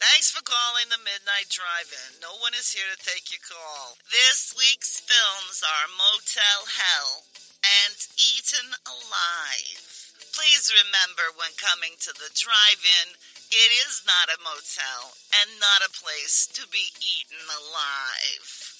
[0.00, 2.16] Thanks for calling the Midnight Drive-In.
[2.24, 4.00] No one is here to take your call.
[4.08, 7.28] This week's films are Motel Hell
[7.60, 9.84] and Eaten Alive.
[10.32, 13.20] Please remember when coming to the drive-in,
[13.52, 18.71] it is not a motel and not a place to be eaten alive.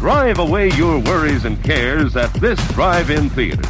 [0.00, 3.68] Drive away your worries and cares at this drive-in theater.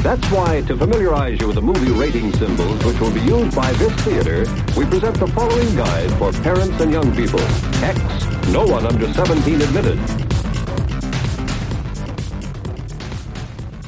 [0.00, 3.72] That's why, to familiarize you with the movie rating symbols which will be used by
[3.72, 7.40] this theater, we present the following guide for parents and young people.
[7.82, 7.98] X,
[8.50, 9.98] no one under 17 admitted.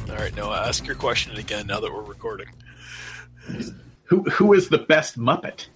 [0.09, 2.47] All right, Noah, ask your question again now that we're recording.
[4.03, 5.67] Who who is the best Muppet?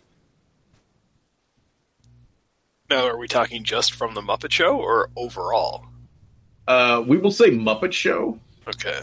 [2.89, 5.85] Now, are we talking just from the Muppet Show or overall?
[6.67, 8.39] Uh, we will say Muppet Show.
[8.67, 9.01] Okay.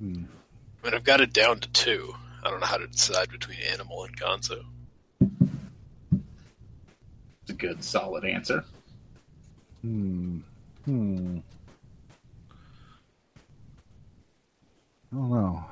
[0.00, 0.28] I mean,
[0.84, 2.14] I've got it down to two.
[2.44, 4.64] I don't know how to decide between Animal and Gonzo.
[7.42, 8.64] It's a good, solid answer.
[9.80, 10.40] Hmm.
[10.84, 11.38] Hmm.
[15.12, 15.64] I don't know.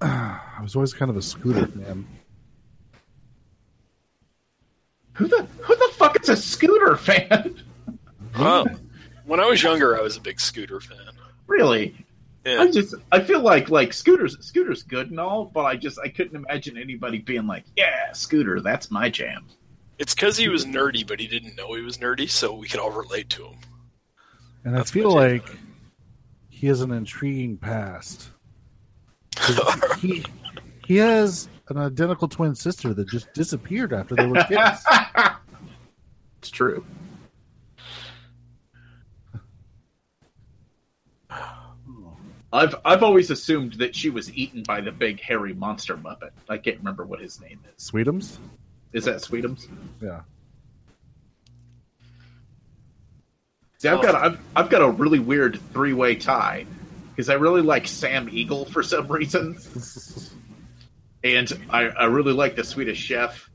[0.00, 2.06] I was always kind of a scooter fan.
[5.14, 7.62] Who the who the fuck is a scooter fan?
[8.38, 8.66] Well,
[9.26, 10.98] when I was younger, I was a big Scooter fan.
[11.46, 11.94] really?
[12.44, 12.60] Yeah.
[12.60, 16.08] I just I feel like like scooters scooters good and all, but I just I
[16.08, 19.46] couldn't imagine anybody being like, yeah, scooter, that's my jam.
[19.98, 22.80] It's because he was nerdy, but he didn't know he was nerdy, so we could
[22.80, 23.58] all relate to him.
[24.64, 25.48] And That's I feel like
[26.48, 28.30] he has an intriguing past.
[29.36, 30.24] 'Cause he
[30.86, 34.84] he has an identical twin sister that just disappeared after they were kids.
[36.38, 36.84] It's true.
[42.52, 46.30] I've I've always assumed that she was eaten by the big hairy monster muppet.
[46.48, 47.90] I can't remember what his name is.
[47.90, 48.38] Sweetums?
[48.92, 49.66] Is that Sweetums?
[50.00, 50.20] Yeah.
[53.78, 56.64] See, I've got I've, I've got a really weird three way tie
[57.14, 59.58] because I really like Sam Eagle for some reason,
[61.22, 63.48] and I, I really like the Swedish Chef,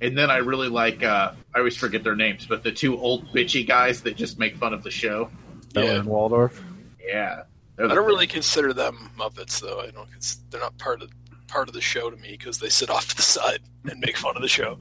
[0.00, 3.28] and then I really like uh, I always forget their names, but the two old
[3.32, 5.30] bitchy guys that just make fun of the show.
[5.72, 5.98] Bella Yeah.
[6.00, 6.62] and Waldorf.
[7.04, 7.42] Yeah,
[7.78, 9.80] I don't really consider them Muppets, though.
[9.80, 10.10] I don't.
[10.10, 11.10] Cons- they're not part of
[11.46, 14.16] part of the show to me because they sit off to the side and make
[14.16, 14.78] fun of the show.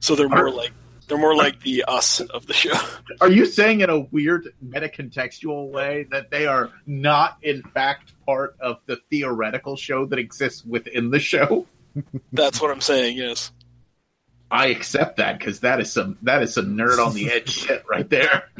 [0.00, 0.72] So they're more Are- like
[1.08, 2.72] they're more like the us of the show.
[3.20, 8.56] Are you saying in a weird meta-contextual way that they are not, in fact, part
[8.60, 11.66] of the theoretical show that exists within the show?
[12.32, 13.16] That's what I'm saying.
[13.16, 13.52] Yes.
[14.50, 17.84] I accept that because that is some that is some nerd on the edge shit
[17.88, 18.50] right there.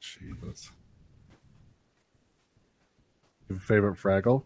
[0.00, 0.70] Jesus.
[3.48, 4.44] Your favorite Fraggle?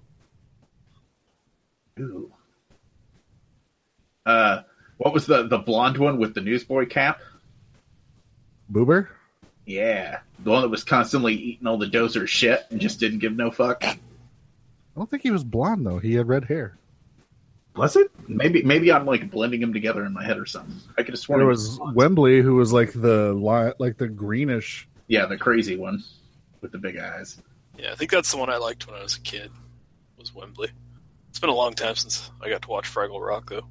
[2.01, 2.34] Ooh.
[4.27, 4.63] Uh,
[4.99, 7.21] what was the the blonde one with the newsboy cap?
[8.73, 9.09] Boober?
[9.67, 13.35] Yeah, the one that was constantly eating all the Doozer shit and just didn't give
[13.35, 13.83] no fuck.
[13.85, 13.97] I
[14.97, 15.99] don't think he was blonde though.
[15.99, 16.77] He had red hair.
[17.77, 18.11] Was it?
[18.29, 20.77] Maybe maybe I'm like blending them together in my head or something.
[20.97, 21.81] I could have sworn There it was.
[21.95, 23.33] Wembley, who was like the
[23.79, 24.87] like the greenish.
[25.09, 26.03] yeah the crazy one
[26.61, 27.41] with the big eyes.
[27.77, 29.51] Yeah, I think that's the one I liked when I was a kid.
[30.19, 30.71] Was Wembley.
[31.31, 33.67] It's been a long time since I got to watch Fraggle Rock, though.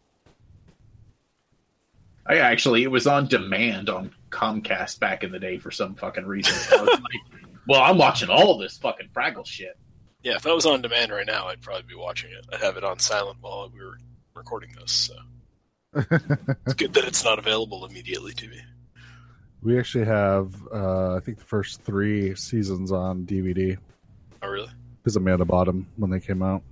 [2.25, 6.25] I actually it was on demand on Comcast back in the day for some fucking
[6.25, 6.53] reason.
[6.53, 9.77] So I was like, well, I'm watching all this fucking Fraggle shit.
[10.23, 12.45] Yeah, if that was on demand right now, I'd probably be watching it.
[12.53, 13.97] I'd have it on silent while we were
[14.35, 14.91] recording this.
[14.91, 15.15] So
[16.65, 18.61] it's good that it's not available immediately to me.
[19.61, 23.77] We actually have, uh, I think, the first three seasons on DVD
[24.41, 24.69] Oh, really?
[25.01, 26.63] because Amanda bought them when they came out.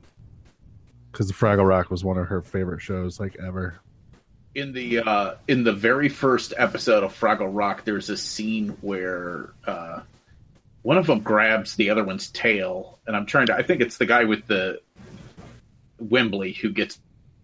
[1.11, 3.79] Because the Fraggle Rock was one of her favorite shows, like ever.
[4.55, 9.53] in the uh, in the very first episode of Fraggle Rock, there's a scene where
[9.65, 10.01] uh,
[10.81, 13.55] one of them grabs the other one's tail, and I'm trying to.
[13.55, 14.81] I think it's the guy with the
[15.99, 16.99] Wembley who gets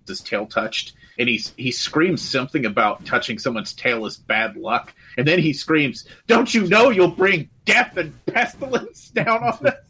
[0.07, 4.93] his tail touched, and he he screams something about touching someone's tail is bad luck,
[5.17, 9.86] and then he screams, "Don't you know you'll bring death and pestilence down on us?"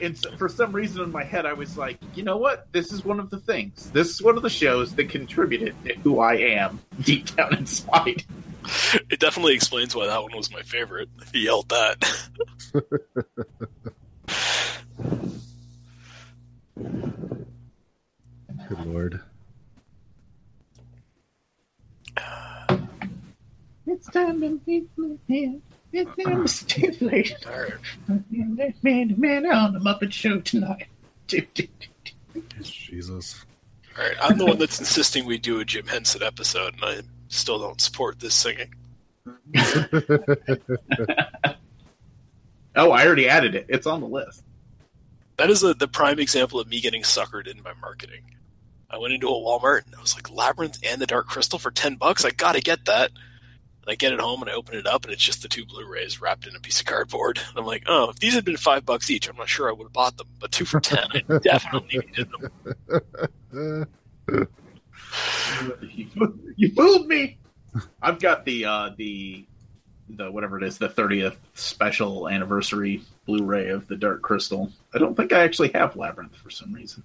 [0.00, 2.70] And so for some reason in my head, I was like, you know what?
[2.72, 3.90] This is one of the things.
[3.90, 8.24] This is one of the shows that contributed to who I am deep down inside.
[9.10, 11.08] It definitely explains why that one was my favorite.
[11.32, 11.98] He yelled that.
[18.68, 19.20] Good lord.
[23.86, 25.62] It's time to meet my hand.
[25.92, 27.36] It's time to stimulate.
[27.46, 27.72] All right.
[28.82, 30.86] Man, man, on the Muppet Show tonight.
[32.62, 33.44] Jesus.
[33.98, 34.16] All right.
[34.22, 37.80] I'm the one that's insisting we do a Jim Henson episode, and I still don't
[37.80, 38.74] support this singing.
[42.74, 43.66] Oh, I already added it.
[43.68, 44.42] It's on the list.
[45.36, 48.22] That is a, the prime example of me getting suckered in by marketing.
[48.88, 51.70] I went into a Walmart and I was like, Labyrinth and the Dark Crystal for
[51.70, 52.24] 10 bucks?
[52.24, 53.10] I gotta get that.
[53.84, 55.66] And I get it home and I open it up and it's just the two
[55.66, 57.38] Blu-rays wrapped in a piece of cardboard.
[57.48, 59.72] And I'm like, oh, if these had been five bucks each, I'm not sure I
[59.72, 60.28] would have bought them.
[60.38, 60.98] But two for 10,
[61.28, 62.28] I definitely needed
[63.50, 63.86] them.
[65.90, 66.06] You,
[66.56, 67.38] you fooled me.
[68.00, 69.46] I've got the uh, the
[70.08, 74.70] the whatever it is, the 30th special anniversary Blu-ray of the Dark Crystal.
[74.94, 77.02] I don't think I actually have Labyrinth for some reason.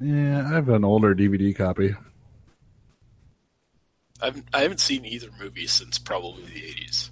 [0.00, 1.94] yeah, I have an older DVD copy.
[4.22, 7.10] I've, I haven't seen either movie since probably the 80s.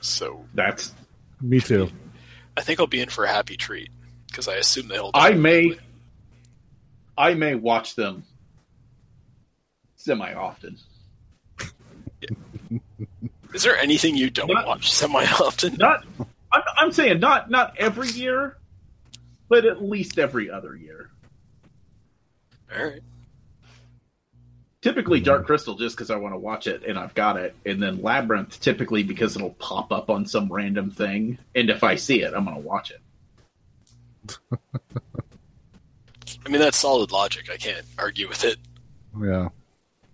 [0.00, 0.92] So That's
[1.40, 1.88] Me too.
[2.56, 3.90] I think I'll be in for a happy treat
[4.28, 5.10] because I assume they'll.
[5.14, 5.38] I up.
[5.38, 5.76] may
[7.18, 8.22] I may watch them
[9.96, 10.78] semi often.
[13.54, 15.74] Is there anything you don't Not- watch semi often?
[15.78, 16.04] Not
[16.52, 18.56] I'm, I'm saying not not every year,
[19.48, 21.10] but at least every other year.
[22.76, 23.00] All right.
[24.82, 27.82] Typically Dark Crystal just because I want to watch it and I've got it, and
[27.82, 32.22] then Labyrinth typically because it'll pop up on some random thing, and if I see
[32.22, 33.00] it, I'm gonna watch it.
[36.44, 37.50] I mean, that's solid logic.
[37.52, 38.58] I can't argue with it.
[39.20, 39.48] Yeah.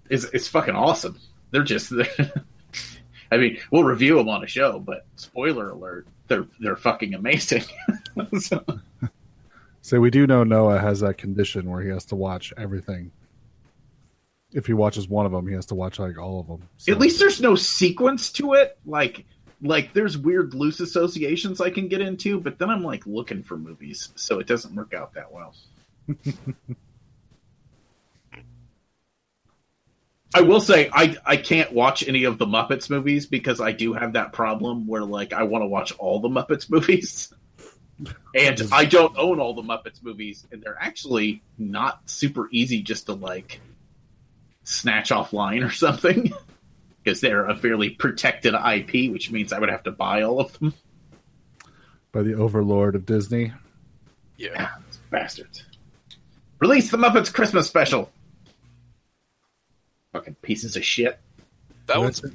[0.09, 1.19] It's it's fucking awesome.
[1.50, 1.93] They're just
[3.32, 7.64] I mean, we'll review them on a show, but spoiler alert, they're they're fucking amazing.
[8.38, 8.64] So-
[9.85, 13.11] So we do know Noah has that condition where he has to watch everything.
[14.52, 16.69] If he watches one of them, he has to watch like all of them.
[16.76, 18.78] So- At least there's no sequence to it.
[18.87, 19.25] Like
[19.62, 23.56] like there's weird loose associations I can get into, but then I'm like looking for
[23.56, 25.54] movies, so it doesn't work out that well.
[30.34, 33.93] I will say I I can't watch any of the Muppets movies because I do
[33.93, 37.32] have that problem where like I want to watch all the Muppets movies.
[38.34, 43.06] And I don't own all the Muppets movies, and they're actually not super easy just
[43.06, 43.60] to like
[44.64, 46.32] snatch offline or something
[47.03, 50.59] because they're a fairly protected IP, which means I would have to buy all of
[50.59, 50.75] them.
[52.12, 53.53] by the overlord of Disney.
[54.37, 54.70] Yeah.
[55.11, 55.64] Bastards.
[56.61, 58.11] Release the Muppets Christmas special.
[60.12, 61.19] Fucking pieces of shit.
[61.87, 62.20] That Well, one's.
[62.20, 62.35] that's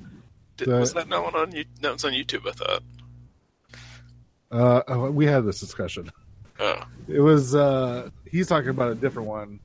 [0.57, 1.65] Did, that- was that not one on you?
[1.81, 2.47] That was on YouTube.
[2.47, 2.83] I thought.
[4.49, 6.11] Uh, oh, we had this discussion.
[6.59, 9.59] Oh, It was uh, he's talking about a different one,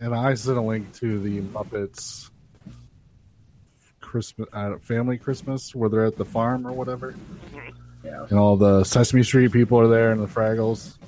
[0.00, 2.30] and I sent a link to the Muppets
[4.00, 7.14] Christmas uh, family Christmas where they're at the farm or whatever,
[8.04, 8.26] Yeah.
[8.30, 10.98] and all the Sesame Street people are there and the Fraggles,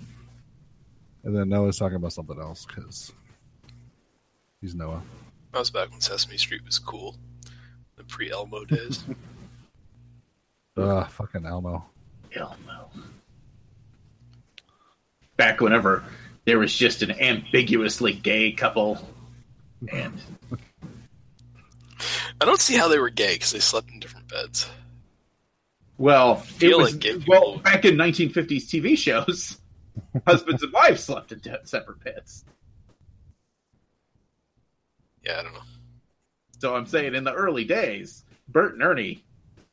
[1.25, 3.13] and then Noah's talking about something else because
[4.61, 5.03] he's Noah.
[5.55, 7.17] I was back when Sesame Street was cool.
[7.97, 9.05] The pre Elmo days.
[10.77, 11.87] Ugh, fucking Elmo.
[12.35, 12.91] Elmo.
[15.37, 16.03] Back whenever
[16.47, 18.99] there was just an ambiguously gay couple.
[19.93, 20.15] And
[22.41, 24.69] I don't see how they were gay because they slept in different beds.
[25.99, 29.59] well, it was like well people- back in 1950s TV shows,
[30.27, 32.45] husbands and wives slept in separate beds.
[35.25, 35.61] Yeah, I don't know.
[36.61, 39.25] So I'm saying in the early days, Bert and Ernie,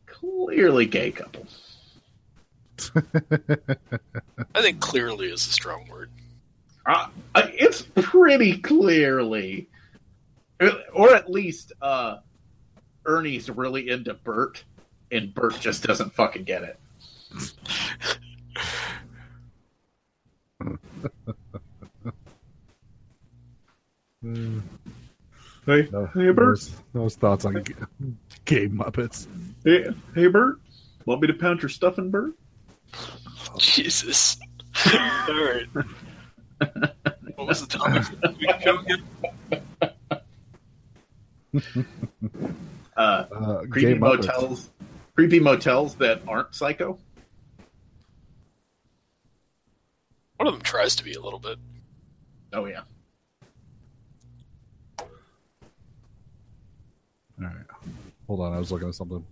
[0.08, 1.46] clearly gay couple.
[4.56, 6.10] I think clearly is a strong word.
[6.86, 9.70] Uh, uh, it's pretty clearly,
[10.94, 12.18] or at least uh,
[13.06, 14.64] Ernie's really into Bert,
[15.12, 16.80] and Bert just doesn't fucking get it.
[25.66, 26.38] Hey, No, hey, Bert.
[26.38, 27.74] Noah's, Noah's thoughts on g-
[28.46, 29.28] gay Muppets.
[29.64, 29.86] Hey,
[30.16, 30.60] hey, Bert.
[31.06, 32.34] Want me to pound your stuffing Bert?
[33.58, 34.38] Jesus.
[34.94, 35.00] All
[35.30, 35.68] right.
[37.36, 39.04] What was the topic for this week's show again?
[42.96, 44.18] Uh, Uh, creepy Gay Muppets.
[44.28, 44.70] motels.
[45.16, 47.00] Creepy motels that aren't psycho.
[50.38, 51.58] One of them tries to be a little bit.
[52.54, 52.82] Oh yeah.
[55.00, 55.06] All
[57.40, 57.54] right.
[58.28, 59.26] Hold on, I was looking at something.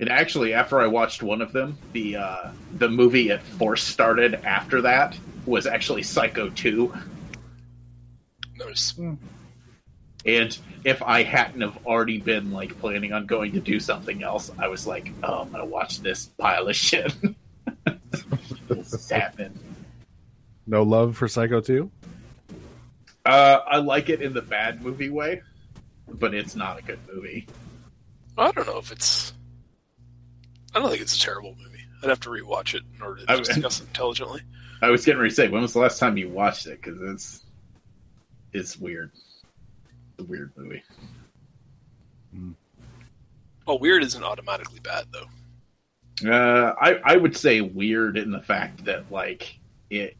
[0.00, 4.34] And actually, after I watched one of them, the uh, the movie it force started
[4.44, 6.92] after that was actually Psycho Two.
[8.56, 8.94] Notice.
[10.26, 14.50] And if I hadn't have already been like planning on going to do something else,
[14.58, 17.12] I was like, "Oh, I'm gonna watch this pile of shit."
[18.68, 19.58] this is happening.
[20.66, 21.90] No love for Psycho 2?
[23.26, 25.42] Uh, I like it in the bad movie way,
[26.08, 27.46] but it's not a good movie.
[28.38, 29.34] I don't know if it's.
[30.74, 31.84] I don't think it's a terrible movie.
[32.02, 34.40] I'd have to rewatch it in order to I- discuss it intelligently.
[34.84, 36.82] I was getting ready to say, when was the last time you watched it?
[36.82, 37.44] Because it's
[38.52, 39.10] it's weird.
[39.14, 40.82] It's a weird movie.
[43.66, 46.30] Well, weird isn't automatically bad though.
[46.30, 50.16] Uh, I I would say weird in the fact that like it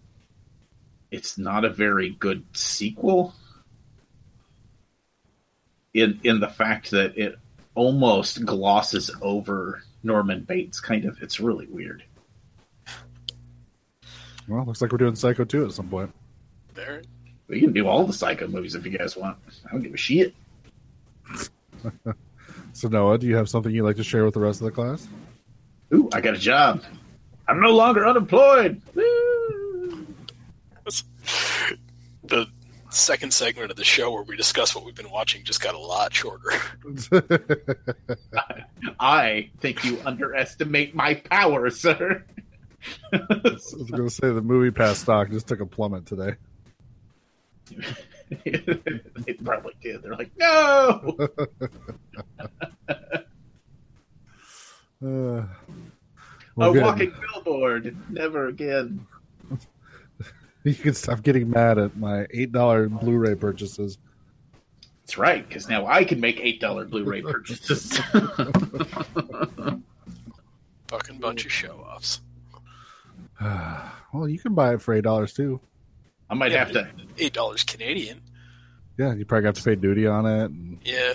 [1.11, 3.35] it's not a very good sequel.
[5.92, 7.37] In in the fact that it
[7.75, 11.21] almost glosses over Norman Bates, kind of.
[11.21, 12.02] It's really weird.
[14.49, 16.13] Well, looks like we're doing Psycho 2 at some point.
[16.75, 17.03] There.
[17.49, 19.39] We can do all the Psycho movies if you guys want.
[19.67, 20.35] I don't give a shit.
[22.75, 24.73] So, Noah, do you have something you'd like to share with the rest of the
[24.73, 25.07] class?
[25.93, 26.83] Ooh, I got a job.
[27.47, 28.83] I'm no longer unemployed.
[28.97, 30.07] Woo!
[32.25, 32.47] The
[32.91, 35.79] second segment of the show where we discuss what we've been watching just got a
[35.79, 36.51] lot shorter.
[38.99, 42.25] I think you underestimate my power, sir.
[43.12, 46.35] I was going to say the MoviePass stock just took a plummet today.
[48.45, 50.03] they probably did.
[50.03, 51.17] They're like, no.
[55.05, 55.49] Uh, a
[56.57, 56.83] well, good.
[56.83, 57.97] walking billboard.
[58.11, 59.07] Never again.
[60.62, 63.99] You can stop getting mad at my eight dollar Blu-ray purchases.
[65.03, 67.99] That's right, because now I can make eight dollar Blu-ray purchases.
[70.88, 72.23] Fucking bunch of show offs.
[74.13, 75.61] well, you can buy it for eight dollars too.
[76.31, 76.89] I might have to.
[77.19, 78.21] Eight dollars Canadian.
[78.99, 80.45] Yeah, you probably have to pay duty on it.
[80.45, 81.15] And Yeah.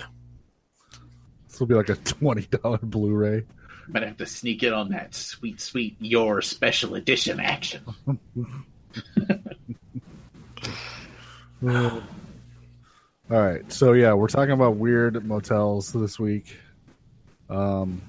[1.48, 3.44] this will be like a twenty dollar Blu-ray.
[3.88, 7.82] Might have to sneak in on that sweet, sweet your special edition action.
[11.66, 12.00] All
[13.28, 16.56] right, so yeah, we're talking about weird motels this week.
[17.48, 18.00] Um,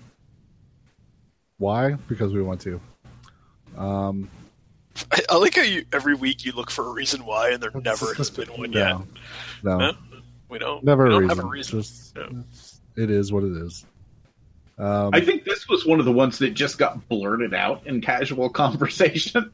[1.57, 1.93] why?
[1.93, 2.79] Because we want to.
[3.77, 4.29] Um,
[5.11, 7.71] I, I like how you every week you look for a reason why, and there
[7.83, 8.89] never has been one yet.
[8.89, 9.05] no,
[9.63, 9.91] no, No?
[10.49, 10.83] We don't.
[10.83, 11.37] never we a don't reason.
[11.37, 11.81] have a reason.
[11.81, 12.23] Just, Yeah.
[12.97, 13.85] it's- what it is.
[14.77, 18.01] Um, I think this was one of the ones that just got blurted out in
[18.01, 19.51] casual conversation.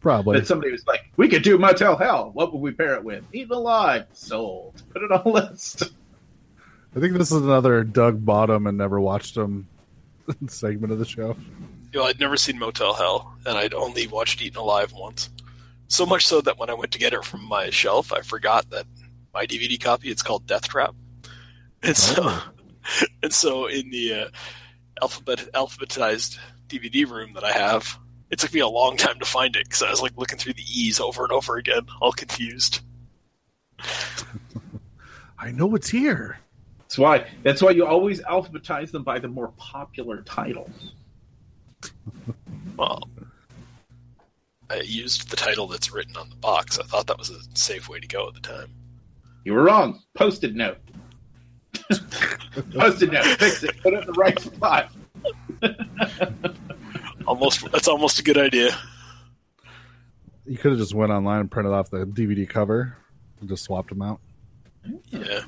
[0.00, 0.38] probably.
[0.40, 2.30] that somebody was like, "We could do Motel Hell.
[2.32, 3.24] What would we pair it with?
[3.32, 4.06] Eaten Alive.
[4.12, 4.82] Sold.
[4.92, 5.92] Put it on the list."
[6.96, 9.68] I think this is another Doug Bottom and never watched him
[10.48, 11.36] segment of the show.
[11.92, 15.28] You know, I'd never seen Motel Hell, and I'd only watched Eaten Alive once.
[15.88, 18.70] So much so that when I went to get it from my shelf, I forgot
[18.70, 18.86] that
[19.34, 20.94] my DVD copy it's called Death Trap,
[21.82, 22.38] and so
[23.22, 24.28] and so in the uh,
[25.02, 27.98] alphabet alphabetized DVD room that I have,
[28.30, 30.54] it took me a long time to find it because I was like looking through
[30.54, 32.80] the E's over and over again, all confused.
[35.38, 36.38] I know it's here.
[36.78, 37.26] That's why.
[37.42, 40.70] That's why you always alphabetize them by the more popular title.
[42.76, 43.08] Well,
[44.70, 46.78] I used the title that's written on the box.
[46.78, 48.72] I thought that was a safe way to go at the time.
[49.44, 50.00] You were wrong.
[50.14, 50.78] Post-it note.
[52.72, 53.24] Post-it note.
[53.38, 53.76] Fix it.
[53.82, 54.92] Put it in the right spot.
[57.26, 58.76] Almost, that's almost a good idea.
[60.44, 62.96] You could have just went online and printed off the DVD cover
[63.40, 64.20] and just swapped them out.
[65.06, 65.42] Yeah.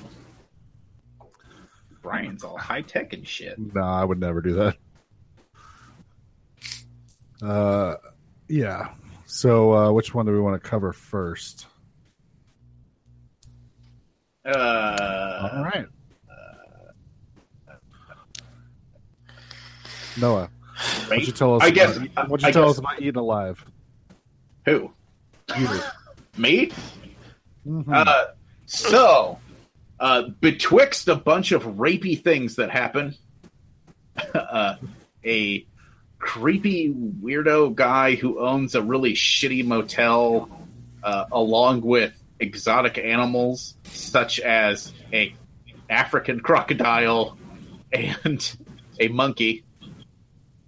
[2.00, 3.58] Brian's all high tech and shit.
[3.58, 4.76] No, I would never do that.
[7.44, 7.96] Uh,
[8.48, 8.88] yeah.
[9.26, 11.66] So, uh, which one do we want to cover first?
[14.44, 15.86] Uh, All right.
[20.16, 20.48] Noah,
[21.08, 21.62] what'd you tell us?
[21.62, 21.96] I guess.
[21.96, 23.64] About, what'd you I tell guess- us about eating alive?
[24.66, 24.92] Who?
[25.58, 25.80] You.
[26.38, 26.70] Me?
[27.66, 27.84] Mhm.
[27.92, 28.26] Uh,
[28.66, 29.38] so,
[30.00, 33.14] uh, betwixt a bunch of rapey things that happen,
[34.34, 34.76] uh,
[35.24, 35.66] a
[36.24, 40.48] creepy weirdo guy who owns a really shitty motel,
[41.02, 45.34] uh, along with exotic animals such as a
[45.90, 47.36] African crocodile
[47.92, 48.56] and
[48.98, 49.64] a monkey.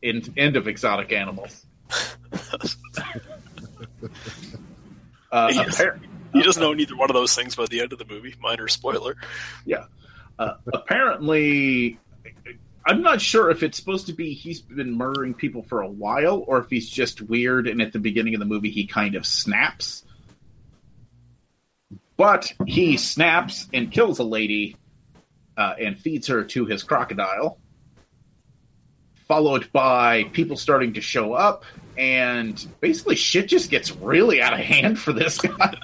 [0.02, 1.64] In, end of exotic animals.
[5.32, 5.80] uh, Yes.
[5.80, 5.98] appar-
[6.32, 8.34] He doesn't know neither one of those things by the end of the movie.
[8.40, 9.16] Minor spoiler.
[9.64, 9.86] Yeah.
[10.38, 11.98] Uh, apparently,
[12.86, 16.44] I'm not sure if it's supposed to be he's been murdering people for a while
[16.46, 19.26] or if he's just weird and at the beginning of the movie he kind of
[19.26, 20.04] snaps.
[22.16, 24.76] But he snaps and kills a lady
[25.56, 27.58] uh, and feeds her to his crocodile,
[29.26, 31.64] followed by people starting to show up,
[31.98, 35.74] and basically shit just gets really out of hand for this guy.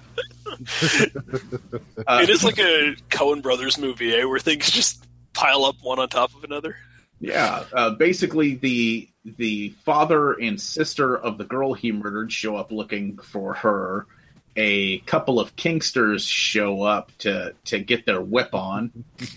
[2.07, 5.05] Uh, it is like a Coen Brothers movie, eh, where things just
[5.35, 6.77] pile up one on top of another.
[7.23, 12.73] Yeah, uh, basically the the father and sister of the girl he murdered show up
[12.73, 14.07] looking for her.
[14.57, 18.91] A couple of Kingsters show up to to get their whip on.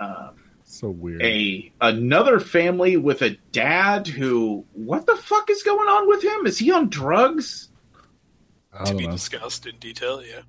[0.00, 0.30] Um,
[0.64, 1.22] So weird.
[1.22, 6.46] a another family with a dad who what the fuck is going on with him?
[6.46, 7.68] Is he on drugs?
[8.72, 9.12] I To don't be know.
[9.12, 10.42] discussed in detail, yeah.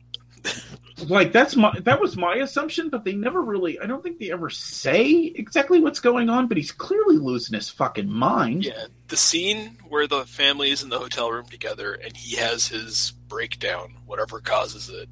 [1.07, 3.79] Like that's my that was my assumption, but they never really.
[3.79, 6.47] I don't think they ever say exactly what's going on.
[6.47, 8.65] But he's clearly losing his fucking mind.
[8.65, 12.67] Yeah, the scene where the family is in the hotel room together and he has
[12.67, 15.09] his breakdown, whatever causes it,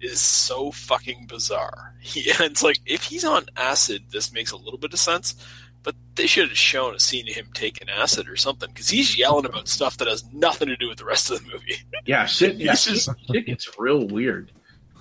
[0.00, 1.94] is so fucking bizarre.
[2.02, 5.36] He, it's like if he's on acid, this makes a little bit of sense,
[5.82, 9.16] but they should have shown a scene of him taking acid or something because he's
[9.18, 11.76] yelling about stuff that has nothing to do with the rest of the movie.
[12.06, 12.56] Yeah, shit.
[12.56, 14.50] Yeah, This shit, is- shit gets real weird.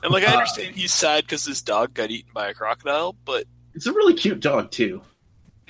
[0.03, 3.15] And like I Uh, understand he's sad because his dog got eaten by a crocodile,
[3.25, 5.01] but It's a really cute dog too.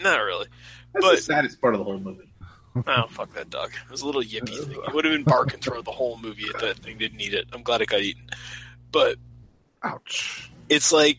[0.01, 0.47] not really.
[0.93, 2.27] That's But- the saddest part of the whole movie.
[2.87, 3.71] Oh fuck that dog!
[3.85, 4.71] It was a little yippy thing.
[4.87, 7.47] It would have been barking throughout the whole movie if that thing didn't eat it.
[7.51, 8.29] I'm glad it got eaten,
[8.93, 9.17] but
[9.83, 10.49] Ouch.
[10.69, 11.17] it's like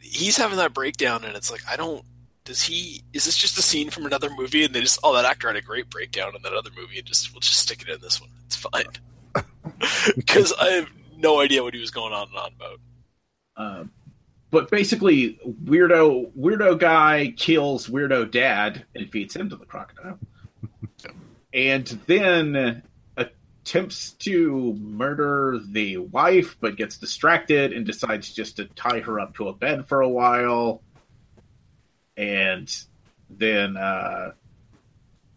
[0.00, 2.02] he's having that breakdown, and it's like I don't.
[2.48, 3.02] Does he?
[3.12, 4.64] Is this just a scene from another movie?
[4.64, 7.06] And they just oh that actor had a great breakdown in that other movie, and
[7.06, 8.30] just we'll just stick it in this one.
[8.46, 8.86] It's fine
[10.16, 12.80] because I have no idea what he was going on and on about.
[13.54, 13.84] Uh,
[14.50, 20.18] but basically, weirdo weirdo guy kills weirdo dad and feeds him to the crocodile,
[21.52, 22.82] and then
[23.68, 29.34] attempts to murder the wife, but gets distracted and decides just to tie her up
[29.34, 30.80] to a bed for a while,
[32.18, 32.68] and
[33.30, 33.78] then.
[33.78, 34.32] Uh,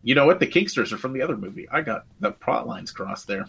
[0.04, 0.40] you know what?
[0.40, 1.70] The Kingsters are from the other movie.
[1.70, 3.46] I got the plot lines crossed there.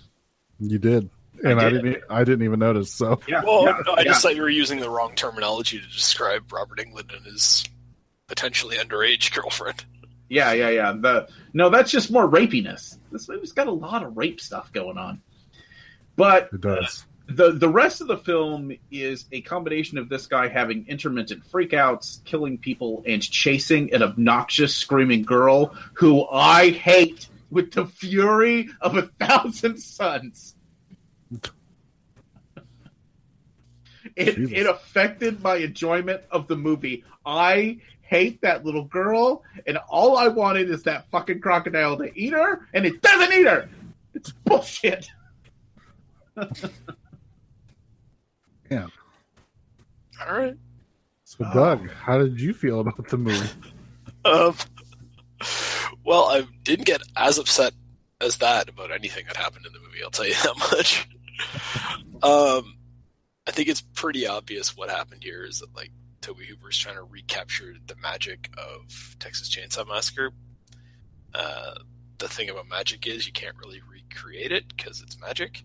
[0.61, 1.09] You did,
[1.42, 1.83] and I, did.
[1.83, 2.05] didn't.
[2.11, 2.92] I didn't even notice.
[2.92, 4.05] So Yeah, Well, yeah, no, I yeah.
[4.05, 7.64] just thought you were using the wrong terminology to describe Robert Englund and his
[8.29, 9.83] potentially underage girlfriend.
[10.29, 10.92] Yeah, yeah, yeah.
[10.92, 12.99] The no, that's just more rapiness.
[13.11, 15.23] This movie's got a lot of rape stuff going on.
[16.16, 17.07] But it does.
[17.37, 22.25] The the rest of the film is a combination of this guy having intermittent freakouts,
[22.25, 28.97] killing people, and chasing an obnoxious screaming girl who I hate with the fury of
[28.97, 30.55] a thousand suns.
[34.14, 34.53] It, Jesus.
[34.53, 37.05] it affected my enjoyment of the movie.
[37.25, 42.33] I hate that little girl, and all I wanted is that fucking crocodile to eat
[42.33, 43.68] her, and it doesn't eat her.
[44.14, 45.09] It's bullshit.
[48.73, 48.87] Yeah.
[50.27, 50.57] All right.
[51.25, 53.49] So, Doug, how did you feel about the movie?
[54.25, 54.55] Um,
[56.05, 57.73] well, I didn't get as upset
[58.21, 60.01] as that about anything that happened in the movie.
[60.01, 61.09] I'll tell you that much.
[62.23, 62.77] um,
[63.49, 67.03] I think it's pretty obvious what happened here is that like Tobe Hooper's trying to
[67.03, 70.31] recapture the magic of Texas Chainsaw Massacre.
[71.35, 71.75] Uh,
[72.19, 75.65] the thing about magic is you can't really recreate it because it's magic.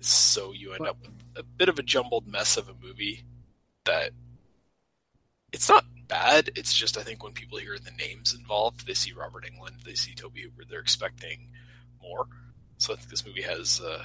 [0.00, 3.22] So you end up with a bit of a jumbled mess of a movie
[3.84, 4.10] that
[5.52, 6.50] it's not bad.
[6.56, 9.94] It's just I think when people hear the names involved, they see Robert Englund, they
[9.94, 11.48] see Tobe Hooper, they're expecting
[12.02, 12.26] more.
[12.78, 14.04] So I think this movie has uh,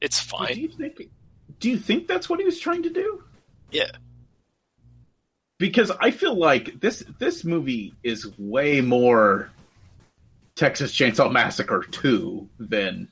[0.00, 0.56] it's Do fine.
[0.58, 1.10] you think?
[1.60, 3.24] Do you think that's what he was trying to do?
[3.70, 3.90] Yeah.
[5.58, 9.50] Because I feel like this this movie is way more
[10.56, 13.08] Texas Chainsaw Massacre two than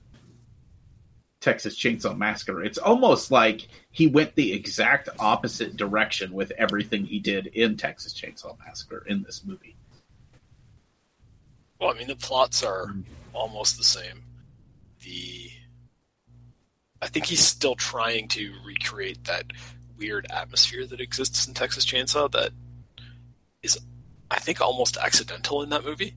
[1.43, 2.63] Texas Chainsaw Massacre.
[2.63, 8.15] It's almost like he went the exact opposite direction with everything he did in Texas
[8.15, 9.77] Chainsaw Massacre in this movie.
[11.79, 12.95] Well, I mean the plots are
[13.35, 14.23] almost the same.
[15.05, 15.51] The
[17.03, 19.53] I think he's still trying to recreate that
[19.99, 22.53] weird atmosphere that exists in Texas Chainsaw that
[23.65, 23.79] is
[24.31, 26.15] I think almost accidental in that movie.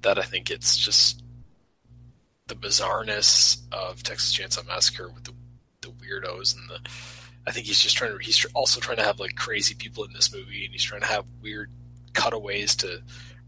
[0.00, 1.21] That I think it's just
[2.52, 5.32] the bizarreness of Texas Chainsaw Massacre with the
[5.80, 6.90] the weirdos and the.
[7.46, 8.18] I think he's just trying to.
[8.18, 11.00] He's tr- also trying to have like crazy people in this movie, and he's trying
[11.00, 11.70] to have weird
[12.12, 13.02] cutaways to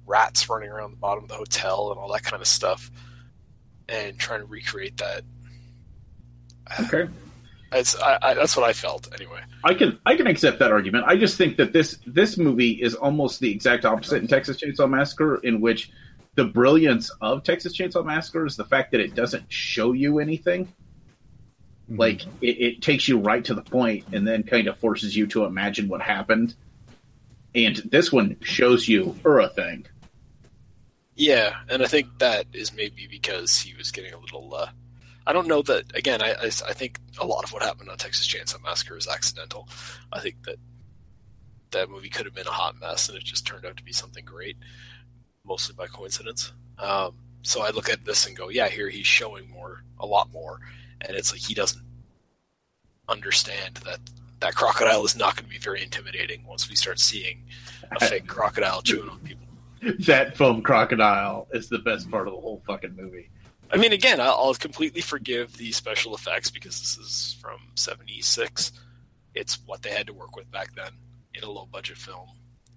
[0.06, 2.90] rats running around the bottom of the hotel and all that kind of stuff,
[3.88, 5.22] and trying to recreate that.
[6.80, 7.08] Okay.
[7.72, 9.40] It's, I, I, that's what I felt anyway.
[9.64, 11.04] I can I can accept that argument.
[11.06, 14.88] I just think that this this movie is almost the exact opposite in Texas Chainsaw
[14.88, 15.90] Massacre, in which
[16.34, 20.72] the brilliance of Texas Chainsaw Massacre is the fact that it doesn't show you anything.
[21.88, 25.26] Like it, it takes you right to the point, and then kind of forces you
[25.28, 26.54] to imagine what happened.
[27.54, 29.86] And this one shows you a thing.
[31.14, 34.52] Yeah, and I think that is maybe because he was getting a little.
[34.54, 34.70] Uh,
[35.26, 35.96] I don't know that.
[35.96, 39.06] Again, I, I I think a lot of what happened on Texas Chainsaw Massacre is
[39.06, 39.68] accidental.
[40.12, 40.56] I think that
[41.70, 43.92] that movie could have been a hot mess, and it just turned out to be
[43.92, 44.56] something great,
[45.44, 46.52] mostly by coincidence.
[46.78, 50.32] Um, so I look at this and go, yeah, here he's showing more, a lot
[50.32, 50.60] more,
[51.00, 51.84] and it's like he doesn't
[53.08, 53.98] understand that
[54.40, 57.44] that crocodile is not going to be very intimidating once we start seeing
[57.92, 59.40] a fake crocodile chewing on people.
[60.06, 63.28] That foam crocodile is the best part of the whole fucking movie.
[63.70, 68.72] I mean, again, I'll completely forgive the special effects because this is from '76.
[69.34, 70.88] It's what they had to work with back then
[71.34, 72.28] in a low budget film.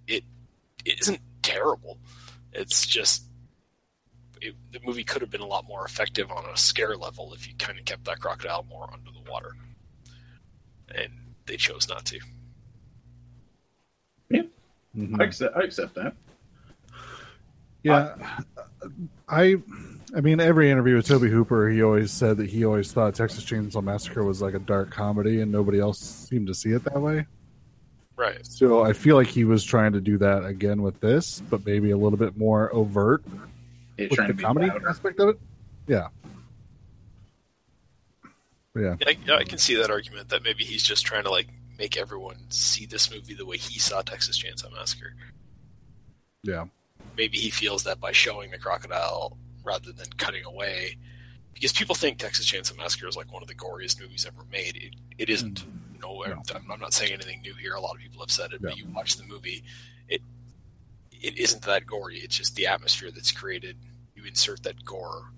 [0.05, 0.25] It,
[0.83, 1.97] it isn't terrible.
[2.57, 3.23] It's just
[4.41, 7.47] it, the movie could have been a lot more effective on a scare level if
[7.47, 9.53] you kind of kept that crocodile more under the water,
[10.93, 11.11] and
[11.45, 12.19] they chose not to.
[14.29, 14.41] Yeah,
[14.95, 15.21] Mhm.
[15.21, 16.13] I accept, I accept that.
[17.83, 18.15] Yeah,
[19.29, 19.55] I,
[20.15, 23.45] I mean, every interview with Tobe Hooper, he always said that he always thought Texas
[23.45, 26.99] Chainsaw Massacre was like a dark comedy, and nobody else seemed to see it that
[26.99, 27.25] way.
[28.17, 28.45] Right.
[28.45, 31.91] So I feel like he was trying to do that again with this, but maybe
[31.91, 33.23] a little bit more overt
[33.97, 34.89] It's with trying the to be comedy louder.
[34.89, 35.39] aspect of it.
[35.87, 36.07] Yeah,
[38.73, 38.95] But yeah.
[39.05, 41.95] I, yeah, I can see that argument that maybe he's just trying to like make
[41.95, 45.13] everyone see this movie the way he saw Texas Chainsaw Massacre.
[46.43, 46.65] Yeah.
[47.17, 50.97] maybe he feels that by showing the crocodile rather than cutting away,
[51.53, 54.75] because people think Texas Chainsaw Massacre is like one of the goriest movies ever made.
[54.77, 55.59] It, it isn't.
[55.59, 55.65] You
[56.01, 56.41] know, No.
[56.55, 57.73] I'm, I'm not saying anything new here.
[57.73, 59.63] A lot of people have said it, but you watch the movie,
[60.07, 60.21] it
[61.11, 62.17] it isn't that gory.
[62.19, 63.77] It's just the atmosphere that's created.
[64.15, 65.31] You insert that gore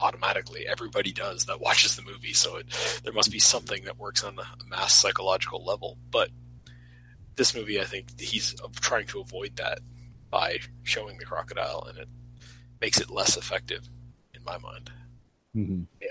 [0.00, 0.66] automatically.
[0.66, 2.66] Everybody does that watches the movie, so it,
[3.04, 5.98] there must be something that works on a mass psychological level.
[6.10, 6.30] But
[7.36, 9.80] this movie, I think he's trying to avoid that
[10.30, 12.08] by showing the crocodile, and it
[12.80, 13.88] makes it less effective
[14.34, 14.90] in my mind.
[15.54, 16.08] hmm Yeah,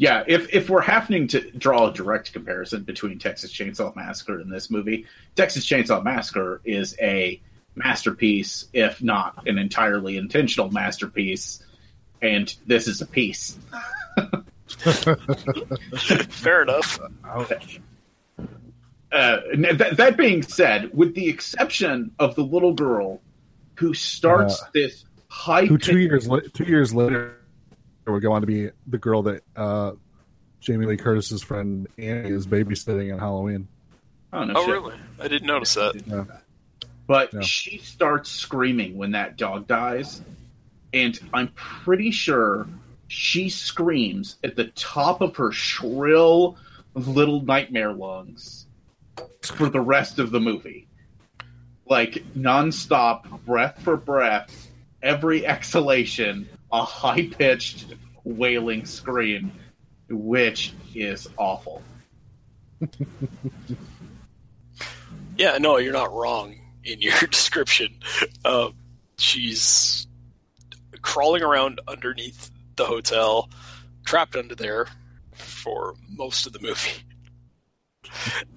[0.00, 4.70] if if we're happening to draw a direct comparison between Texas Chainsaw Massacre and this
[4.70, 5.04] movie,
[5.36, 7.38] Texas Chainsaw Massacre is a
[7.74, 11.62] masterpiece, if not an entirely intentional masterpiece,
[12.22, 13.58] and this is a piece.
[16.30, 16.98] Fair enough.
[17.26, 17.80] Ouch.
[19.12, 19.40] Uh,
[19.74, 23.20] that, that being said, with the exception of the little girl
[23.74, 27.39] who starts Uh, this high Who two years two years later
[28.12, 29.92] would go on to be the girl that uh,
[30.60, 33.68] Jamie Lee Curtis's friend Annie is babysitting on Halloween.
[34.32, 34.74] Oh, no Oh, shit.
[34.74, 34.94] really?
[35.20, 36.02] I didn't notice that.
[36.06, 36.24] Yeah.
[37.06, 37.40] But Yeah.
[37.40, 40.22] she starts screaming when that dog dies,
[40.92, 42.68] and I'm pretty sure
[43.08, 46.56] she screams at the top of her shrill
[46.94, 48.66] little nightmare lungs
[49.42, 50.86] for the rest of the movie.
[51.86, 54.68] Like nonstop, breath for breath,
[55.02, 59.52] every exhalation, a high pitched wailing scream,
[60.08, 61.82] which is awful.
[65.40, 66.54] Yeah, no, you're not wrong
[66.84, 67.98] in your description.
[68.44, 68.72] Uh,
[69.16, 70.06] she's
[71.00, 73.48] crawling around underneath the hotel,
[74.04, 74.86] trapped under there
[75.32, 77.02] for most of the movie,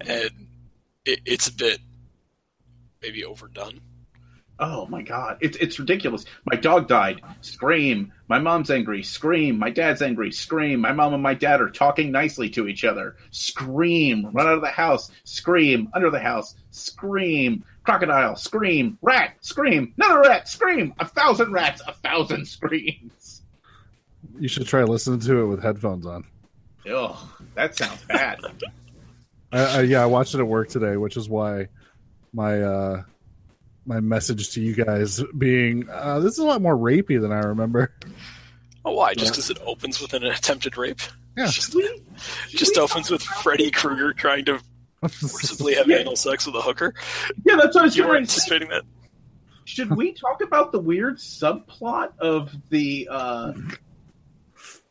[0.02, 0.30] and
[1.06, 1.78] it, it's a bit
[3.00, 3.80] maybe overdone.
[4.60, 6.24] Oh my god, it's it's ridiculous.
[6.44, 7.20] My dog died.
[7.40, 8.12] Scream.
[8.28, 9.02] My mom's angry.
[9.02, 9.58] Scream.
[9.58, 10.30] My dad's angry.
[10.30, 10.80] Scream.
[10.80, 13.16] My mom and my dad are talking nicely to each other.
[13.32, 14.30] Scream.
[14.32, 15.10] Run out of the house.
[15.24, 15.88] Scream.
[15.92, 16.54] Under the house.
[16.70, 17.64] Scream.
[17.82, 18.36] Crocodile.
[18.36, 18.96] Scream.
[19.02, 19.34] Rat.
[19.40, 19.92] Scream.
[19.96, 20.48] Another rat.
[20.48, 20.94] Scream.
[21.00, 21.82] A thousand rats.
[21.88, 23.42] A thousand screams.
[24.38, 26.24] You should try listening to it with headphones on.
[26.90, 27.16] Ugh,
[27.54, 28.38] that sounds bad.
[29.52, 31.68] I, I, yeah, I watched it at work today, which is why
[32.32, 33.02] my uh,
[33.86, 37.40] my message to you guys being uh, this is a lot more rapey than I
[37.40, 37.94] remember.
[38.84, 39.14] Oh, why?
[39.14, 41.00] Just because it opens with an attempted rape?
[41.36, 41.44] Yeah.
[41.48, 42.02] It just, it
[42.48, 44.60] just opens with Freddy Krueger trying to
[45.08, 45.98] forcibly have Yeah.
[45.98, 46.94] anal sex with a hooker.
[47.44, 48.22] yeah, that's what I was You were doing.
[48.22, 48.82] anticipating that?
[49.66, 53.52] should we talk about the weird subplot of the uh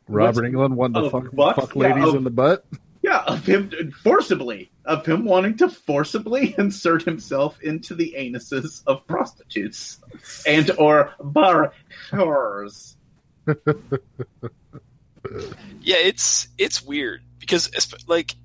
[0.07, 1.55] Robert Englund wanting to of fuck, butt?
[1.55, 2.65] fuck Yeah, ladies of- in the butt.
[3.01, 3.71] yeah, of him
[4.03, 9.99] forcibly of him wanting to forcibly insert himself into the anuses of prostitutes
[10.45, 11.73] and or bar
[12.11, 12.95] whores.
[15.81, 17.69] Yeah, it's it's weird because
[18.07, 18.35] like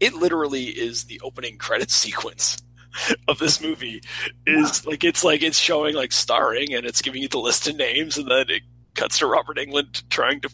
[0.00, 2.60] it literally is the opening credit sequence
[3.28, 4.02] of this movie
[4.46, 7.76] is like it's like it's showing like starring and it's giving you the list of
[7.76, 8.62] names and then it
[8.94, 10.50] cuts to Robert Englund trying to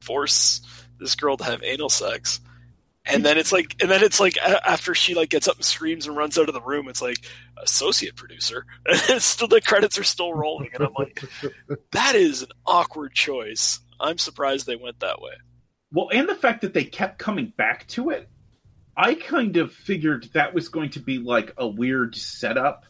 [0.00, 0.60] force
[0.98, 2.40] this girl to have anal sex.
[3.04, 6.06] And then it's like, and then it's like after she like gets up and screams
[6.06, 7.18] and runs out of the room, it's like
[7.62, 8.64] associate producer.
[9.10, 11.22] And still the credits are still rolling, and I'm like,
[11.92, 13.80] that is an awkward choice.
[13.98, 15.32] I'm surprised they went that way.
[15.92, 18.28] Well, and the fact that they kept coming back to it,
[18.96, 22.84] I kind of figured that was going to be like a weird setup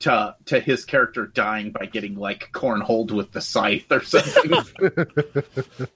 [0.00, 4.52] to to his character dying by getting like cornholed with the scythe or something.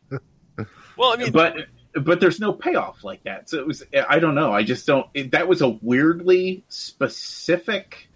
[0.96, 1.56] Well, I mean, but
[1.94, 3.50] but there's no payoff like that.
[3.50, 4.52] So it was I don't know.
[4.52, 5.06] I just don't.
[5.14, 8.08] It, that was a weirdly specific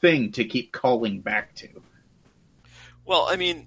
[0.00, 1.68] thing to keep calling back to.
[3.04, 3.66] well, I mean,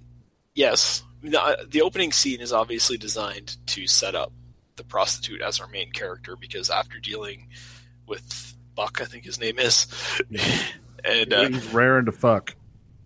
[0.56, 4.32] yes, the, the opening scene is obviously designed to set up
[4.76, 7.48] the prostitute as our main character because after dealing
[8.08, 9.88] with Buck, I think his name is,
[11.06, 12.56] and uh, He's raring to fuck.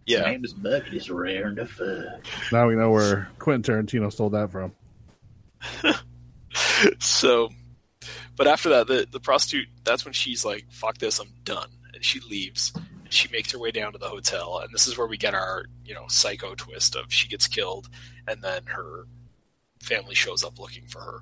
[0.06, 2.26] yeah, his name is Bucket is rare to fuck.
[2.54, 4.72] Now we know where Quentin Tarantino stole that from.
[7.00, 7.50] so
[8.36, 12.04] but after that the, the prostitute that's when she's like fuck this i'm done and
[12.04, 15.08] she leaves and she makes her way down to the hotel and this is where
[15.08, 17.90] we get our you know psycho twist of she gets killed
[18.28, 19.06] and then her
[19.82, 21.20] family shows up looking for her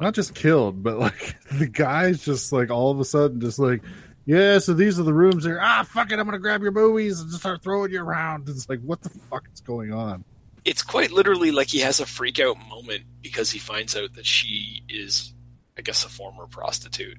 [0.00, 3.82] Not just killed, but like the guy's just like all of a sudden just like,
[4.26, 5.58] yeah, so these are the rooms there.
[5.60, 8.48] Ah, fuck it, I'm gonna grab your movies and just start throwing you around.
[8.48, 10.24] It's like, what the fuck is going on?
[10.68, 14.26] It's quite literally like he has a freak out moment because he finds out that
[14.26, 15.32] she is
[15.78, 17.16] i guess a former prostitute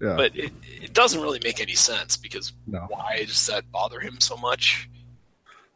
[0.00, 2.80] Yeah, but it, it doesn't really make any sense because no.
[2.88, 4.88] why does that bother him so much?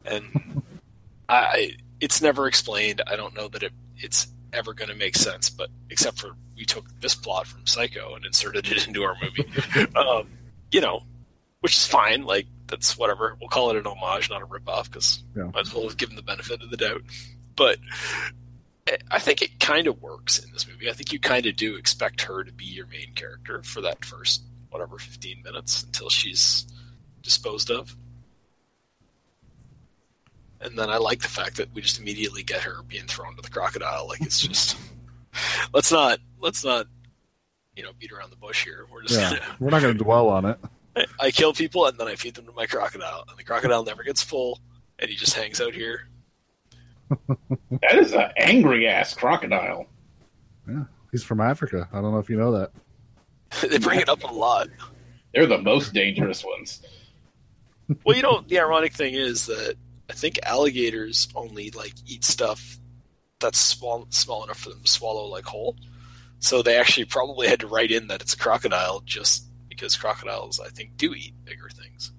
[0.03, 0.63] And
[1.29, 3.01] I, it's never explained.
[3.07, 6.65] I don't know that it, it's ever going to make sense, but except for we
[6.65, 9.47] took this plot from Psycho and inserted it into our movie,
[9.95, 10.27] um,
[10.71, 11.03] you know,
[11.61, 12.25] which is fine.
[12.25, 13.35] Like that's whatever.
[13.39, 15.43] We'll call it an homage, not a ripoff, because Yeah.
[15.53, 17.01] might as well give him the benefit of the doubt.
[17.55, 17.79] But
[18.87, 20.89] I- I think it kind of works in this movie.
[20.89, 24.03] I think you kind of do expect her to be your main character for that
[24.05, 26.65] first whatever 15 minutes until she's
[27.21, 27.95] disposed of.
[30.59, 33.41] And then I like the fact that we just immediately get her being thrown to
[33.41, 34.07] the crocodile.
[34.07, 34.75] Like it's just
[35.73, 36.87] let's not let's not
[37.75, 38.85] you know beat around the bush here.
[38.91, 40.59] We're just Yeah, gonna we're not gonna dwell on it.
[41.19, 44.03] I kill people and then I feed them to my crocodile, and the crocodile never
[44.03, 44.59] gets full,
[44.99, 46.07] and he just hangs out here.
[47.81, 49.85] That is an angry ass crocodile.
[50.67, 51.87] Yeah, he's from Africa.
[51.93, 52.71] I don't know if you know that.
[53.69, 54.67] they bring it up a lot.
[55.33, 56.81] They're the most dangerous ones.
[58.03, 59.75] Well, you know, the ironic thing is that
[60.09, 62.77] I think alligators only like eat stuff
[63.39, 65.75] that's small small enough for them to swallow like whole.
[66.39, 69.46] So they actually probably had to write in that it's a crocodile just
[69.77, 72.11] because crocodiles I think do eat bigger things.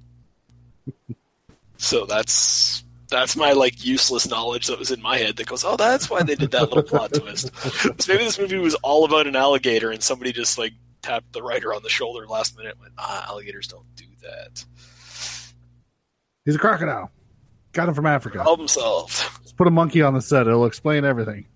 [1.76, 5.76] so that's that's my like useless knowledge that was in my head that goes, oh,
[5.76, 7.50] that's why they did that little plot twist.
[7.64, 11.42] So maybe this movie was all about an alligator, and somebody just like tapped the
[11.42, 14.64] writer on the shoulder last minute, and went, ah, alligators don't do that.
[16.44, 17.10] He's a crocodile.
[17.72, 18.42] Got him from Africa.
[18.42, 19.38] Help himself.
[19.40, 20.46] Let's put a monkey on the set.
[20.46, 21.46] It'll explain everything.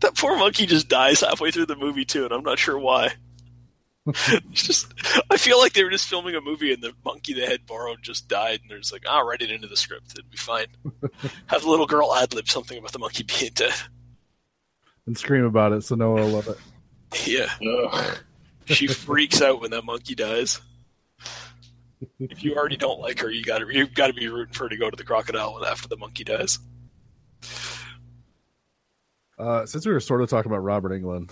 [0.00, 3.14] That poor monkey just dies halfway through the movie too, and I'm not sure why.
[4.06, 4.92] It's just,
[5.30, 8.02] I feel like they were just filming a movie, and the monkey they had borrowed
[8.02, 10.12] just died, and they're just like, "Ah, write it into the script.
[10.12, 10.66] It'd be fine."
[11.46, 13.74] Have the little girl ad lib something about the monkey being dead.
[15.06, 16.58] And scream about it so Noah will love it.
[17.24, 18.18] Yeah, Ugh.
[18.66, 20.60] she freaks out when that monkey dies.
[22.18, 24.64] If you already don't like her, you got to you've got to be rooting for
[24.64, 26.58] her to go to the crocodile after the monkey dies.
[29.38, 31.30] Uh, since we were sort of talking about Robert Englund,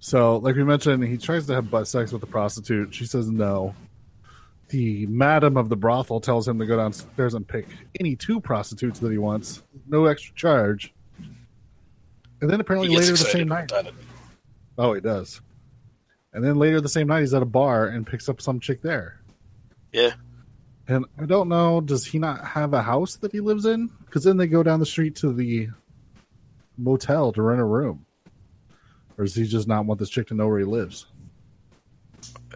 [0.00, 2.94] so like we mentioned, he tries to have butt sex with the prostitute.
[2.94, 3.74] She says no.
[4.68, 7.66] The madam of the brothel tells him to go downstairs and pick
[7.98, 10.94] any two prostitutes that he wants, no extra charge.
[12.40, 13.70] And then apparently later the same night,
[14.78, 15.40] oh, he does.
[16.32, 18.80] And then later the same night, he's at a bar and picks up some chick
[18.80, 19.20] there.
[19.92, 20.12] Yeah,
[20.86, 23.90] And I don't know, does he not have a house that he lives in?
[24.06, 25.68] Because then they go down the street to the
[26.78, 28.06] motel to rent a room.
[29.20, 31.04] Or does he just not want this chick to know where he lives?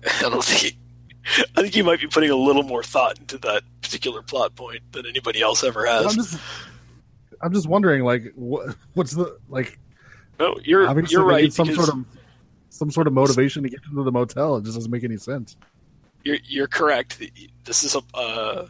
[0.20, 0.77] I don't think.
[1.57, 4.81] I think you might be putting a little more thought into that particular plot point
[4.92, 6.12] than anybody else ever Well, has.
[6.12, 6.38] I'm just,
[7.42, 9.79] I'm just wondering, like, what, what's the like?
[10.40, 11.53] no, you're Obviously, you're right.
[11.53, 12.05] some sort of
[12.70, 14.57] some sort of motivation to get into the motel.
[14.57, 15.57] It just doesn't make any sense.
[16.24, 17.22] you're you're correct.
[17.64, 18.66] This is a, uh,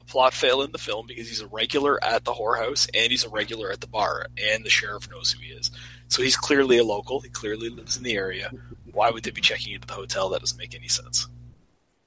[0.00, 3.24] a plot fail in the film because he's a regular at the whorehouse and he's
[3.24, 5.70] a regular at the bar, and the sheriff knows who he is.
[6.08, 7.20] So he's clearly a local.
[7.20, 8.50] He clearly lives in the area.
[8.92, 10.28] Why would they be checking into the hotel?
[10.28, 11.26] That doesn't make any sense.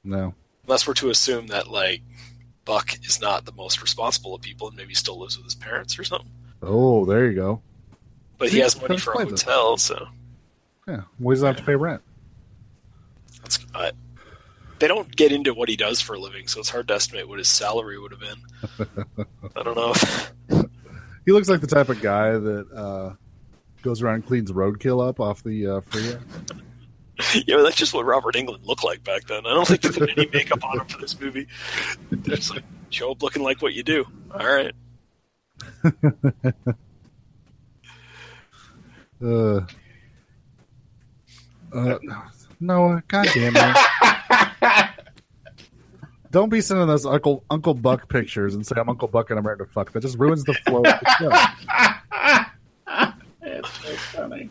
[0.04, 0.34] No.
[0.66, 2.02] Unless we're to assume that like
[2.66, 5.98] Buck is not the most responsible of people and maybe still lives with his parents
[6.00, 6.32] or something.
[6.62, 7.62] Oh, there you go.
[8.38, 10.08] But he has money for a hotel, so
[10.88, 11.02] Yeah.
[11.20, 12.02] Well, he doesn't have to pay rent.
[13.42, 13.92] that's uh,
[14.80, 17.28] they don't get into what he does for a living, so it's hard to estimate
[17.28, 18.88] what his salary would have been.
[19.56, 20.64] I don't know.
[21.26, 23.14] He looks like the type of guy that uh,
[23.82, 26.18] goes around and cleans roadkill up off the uh, freeway.
[27.48, 29.46] yeah, that's just what Robert Englund looked like back then.
[29.46, 31.48] I don't think they put any makeup on him for this movie.
[32.12, 34.06] They're just like show up looking like what you do.
[34.32, 34.74] All right.
[39.22, 39.60] Uh,
[41.74, 41.98] uh,
[42.60, 44.90] no, god damn it.
[46.32, 49.46] Don't be sending us Uncle Uncle Buck pictures and say I'm Uncle Buck and I'm
[49.46, 49.92] ready to fuck.
[49.92, 51.30] That just ruins the flow of the show.
[53.58, 54.50] It's so funny.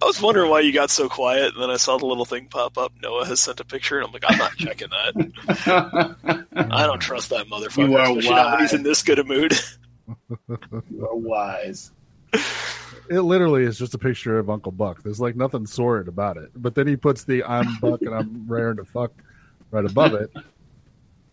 [0.00, 2.46] I was wondering why you got so quiet, and then I saw the little thing
[2.48, 2.92] pop up.
[3.02, 6.46] Noah has sent a picture, and I'm like, I'm not checking that.
[6.70, 9.24] I don't trust that motherfucker, You are especially not when he's in this good a
[9.24, 9.52] mood.
[10.48, 11.92] You are wise.
[13.10, 15.02] It literally is just a picture of Uncle Buck.
[15.02, 16.50] There's like nothing sordid about it.
[16.54, 19.12] But then he puts the I'm Buck and I'm raring to fuck
[19.70, 20.30] right above it.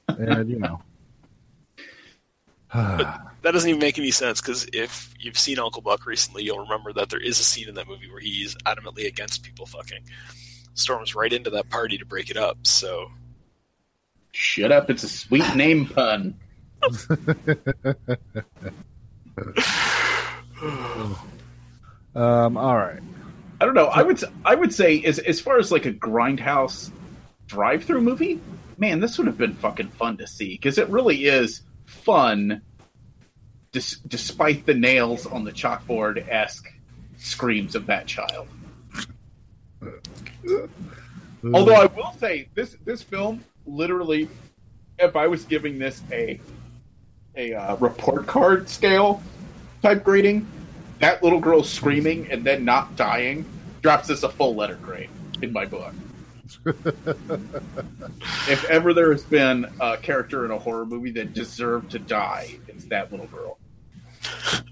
[0.07, 0.81] And you know.
[2.73, 6.93] that doesn't even make any sense because if you've seen Uncle Buck recently, you'll remember
[6.93, 10.03] that there is a scene in that movie where he's adamantly against people fucking.
[10.75, 12.57] Storms right into that party to break it up.
[12.63, 13.09] So
[14.31, 14.89] Shut up!
[14.89, 16.35] It's a sweet name pun.
[22.15, 23.01] um, all right.
[23.61, 23.87] I don't know.
[23.87, 26.91] I would I would say as as far as like a grindhouse
[27.47, 28.39] drive through movie,
[28.77, 32.61] man, this would have been fucking fun to see because it really is fun,
[33.71, 36.71] dis- despite the nails on the chalkboard esque
[37.17, 38.47] screams of that child.
[41.53, 44.29] Although I will say this this film literally,
[44.97, 46.39] if I was giving this a
[47.35, 49.21] a uh, report card scale
[49.81, 50.45] type grading,
[50.99, 53.45] that little girl screaming and then not dying
[53.81, 55.09] drops this a full letter grade
[55.41, 55.93] in my book.
[58.47, 62.57] if ever there has been a character in a horror movie that deserved to die,
[62.67, 63.57] it's that little girl.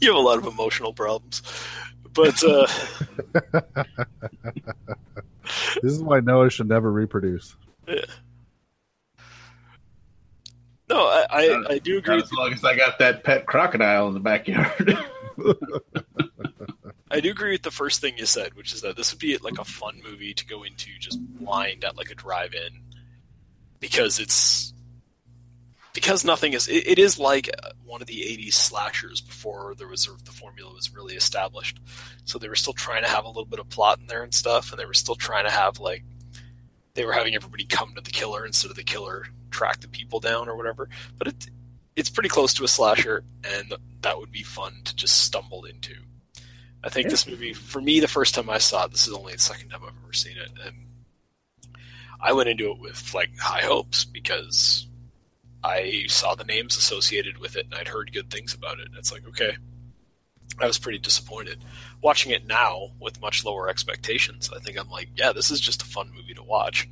[0.00, 1.42] you have a lot of emotional problems.
[2.12, 2.66] But uh,
[5.82, 7.56] This is why Noah should never reproduce.
[7.86, 8.02] no,
[10.90, 12.16] I, I, I do agree.
[12.16, 14.98] Not as long as I got that pet crocodile in the backyard.
[17.10, 19.36] I do agree with the first thing you said, which is that this would be
[19.38, 22.82] like a fun movie to go into just blind at like a drive-in
[23.80, 24.72] because it's
[25.94, 26.68] because nothing is.
[26.68, 27.50] It, it is like
[27.84, 31.80] one of the '80s slashers before there was the formula was really established.
[32.24, 34.34] So they were still trying to have a little bit of plot in there and
[34.34, 36.04] stuff, and they were still trying to have like
[36.94, 40.20] they were having everybody come to the killer instead of the killer track the people
[40.20, 40.88] down or whatever.
[41.16, 41.46] But it
[41.96, 45.94] it's pretty close to a slasher, and that would be fun to just stumble into.
[46.84, 47.10] I think Yeah.
[47.10, 49.70] this movie, for me, the first time I saw it, this is only the second
[49.70, 50.86] time I've ever seen it, and
[52.20, 54.86] I went into it with like high hopes because
[55.62, 58.86] I saw the names associated with it and I'd heard good things about it.
[58.86, 59.56] And it's like, okay,
[60.60, 61.58] I was pretty disappointed.
[62.00, 65.82] Watching it now with much lower expectations, I think I'm like, yeah, this is just
[65.82, 66.88] a fun movie to watch.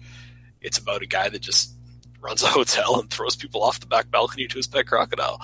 [0.60, 1.74] It's about a guy that just
[2.20, 5.40] runs a hotel and throws people off the back balcony to his pet crocodile.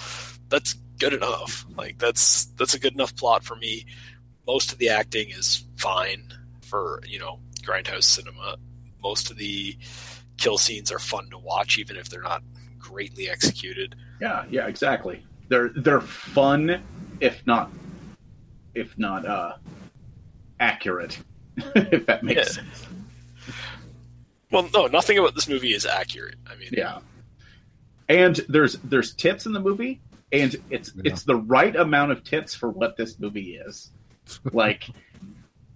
[0.49, 1.65] That's good enough.
[1.77, 3.87] Like that's that's a good enough plot for me.
[4.47, 6.33] Most of the acting is fine
[6.63, 8.57] for you know grindhouse cinema.
[9.03, 9.77] Most of the
[10.39, 12.43] kill scenes are fun to watch, even if they're not
[12.79, 13.95] greatly executed.
[14.21, 15.25] yeah, yeah, exactly.
[15.49, 16.83] They're they're fun,
[17.21, 17.71] if not
[18.75, 19.55] if not uh
[20.59, 21.19] accurate.
[21.57, 22.45] if that makes Yeah.
[22.63, 22.87] sense.
[24.51, 26.37] Well, no, nothing about this movie is accurate.
[26.47, 26.99] I mean, Yeah.
[28.09, 30.01] And there's there's tits in the movie,
[30.33, 31.03] and it's Yeah.
[31.13, 33.91] it's the right amount of tits for what this movie is.
[34.53, 34.89] Like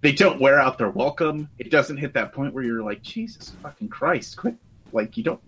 [0.00, 1.48] they don't wear out their welcome.
[1.58, 4.54] It doesn't hit that point where you're like, Jesus fucking Christ, quit
[4.92, 5.40] like you don't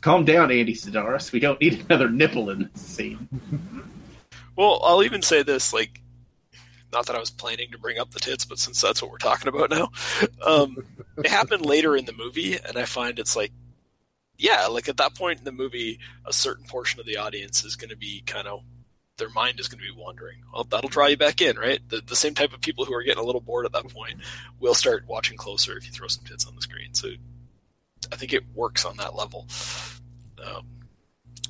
[0.00, 1.32] calm down, Andy Sidaris.
[1.32, 3.28] We don't need another nipple in this scene.
[4.56, 6.00] Well, I'll even say this: like,
[6.92, 9.18] not that I was planning to bring up the tits, but since that's what we're
[9.18, 9.90] talking about now,
[10.44, 10.76] um,
[11.18, 13.52] it happened later in the movie, and I find it's like,
[14.36, 17.76] yeah, like at that point in the movie, a certain portion of the audience is
[17.76, 18.60] going to be kind of
[19.18, 20.38] their mind is going to be wandering.
[20.52, 21.80] Well, that'll draw you back in, right?
[21.88, 24.20] The, the same type of people who are getting a little bored at that point
[24.60, 26.94] will start watching closer if you throw some tits on the screen.
[26.94, 27.10] So
[28.10, 29.46] I think it works on that level.
[30.44, 30.66] Um,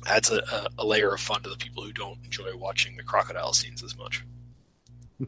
[0.05, 3.03] adds a, a, a layer of fun to the people who don't enjoy watching the
[3.03, 4.23] crocodile scenes as much.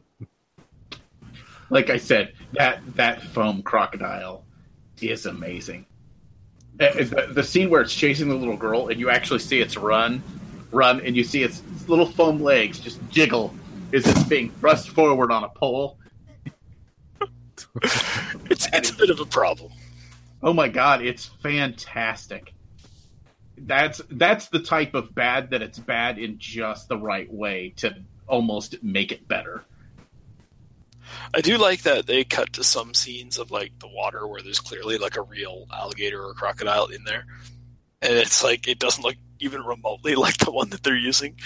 [1.70, 4.44] like I said, that that foam crocodile
[5.00, 5.86] is amazing.
[6.78, 9.76] Uh, The, the scene where it's chasing the little girl, and you actually see its
[9.76, 10.22] run,
[10.76, 13.52] run, and you see its little foam legs just jiggle
[13.92, 15.98] as it's being thrust forward on a pole.
[18.48, 19.72] It's it's a bit of a problem.
[20.42, 22.54] Oh my god, it's fantastic.
[23.58, 27.96] That's that's the type of bad that it's bad in just the right way to
[28.26, 29.64] almost make it better.
[31.34, 34.60] I do like that they cut to some scenes of like the water where there's
[34.60, 37.26] clearly like a real alligator or crocodile in there,
[38.02, 41.38] and it's like it doesn't look even remotely like the one that they're using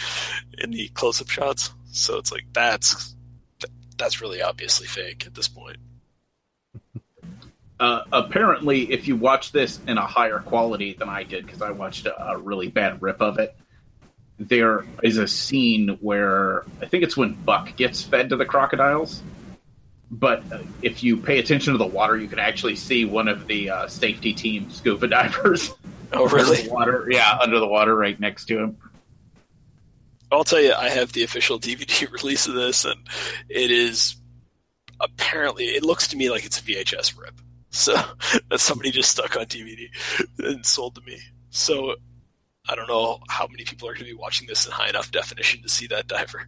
[0.58, 1.70] in the close-up shots.
[1.92, 3.14] So it's like that's
[3.98, 5.78] that's really obviously fake at this point.
[7.80, 11.70] Uh, apparently, if you watch this in a higher quality than I did, because I
[11.70, 13.56] watched a, a really bad rip of it,
[14.38, 19.22] there is a scene where I think it's when Buck gets fed to the crocodiles.
[20.10, 23.46] But uh, if you pay attention to the water, you can actually see one of
[23.46, 25.72] the uh, safety team scuba divers.
[26.12, 26.62] Oh, under really?
[26.62, 28.76] the water, yeah, under the water, right next to him.
[30.32, 33.00] I'll tell you, I have the official DVD release of this, and
[33.48, 34.16] it is
[35.00, 37.34] apparently it looks to me like it's a VHS rip.
[37.70, 37.94] So
[38.48, 39.88] that somebody just stuck on DVD
[40.38, 41.18] and sold to me.
[41.50, 41.94] So
[42.68, 45.10] I don't know how many people are going to be watching this in high enough
[45.10, 46.46] definition to see that diver.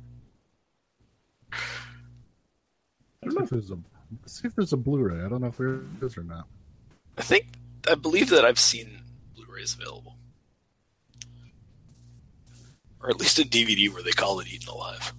[1.52, 3.78] I don't know if there's a,
[4.26, 5.24] see if there's a Blu-ray.
[5.24, 6.46] I don't know if there is or not.
[7.18, 7.46] I think
[7.90, 9.01] I believe that I've seen
[9.52, 10.16] Blu-rays available,
[13.02, 15.12] or at least a DVD where they call it Eaten Alive.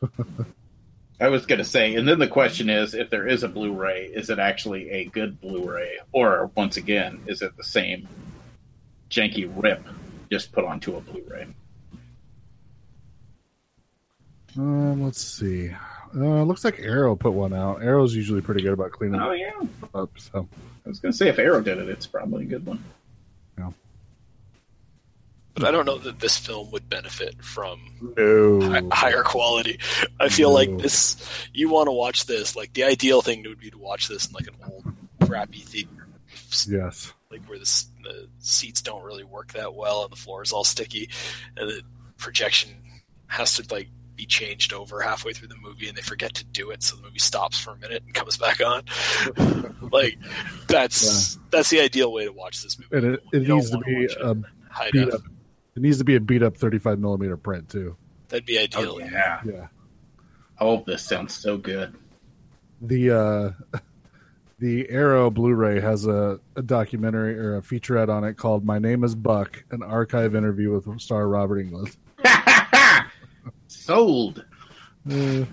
[1.20, 3.72] I was going to say, and then the question is if there is a Blu
[3.74, 5.98] ray, is it actually a good Blu ray?
[6.12, 8.08] Or, once again, is it the same
[9.10, 9.84] janky rip
[10.30, 11.46] just put onto a Blu ray?
[14.56, 15.70] Um, let's see.
[16.16, 17.82] Uh, looks like Arrow put one out.
[17.82, 19.50] Arrow's usually pretty good about cleaning Oh, yeah.
[19.94, 20.10] up.
[20.16, 20.48] So
[20.86, 22.82] I was going to say, if Arrow did it, it's probably a good one.
[25.60, 29.78] But I don't know that this film would benefit from no, hi- higher quality.
[30.18, 31.16] I feel like this.
[31.52, 32.56] You want to watch this.
[32.56, 34.84] Like the ideal thing would be to watch this in like an old
[35.28, 36.08] crappy theater,
[36.66, 40.52] yes, like where the, the seats don't really work that well and the floor is
[40.52, 41.08] all sticky,
[41.56, 41.82] and the
[42.18, 42.70] projection
[43.28, 46.70] has to like be changed over halfway through the movie, and they forget to do
[46.70, 48.82] it, so the movie stops for a minute and comes back on.
[49.92, 50.18] like
[50.68, 53.06] that's that's the ideal way to watch this movie.
[53.06, 54.34] and it, it needs to be a
[54.92, 55.22] beat up.
[55.76, 57.96] It needs to be a beat up 35 millimeter print too.
[58.28, 58.92] That'd be ideal.
[58.96, 59.40] Oh, yeah.
[59.44, 59.66] Yeah,
[60.58, 61.94] All of this sounds so good.
[62.80, 63.78] the uh,
[64.58, 69.04] the Arrow Blu-ray has a, a documentary or a featurette on it called "My Name
[69.04, 71.96] Is Buck," an archive interview with star Robert Englund.
[73.68, 74.44] Sold.
[75.10, 75.44] Uh,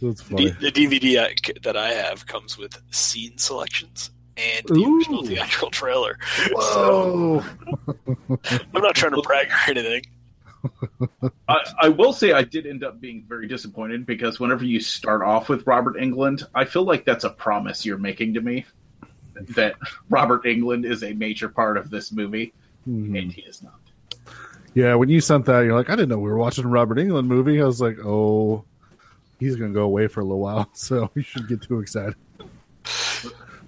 [0.00, 0.50] that's The, funny.
[0.50, 6.18] the DVD I, that I have comes with scene selections and the original theatrical trailer.
[6.52, 7.44] Whoa!
[8.28, 10.02] I'm not trying to brag or anything.
[11.48, 15.22] I, I will say I did end up being very disappointed because whenever you start
[15.22, 18.66] off with Robert Englund, I feel like that's a promise you're making to me
[19.54, 19.76] that
[20.10, 22.52] Robert Englund is a major part of this movie,
[22.88, 23.16] Mhm.
[23.22, 23.78] and he is not.
[24.74, 26.98] Yeah, when you sent that, you're like, I didn't know we were watching a Robert
[26.98, 27.60] Englund movie.
[27.62, 28.64] I was like, oh,
[29.38, 32.16] he's going to go away for a little while, so you should get too excited.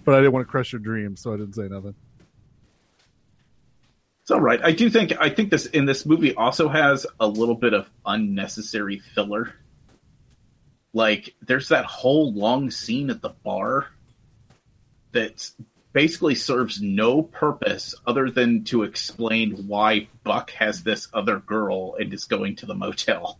[0.05, 1.95] But I didn't want to crush your dreams, so I didn't say nothing.
[4.23, 4.61] It's all right.
[4.63, 7.91] I do think I think this in this movie also has a little bit of
[8.07, 9.55] unnecessary filler.
[10.93, 13.89] Like there's that whole long scene at the bar
[15.13, 15.51] that
[15.93, 22.13] basically serves no purpose other than to explain why Buck has this other girl and
[22.15, 23.39] is going to the motel.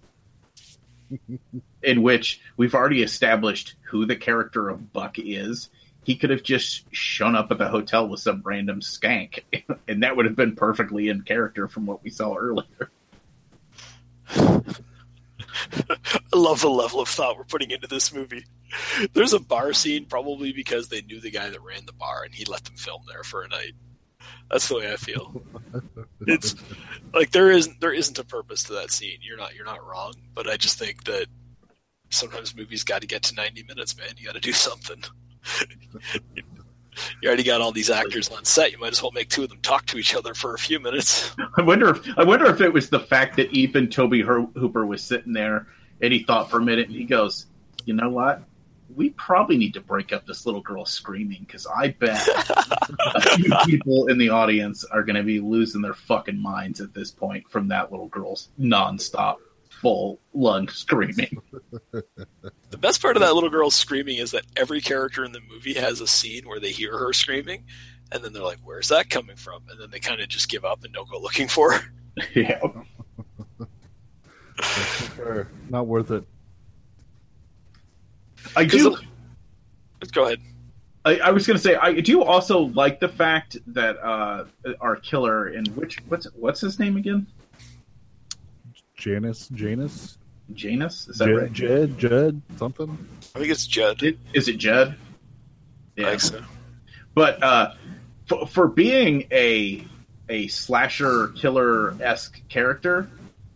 [1.83, 5.71] in which we've already established who the character of Buck is.
[6.11, 9.45] He could have just shown up at the hotel with some random skank,
[9.87, 12.91] and that would have been perfectly in character from what we saw earlier.
[14.35, 14.65] I
[16.35, 18.45] love the level of thought we're putting into this movie.
[19.13, 22.35] There's a bar scene, probably because they knew the guy that ran the bar and
[22.35, 23.75] he let them film there for a night.
[24.51, 25.41] That's the way I feel.
[26.27, 26.57] It's
[27.15, 29.21] like there isn't there isn't a purpose to that scene.
[29.23, 31.29] You're not you're not wrong, but I just think that
[32.11, 34.09] sometimes movies got to get to 90 minutes, man.
[34.17, 35.03] You got to do something.
[37.23, 38.73] You already got all these actors on set.
[38.73, 40.81] You might as well make two of them talk to each other for a few
[40.81, 41.35] minutes.
[41.57, 45.03] I wonder if I wonder if it was the fact that even Tobe Hooper was
[45.03, 45.67] sitting there
[46.01, 47.47] and he thought for a minute and he goes,
[47.85, 48.43] "You know what?
[48.95, 52.27] We probably need to break up this little girl screaming because I bet
[52.99, 56.93] a few people in the audience are going to be losing their fucking minds at
[56.93, 59.37] this point from that little girl's nonstop
[59.81, 61.41] full lung screaming."
[62.71, 65.75] The best part of that little girl screaming is that every character in the movie
[65.75, 67.65] has a scene where they hear her screaming,
[68.13, 70.65] and then they're like, "Where's that coming from?" And then they kind of just give
[70.65, 71.93] up and don't go looking for her.
[72.35, 72.61] yeah.
[75.71, 76.25] Not worth it.
[78.57, 78.97] I do.
[80.01, 80.41] Let's go ahead.
[81.05, 84.45] I, I was going to say, I do also like the fact that uh,
[84.81, 87.27] our killer in which what's what's his name again?
[89.01, 90.19] Janus, Janus,
[90.53, 91.09] Janus.
[91.09, 91.53] Is that Jed, right?
[91.53, 92.99] Jed, Jed, something.
[93.35, 94.03] I think it's Jed.
[94.03, 94.95] It- Is it Judd?
[95.99, 96.43] I think so.
[97.15, 97.75] But uh,
[98.27, 99.85] for, for being a
[100.29, 103.09] a slasher killer esque character,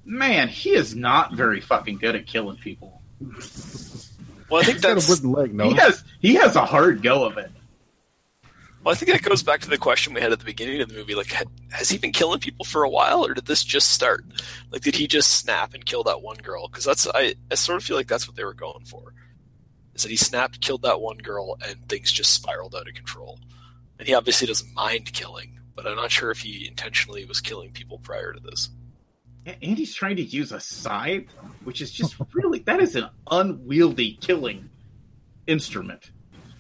[0.05, 3.01] man, he is not very fucking good at killing people.
[3.20, 5.09] Well, I think He's got a that's.
[5.09, 5.68] wooden leg, no?
[5.70, 7.51] He has he has a hard go of it.
[8.85, 10.91] Well, I think that goes back to the question we had at the beginning of
[10.91, 11.14] the movie.
[11.14, 11.35] Like,
[11.70, 14.26] has he been killing people for a while, or did this just start?
[14.70, 16.68] Like, did he just snap and kill that one girl?
[16.68, 19.14] Because that's I, I sort of feel like that's what they were going for.
[19.95, 23.39] Is that he snapped, killed that one girl, and things just spiraled out of control.
[23.99, 27.70] And he obviously doesn't mind killing, but I'm not sure if he intentionally was killing
[27.70, 28.68] people prior to this.
[29.47, 31.30] And he's trying to use a scythe,
[31.64, 34.68] which is just really that is an unwieldy killing
[35.47, 36.11] instrument.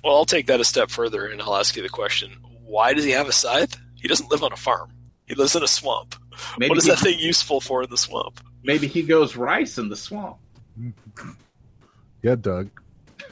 [0.04, 2.32] Well, I'll take that a step further, and I'll ask you the question:
[2.64, 3.76] Why does he have a scythe?
[3.94, 4.92] He doesn't live on a farm.
[5.26, 6.14] He lives in a swamp.
[6.58, 8.40] Maybe what is he, that thing useful for in the swamp?
[8.64, 10.38] maybe he goes rice in the swamp.
[12.22, 12.70] Yeah, Doug.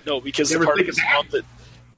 [0.06, 1.44] No, because the part of the swamp that,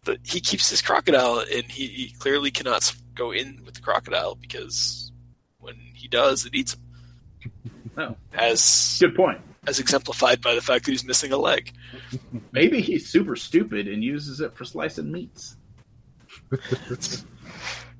[0.04, 4.34] that he keeps his crocodile, and he, he clearly cannot go in with the crocodile
[4.36, 5.12] because
[5.58, 7.52] when he does, it eats him.
[7.96, 8.16] Oh.
[8.32, 9.40] As Good point.
[9.66, 11.72] As exemplified by the fact that he's missing a leg.
[12.52, 15.56] Maybe he's super stupid and uses it for slicing meats.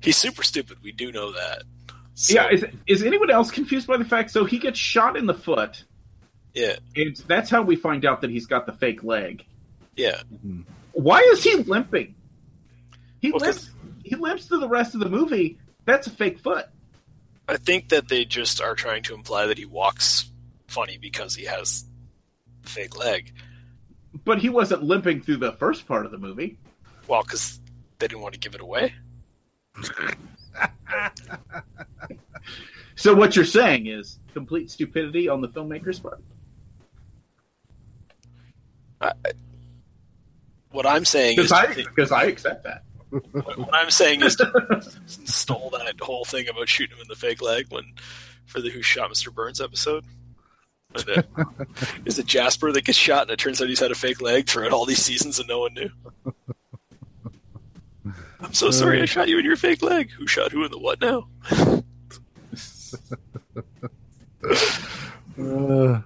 [0.01, 0.77] He's super stupid.
[0.83, 1.63] We do know that.
[2.13, 4.29] So, yeah, is, is anyone else confused by the fact?
[4.31, 5.83] So he gets shot in the foot,
[6.53, 9.43] yeah, and that's how we find out that he's got the fake leg.
[9.95, 10.21] yeah.
[10.93, 12.15] Why is he limping?
[13.19, 13.69] He Well, limps.
[14.03, 15.57] He limps through the rest of the movie.
[15.85, 16.67] That's a fake foot.
[17.49, 20.29] I think that they just are trying to imply that he walks
[20.67, 21.85] funny because he has
[22.63, 23.33] the fake leg.
[24.23, 26.57] But he wasn't limping through the first part of the movie.
[27.07, 27.59] Well, because
[27.99, 28.93] they didn't want to give it away.
[32.95, 36.21] So what you're saying is complete stupidity on the filmmaker's part.
[40.71, 42.83] What I'm saying is, Because I I accept that.
[43.09, 44.37] what I'm saying is,
[45.05, 47.83] stole that whole thing about shooting him in the fake leg when
[48.45, 49.33] for the Who Shot Mr.
[49.33, 50.05] Burns episode.
[52.05, 54.47] Is it Jasper that gets shot and it turns out he's had a fake leg
[54.47, 55.89] throughout all these seasons and no one knew?
[58.39, 60.11] I'm so sorry I shot you in your fake leg.
[60.11, 61.27] Who shot who in the what now?
[65.37, 65.99] Uh,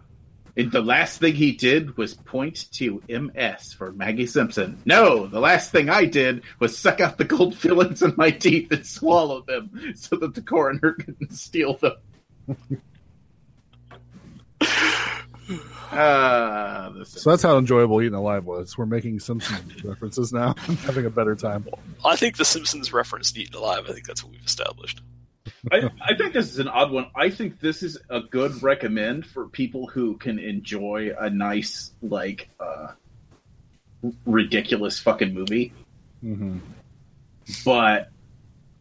[0.55, 4.81] the last thing he did was point to MS for Maggie Simpson.
[4.85, 8.71] No, the last thing I did was suck out the gold fillings in my teeth
[8.71, 11.95] and swallow them so that the coroner couldn't steal them.
[14.59, 14.69] This
[17.15, 18.77] is- so that's how enjoyable Eaten Alive was.
[18.77, 20.55] We're making Simpsons references now.
[20.67, 21.67] I'm having a better time.
[22.05, 23.85] I think The Simpsons referenced Eaten Alive.
[23.89, 25.01] I think that's what we've established.
[25.71, 27.07] I, I think this is an odd one.
[27.15, 32.49] I think this is a good recommend for people who can enjoy a nice, like,
[32.59, 32.89] uh,
[34.25, 35.73] ridiculous fucking movie.
[36.21, 36.59] hmm
[37.65, 38.09] But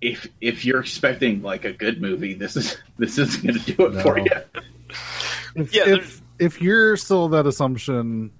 [0.01, 3.87] if if you're expecting like a good movie, this is this isn't going to do
[3.87, 4.27] it for you.
[5.55, 8.31] If, Yeah, if if you're still that assumption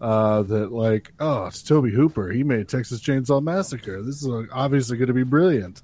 [0.00, 4.02] uh, that like, oh, it's Tobe Hooper, he made Texas Chainsaw Massacre.
[4.02, 5.82] This is obviously going to be brilliant.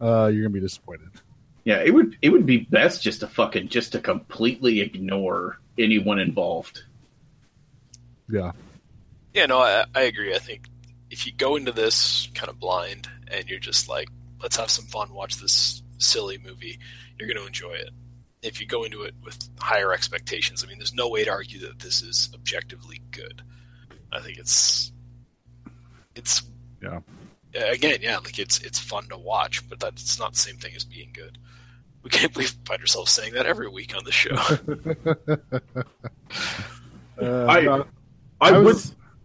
[0.00, 1.08] Uh, you're going to be disappointed.
[1.64, 6.18] Yeah, it would it would be best just to fucking just to completely ignore anyone
[6.18, 6.84] involved.
[8.28, 8.52] Yeah,
[9.34, 10.34] Yeah, no, I, I agree.
[10.34, 10.68] I think
[11.10, 14.08] if you go into this kind of blind and you're just like,
[14.42, 16.78] let's have some fun, watch this silly movie,
[17.18, 17.90] you're going to enjoy it.
[18.42, 21.58] If you go into it with higher expectations, I mean, there's no way to argue
[21.60, 23.42] that this is objectively good.
[24.12, 24.92] I think it's,
[26.14, 26.42] it's,
[26.82, 27.00] Yeah.
[27.54, 30.74] Yeah, Again, yeah, like it's it's fun to watch, but that's not the same thing
[30.76, 31.38] as being good.
[32.02, 34.36] We can't we find ourselves saying that every week on the show.
[37.20, 37.88] uh, I- not,
[38.40, 38.76] I, I would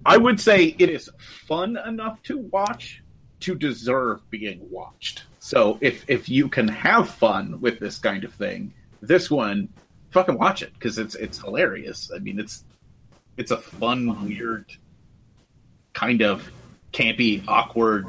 [0.06, 1.10] I would say it is
[1.48, 3.04] fun enough to watch
[3.42, 5.24] to deserve being watched.
[5.40, 8.74] So if if you can have fun with this kind of thing,
[9.08, 9.70] this one
[10.12, 12.10] fucking watch it because it's it's hilarious.
[12.16, 12.64] I mean, it's
[13.38, 14.66] it's a fun, weird,
[15.94, 16.50] kind of
[16.94, 18.08] campy, awkward,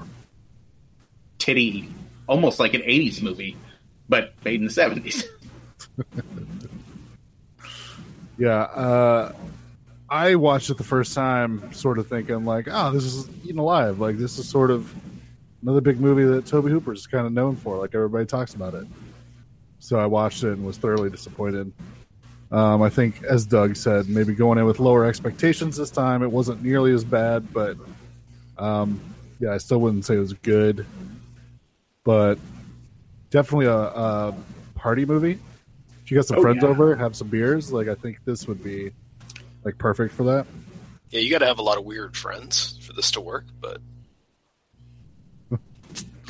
[1.38, 1.92] titty,
[2.26, 3.56] almost like an '80s movie,
[4.08, 5.24] but made in the '70s.
[8.36, 9.32] Yeah, uh,
[10.08, 14.00] I watched it the first time, sort of thinking like, "Oh, this is Eaten Alive.
[14.00, 14.92] Like this is sort of
[15.62, 17.78] another big movie that Tobe Hooper is kind of known for.
[17.78, 18.88] Like everybody talks about it."
[19.84, 21.70] So I watched it and was thoroughly disappointed.
[22.50, 26.30] Um, I think, as Doug said, maybe going in with lower expectations this time, it
[26.30, 27.76] wasn't nearly as bad, but
[28.56, 28.98] um,
[29.40, 30.86] yeah, I still wouldn't say it was good,
[32.02, 32.38] but
[33.28, 34.34] definitely a, a
[34.74, 35.38] party movie.
[36.02, 36.70] If you got some Oh, friends yeah.
[36.70, 37.70] over, have some beers.
[37.70, 38.90] Like I think this would be
[39.64, 40.46] like perfect for that.
[41.10, 43.44] Yeah, you got to have a lot of weird friends for this to work.
[43.60, 43.82] But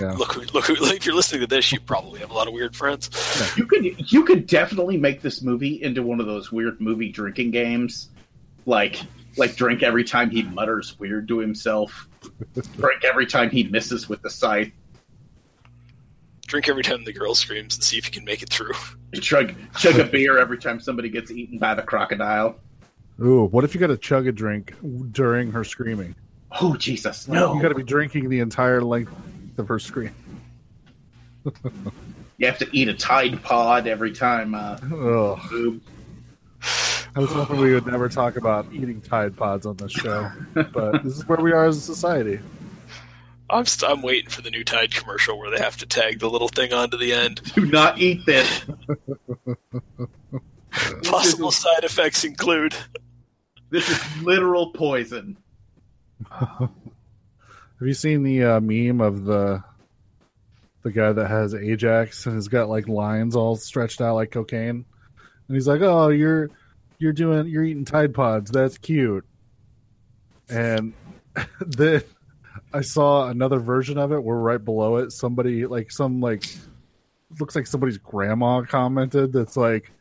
[0.01, 0.13] Yeah.
[0.13, 3.11] look, look, if you're listening to this, you probably have a lot of weird friends.
[3.57, 7.51] You could you could definitely make this movie into one of those weird movie drinking
[7.51, 8.09] games,
[8.67, 9.01] like
[9.37, 12.09] like drink every time he mutters weird to himself,
[12.77, 14.73] drink every time he misses with the scythe,
[16.47, 18.75] Drink every time the girl screams and see if you can make it through.
[19.21, 22.57] chug chug a beer every time somebody gets eaten by the crocodile.
[23.21, 24.75] Ooh, what if you got to chug a drink
[25.13, 26.15] during her screaming?
[26.61, 27.55] Oh Jesus, no!
[27.55, 29.13] You got to be drinking the entire length
[29.59, 30.13] of first screen.
[32.37, 34.55] You have to eat a Tide Pod every time.
[34.57, 35.81] Uh, Ugh.
[37.17, 41.05] I was hoping we would never talk about eating Tide Pods on this show, but
[41.05, 42.41] this is where we are as a society.
[43.49, 46.29] I'm st- I'm waiting for the new Tide commercial where they have to tag the
[46.29, 47.41] little thing onto the end.
[47.55, 48.65] Do not eat this.
[51.05, 52.75] Possible side effects include
[53.71, 55.37] This is literal poison.
[57.85, 59.63] Have you seen the uh, meme of the
[60.85, 64.87] the guy that has Ajax and has got like lines all stretched out like cocaine?
[65.49, 66.49] And he's like, "Oh, you're
[66.97, 68.51] you're doing you're eating Tide Pods.
[68.51, 69.27] That's cute."
[70.49, 70.95] And
[71.61, 72.01] then
[72.73, 76.47] I saw another version of it where right below it, somebody like some like
[77.39, 79.93] looks like somebody's grandma commented that's like,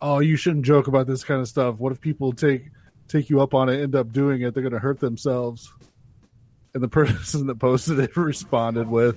[0.00, 1.76] "Oh, you shouldn't joke about this kind of stuff.
[1.76, 2.70] What if people take
[3.08, 4.54] take you up on it, end up doing it?
[4.54, 5.70] They're to hurt themselves."
[6.74, 9.16] And the person that posted it responded with,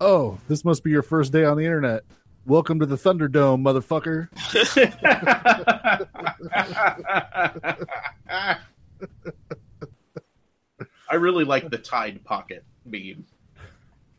[0.00, 2.04] "Oh, this must be your first day on the internet.
[2.46, 4.28] Welcome to the Thunderdome, motherfucker."
[11.10, 13.24] I really like the Tide Pocket meme.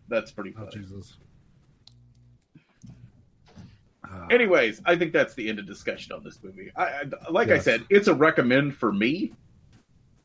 [0.07, 0.83] That's pretty Oh, funny.
[0.83, 1.17] Jesus.
[4.07, 6.71] Uh, anyways, I think that's the end of discussion on this movie.
[6.75, 9.33] I, I like I said, it's a recommend for me,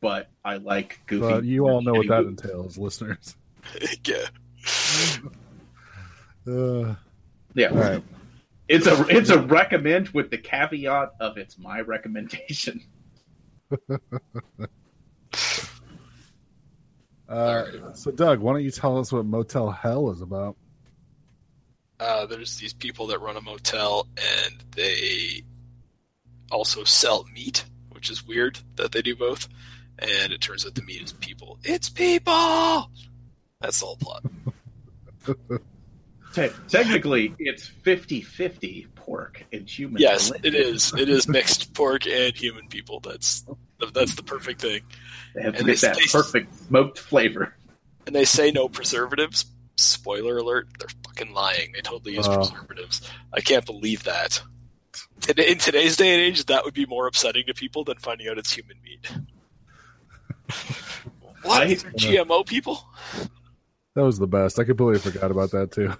[0.01, 1.21] but I like goofy.
[1.21, 3.35] But you all know what that shitty entails, listeners.
[4.05, 4.25] yeah.
[6.47, 6.95] Uh,
[7.53, 8.03] Yeah, all right.
[8.67, 12.81] it's a it's a recommend with the caveat of it's my recommendation.
[17.29, 20.57] Uh, so, Doug, why don't you tell us what Motel Hell is about?
[21.97, 25.41] Uh, there's these people that run a motel and they
[26.51, 29.47] also sell meat, which is weird that they do both.
[30.01, 31.59] And it turns out the meat is people.
[31.63, 32.89] It's people.
[33.61, 34.23] That's the whole plot.
[36.33, 40.01] Te- technically, it's 50-50 pork and human.
[40.01, 40.55] Yes, religion.
[40.55, 40.93] it is.
[40.97, 42.99] It is mixed pork and human people.
[43.01, 43.45] That's
[43.93, 44.81] that's the perfect thing.
[45.35, 47.55] They have to And get they- that they- perfect smoked flavor.
[48.07, 49.45] And they say no preservatives.
[49.77, 51.73] Spoiler alert: they're fucking lying.
[51.73, 52.35] They totally use Oh.
[52.37, 53.01] preservatives.
[53.33, 54.41] I can't believe that.
[55.37, 58.37] In today's day and age, that would be more upsetting to people than finding out
[58.39, 59.11] it's human meat.
[61.43, 61.63] What?
[61.63, 62.83] I- These are GMO people?
[63.95, 64.57] That was the best.
[64.59, 65.93] I completely forgot about that too.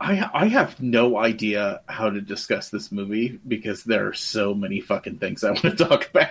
[0.00, 4.80] I I have no idea how to discuss this movie because there are so many
[4.80, 6.30] fucking things I want to talk about.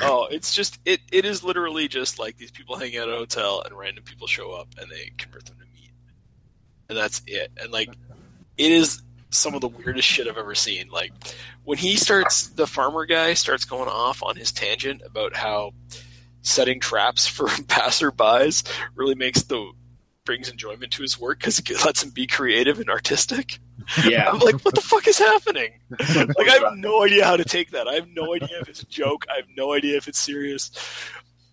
[0.00, 1.00] Oh, it's just it.
[1.12, 4.26] It is literally just like these people hanging out at a hotel and random people
[4.26, 5.90] show up and they convert them to meat,
[6.88, 7.52] and that's it.
[7.60, 7.90] And like,
[8.56, 10.88] it is some of the weirdest shit I've ever seen.
[10.88, 11.12] Like
[11.64, 15.74] when he starts, the farmer guy starts going off on his tangent about how
[16.42, 19.72] setting traps for passerbys really makes the
[20.24, 23.58] brings enjoyment to his work because it lets him be creative and artistic.
[24.06, 25.72] Yeah, I'm like, what the fuck is happening?
[26.00, 27.88] Like, I have no idea how to take that.
[27.88, 29.26] I have no idea if it's a joke.
[29.30, 30.70] I have no idea if it's serious.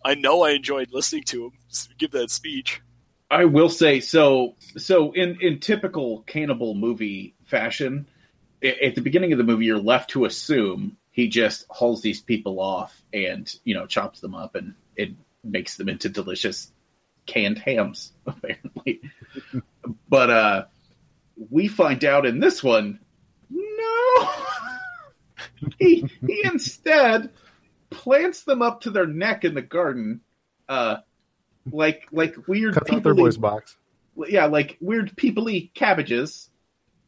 [0.05, 1.51] I know I enjoyed listening to him
[1.97, 2.81] give that speech.
[3.29, 4.55] I will say so.
[4.77, 8.07] So in in typical cannibal movie fashion,
[8.63, 12.59] at the beginning of the movie, you're left to assume he just hauls these people
[12.59, 15.12] off and you know chops them up and it
[15.43, 16.72] makes them into delicious
[17.26, 19.01] canned hams apparently.
[20.10, 20.66] But uh
[21.49, 22.99] we find out in this one
[23.49, 24.30] no!
[25.80, 27.32] He he instead
[27.89, 30.22] plants them up to their neck in the garden
[30.68, 30.97] uh
[31.72, 33.78] like like weird Cuts out their voice box.
[34.28, 36.49] yeah, like weird peoply cabbages,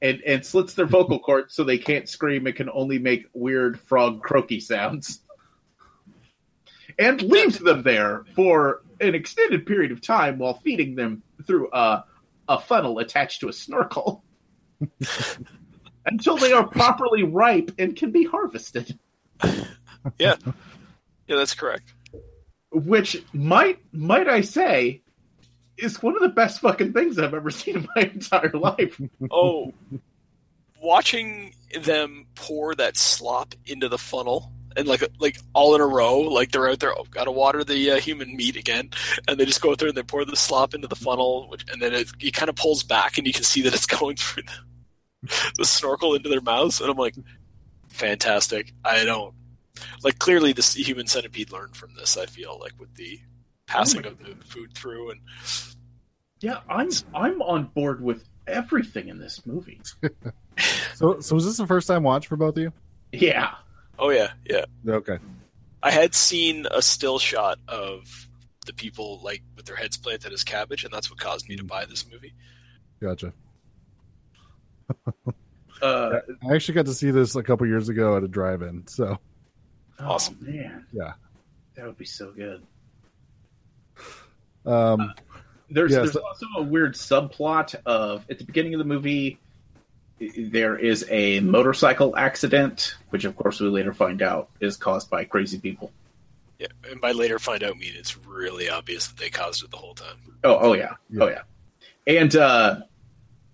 [0.02, 3.80] and and slits their vocal cords so they can't scream and can only make weird
[3.80, 5.22] frog croaky sounds,
[7.00, 12.04] and leaves them there for an extended period of time while feeding them through a
[12.50, 14.24] a funnel attached to a snorkel
[16.06, 18.97] until they are properly ripe and can be harvested.
[20.18, 20.36] Yeah,
[21.28, 21.93] yeah, that's correct.
[22.72, 25.04] Which might might I say
[25.78, 29.00] is one of the best fucking things I've ever seen in my entire life.
[29.32, 29.74] Oh,
[30.82, 36.20] watching them pour that slop into the funnel and like like all in a row,
[36.20, 36.97] like they're out there.
[36.97, 38.89] Oh, gotta water the uh, human meat again,
[39.28, 41.65] and they just go out there and they pour the slop into the funnel, which,
[41.72, 44.15] and then it, it kind of pulls back, and you can see that it's going
[44.15, 44.43] through
[45.24, 46.82] the, the snorkel into their mouths.
[46.82, 47.15] And I'm like,
[47.89, 48.74] fantastic.
[48.86, 49.34] I don't
[50.03, 52.17] like clearly the human centipede learned from this.
[52.17, 53.20] I feel like with the
[53.67, 55.22] passing of the food through and
[56.41, 59.82] Yeah, I'm I'm on board with everything in this movie.
[60.95, 62.74] So, so was this the first time watch for both of you?
[63.13, 63.53] Yeah.
[64.00, 64.66] Oh yeah, yeah.
[64.88, 65.18] Okay.
[65.84, 68.28] I had seen a still shot of
[68.66, 71.64] the people like with their heads planted as cabbage, and that's what caused me to
[71.64, 72.34] buy this movie.
[73.02, 73.34] Gotcha.
[75.82, 78.86] Uh, I actually got to see this a couple years ago at a drive-in.
[78.88, 79.18] So,
[79.97, 80.38] Awesome.
[80.41, 80.86] oh, man.
[80.91, 81.14] Yeah.
[81.76, 82.62] That would be so good.
[84.66, 85.14] um,
[85.70, 89.39] There's Yeah, there's so- also a weird subplot of at the beginning of the movie
[89.39, 89.49] i-
[90.38, 95.24] there is a motorcycle accident, which of course we later find out is caused by
[95.24, 95.91] crazy people.
[96.59, 99.78] Yeah, and by later find out mean it's really obvious that they caused it the
[99.78, 100.17] whole time.
[100.43, 101.24] Oh, oh yeah, Yeah.
[101.24, 101.41] oh yeah.
[102.05, 102.82] And uh,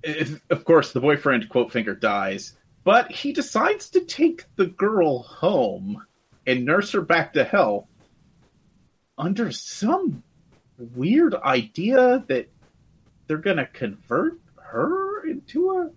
[0.01, 2.53] if, of course, the boyfriend quote finger dies,
[2.83, 6.03] but he decides to take the girl home
[6.47, 7.87] and nurse her back to health
[9.17, 10.23] under some
[10.95, 12.47] weird idea that
[13.27, 15.89] they're gonna convert her into a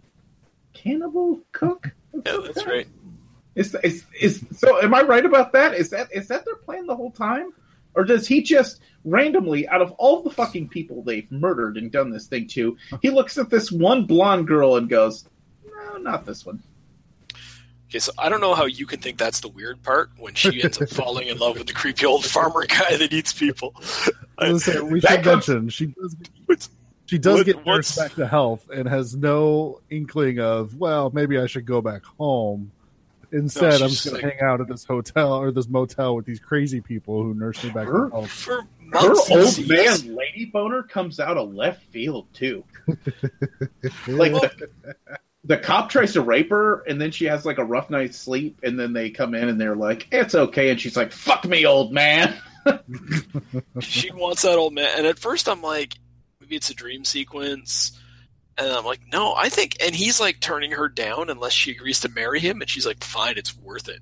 [0.82, 1.90] cannibal cook.
[2.26, 2.86] Yeah, that's right.
[3.54, 4.80] Is, is is so?
[4.80, 5.74] Am I right about that?
[5.74, 7.52] Is that is that their plan the whole time,
[7.94, 12.10] or does he just randomly, out of all the fucking people they've murdered and done
[12.10, 15.24] this thing to, he looks at this one blonde girl and goes,
[15.66, 16.62] "No, not this one."
[17.88, 20.62] Okay, so I don't know how you can think that's the weird part when she
[20.62, 23.74] ends up falling in love with the creepy old farmer guy that eats people.
[24.38, 26.14] I- listen, we that should comes- mention she does.
[26.46, 26.70] What's-
[27.08, 31.10] She does what- get what's- nursed back to health and has no inkling of well,
[31.12, 32.70] maybe I should go back home.
[33.30, 35.68] Instead, she's I'm just just going like- to hang out at this hotel or this
[35.68, 38.30] motel with these crazy people who nurse me back Her- to health.
[38.30, 42.64] For Her old man lady boner comes out of left field too.
[44.06, 44.68] like the,
[45.44, 48.60] the cop tries to rape her, and then she has like a rough night's sleep,
[48.62, 51.66] and then they come in and they're like, "It's okay," and she's like, "Fuck me,
[51.66, 52.34] old man."
[53.80, 54.88] she wants that old man.
[54.96, 55.94] And at first, I'm like,
[56.48, 57.92] maybe it's a dream sequence.
[58.56, 59.76] And I'm like, no, I think.
[59.80, 62.60] And he's like turning her down unless she agrees to marry him.
[62.60, 64.00] And she's like, fine, it's worth it.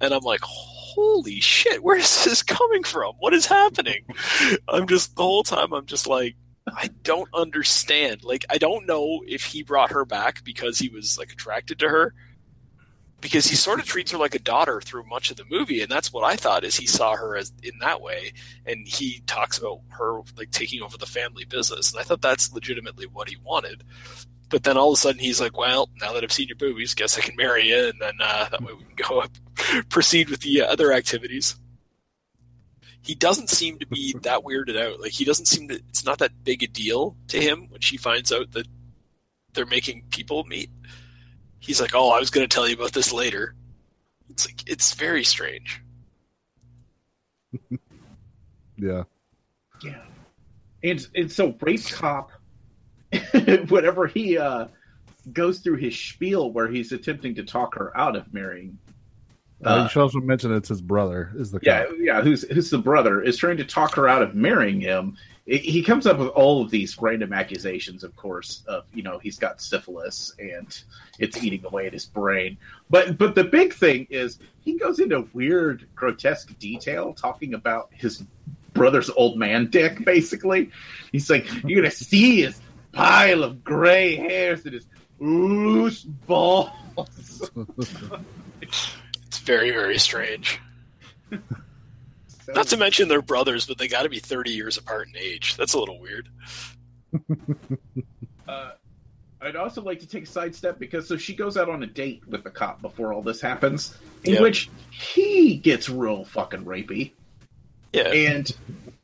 [0.00, 3.14] And I'm like, holy shit, where is this coming from?
[3.18, 4.04] What is happening?
[4.68, 6.36] I'm just, the whole time, I'm just like,
[6.66, 8.22] I don't understand.
[8.22, 11.88] Like, I don't know if he brought her back because he was like attracted to
[11.88, 12.14] her.
[13.20, 15.90] Because he sort of treats her like a daughter through much of the movie, and
[15.90, 18.32] that's what I thought is he saw her as in that way
[18.66, 22.52] and he talks about her like taking over the family business and i thought that's
[22.52, 23.84] legitimately what he wanted.
[24.48, 26.94] But then all of a sudden he's like well now that i've seen your boobies
[26.94, 29.30] guess i can marry you and then uh, that way we can go up
[29.88, 31.56] proceed with the uh, other activities.
[33.02, 35.00] He doesn't seem to be that weirded out.
[35.00, 37.96] Like he doesn't seem to it's not that big a deal to him when she
[37.96, 38.66] finds out that
[39.54, 40.70] they're making people meet
[41.60, 43.54] he's like oh i was going to tell you about this later
[44.30, 45.80] it's like it's very strange
[48.76, 49.02] Yeah.
[49.84, 50.00] Yeah.
[50.82, 52.30] And and so race cop
[53.68, 54.68] whenever he uh
[55.34, 58.78] goes through his spiel where he's attempting to talk her out of marrying
[59.62, 61.94] Uh, Uh, you should also mention it's his brother is the yeah cop.
[61.98, 65.14] yeah who's who's the brother is trying to talk her out of marrying him
[65.46, 69.18] He- he comes up with all of these random accusations of course of you know
[69.18, 70.82] he's got syphilis and
[71.18, 72.56] it's eating away at his brain.
[72.88, 78.22] But but the big thing is he goes into weird grotesque detail talking about his
[78.74, 80.70] brother's old man dick basically.
[81.12, 82.60] He's like you're gonna see his
[82.92, 84.86] pile of gray hairs and his
[85.18, 86.70] loose balls.
[88.62, 90.60] It's very very strange.
[92.54, 95.56] Not to mention they're brothers, but they got to be thirty years apart in age.
[95.56, 96.28] That's a little weird.
[98.48, 98.72] Uh,
[99.40, 102.22] I'd also like to take a sidestep because so she goes out on a date
[102.26, 104.40] with the cop before all this happens, in Yeah.
[104.40, 107.12] which he gets real fucking rapey
[107.92, 108.50] Yeah, and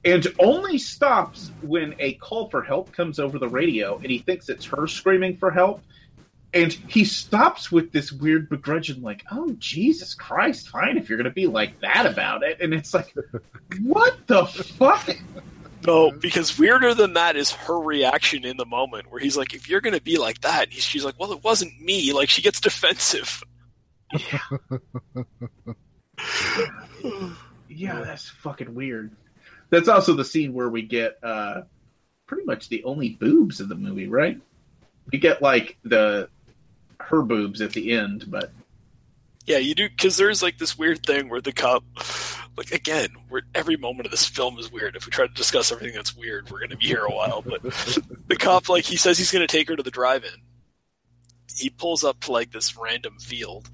[0.04, 4.48] and only stops when a call for help comes over the radio and he thinks
[4.48, 5.80] it's her screaming for help.
[6.56, 11.26] And he stops with this weird begrudging, like, "Oh Jesus Christ, fine if you're going
[11.26, 13.14] to be like that about it." And it's like,
[13.82, 15.06] what the fuck?
[15.86, 19.68] no, because weirder than that is her reaction in the moment, where he's like, "If
[19.68, 22.58] you're gonna be like that," he's, she's like, "Well, it wasn't me." Like she gets
[22.58, 23.42] defensive.
[24.14, 24.38] Yeah,
[27.68, 29.10] yeah that's fucking weird.
[29.68, 31.64] That's also the scene where we get uh
[32.26, 34.40] pretty much the only boobs of the movie, right?
[35.12, 36.30] We get like the
[37.00, 38.50] her boobs at the end, but
[39.46, 41.84] Yeah, you do because there's like this weird thing where the cop,
[42.56, 44.96] like again, where every moment of this film is weird.
[44.96, 47.42] If we try to discuss everything that's weird, we're going to be here a while.
[47.42, 50.42] But the cop, like, he says he's going to take her to the drive-in.
[51.54, 53.70] He pulls up to like this random field,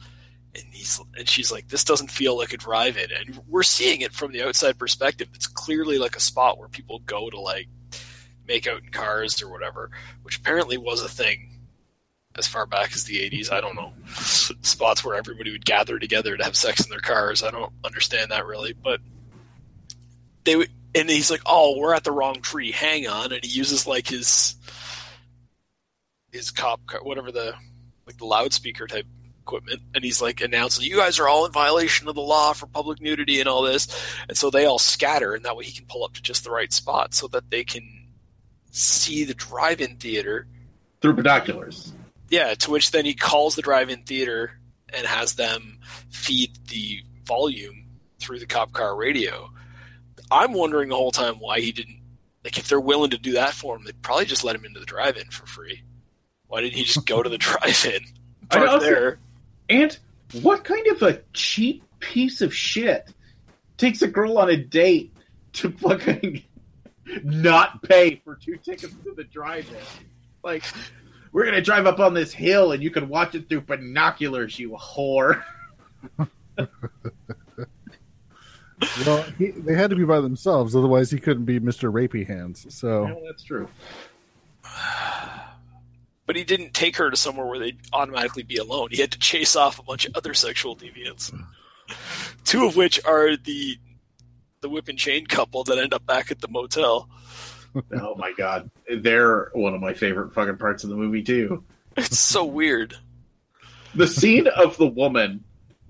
[0.54, 4.12] and he's and she's like, "This doesn't feel like a drive-in," and we're seeing it
[4.12, 5.28] from the outside perspective.
[5.34, 7.68] It's clearly like a spot where people go to like
[8.46, 9.90] make out in cars or whatever,
[10.22, 11.51] which apparently was a thing
[12.36, 13.52] as far back as the 80s.
[13.52, 13.92] I don't know.
[14.06, 17.42] Spots where everybody would gather together to have sex in their cars.
[17.42, 19.00] I don't understand that really, but
[20.44, 22.72] they would, and he's like, "Oh, we're at the wrong tree.
[22.72, 24.56] Hang on." And he uses like his
[26.30, 27.54] his cop car, whatever the
[28.06, 29.06] like the loudspeaker type
[29.40, 32.68] equipment and he's like announcing you guys are all in violation of the law for
[32.68, 33.88] public nudity and all this
[34.28, 36.50] and so they all scatter and that way he can pull up to just the
[36.50, 37.82] right spot so that they can
[38.70, 40.46] see the drive-in theater
[41.02, 41.92] through binoculars.
[42.32, 44.58] Yeah, to which then he calls the drive-in theater
[44.88, 45.78] and has them
[46.08, 47.84] feed the volume
[48.18, 49.50] through the cop car radio.
[50.30, 52.00] I'm wondering the whole time why he didn't
[52.42, 54.80] like if they're willing to do that for him, they'd probably just let him into
[54.80, 55.82] the drive-in for free.
[56.46, 58.02] Why didn't he just go to the drive-in?
[58.50, 59.18] I Park also- there.
[59.68, 59.96] And
[60.40, 63.12] what kind of a cheap piece of shit
[63.76, 65.12] takes a girl on a date
[65.52, 66.42] to fucking
[67.22, 69.76] not pay for two tickets to the drive-in?
[70.42, 70.64] Like,
[71.32, 74.70] we're gonna drive up on this hill and you can watch it through binoculars, you
[74.70, 75.42] whore.
[79.06, 82.66] Well, he, they had to be by themselves, otherwise he couldn't be Mister Rapey Hands.
[82.74, 83.68] So Well, that's true.
[86.24, 88.88] But he didn't take her to somewhere where they'd automatically be alone.
[88.92, 91.36] He had to chase off a bunch of other sexual deviants.
[92.44, 93.76] Two of which are the
[94.60, 97.08] the whip and chain couple that end up back at the motel.
[97.92, 101.64] Oh my god, they're one of my favorite fucking parts of the movie too.
[101.96, 102.96] It's so weird.
[103.94, 105.44] The scene of the woman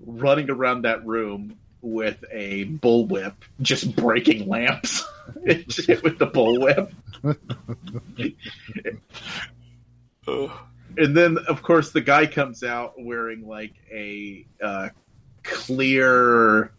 [0.05, 5.05] running around that room with a bullwhip, just breaking lamps
[5.35, 6.91] with the bullwhip.
[10.95, 14.89] And then of course the guy comes out wearing like a uh,
[15.43, 16.71] clear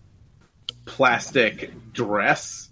[0.84, 2.70] plastic dress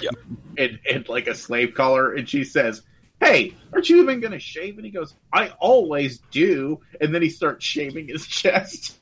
[0.00, 0.10] Yeah.
[0.58, 2.82] and, and like a slave collar and she says
[3.20, 4.76] hey aren't you even gonna shave?
[4.76, 6.80] And he goes i always do.
[7.00, 9.00] And then he starts shaving his chest.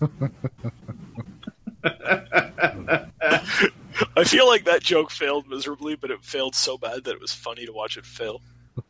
[4.16, 7.32] I feel like that joke failed miserably, but it failed so bad that it was
[7.32, 8.40] funny to watch it fail.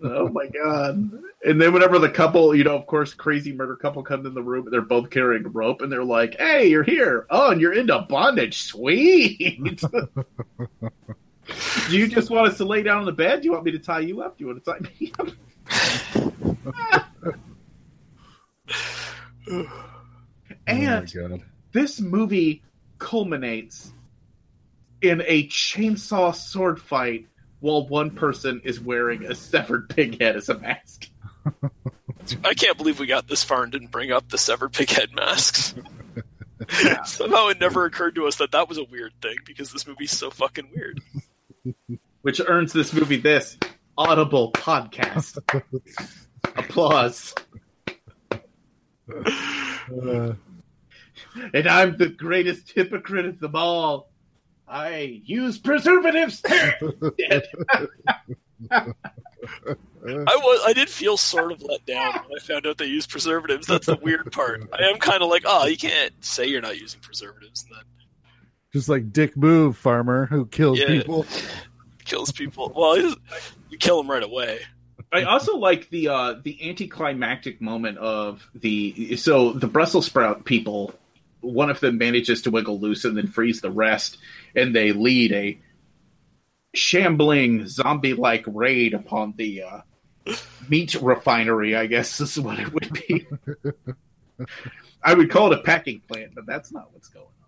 [0.02, 1.10] oh my god.
[1.44, 4.42] And then whenever the couple you know of course crazy murder couple comes in the
[4.42, 7.26] room they're both carrying a rope and they're like hey you're here.
[7.30, 8.62] Oh and you're into bondage.
[8.62, 9.82] Sweet
[11.88, 13.40] do you just want us to lay down on the bed?
[13.40, 14.38] Do you want me to tie you up?
[14.38, 15.28] Do you want to tie me up?
[19.50, 19.66] Oh
[20.66, 22.62] and my god, this movie
[22.98, 23.92] culminates
[25.00, 27.26] in a chainsaw sword fight
[27.60, 31.08] while one person is wearing a severed pig head as a mask.
[32.44, 35.12] I can't believe we got this far and didn't bring up the severed pig head
[35.14, 35.74] masks.
[37.04, 40.16] Somehow it never occurred to us that that was a weird thing because this movie's
[40.16, 41.00] so fucking weird.
[42.22, 43.56] Which earns this movie this
[43.96, 45.38] audible podcast
[46.56, 47.34] applause
[49.10, 50.32] Uh,
[51.52, 54.10] and i'm the greatest hypocrite of them all
[54.68, 57.42] i use preservatives Dead.
[60.04, 63.06] I was I did feel sort of let down when I found out they use
[63.08, 63.66] preservatives.
[63.66, 64.68] That's the weird part.
[64.72, 67.84] I am kind of like, oh, you can't say you're not using preservatives and that
[68.72, 70.86] just like Dick Move, farmer who kills Yeah.
[70.86, 71.26] people.
[72.04, 72.72] kills people.
[72.74, 74.60] Well, you kill them right away.
[75.12, 80.94] I also like the uh, the anticlimactic moment of the so the Brussels sprout people
[81.42, 84.16] one of them manages to wiggle loose and then frees the rest,
[84.54, 85.58] and they lead a
[86.74, 89.80] shambling zombie-like raid upon the uh,
[90.68, 91.76] meat refinery.
[91.76, 93.26] I guess is what it would be.
[95.02, 97.41] I would call it a packing plant, but that's not what's going on.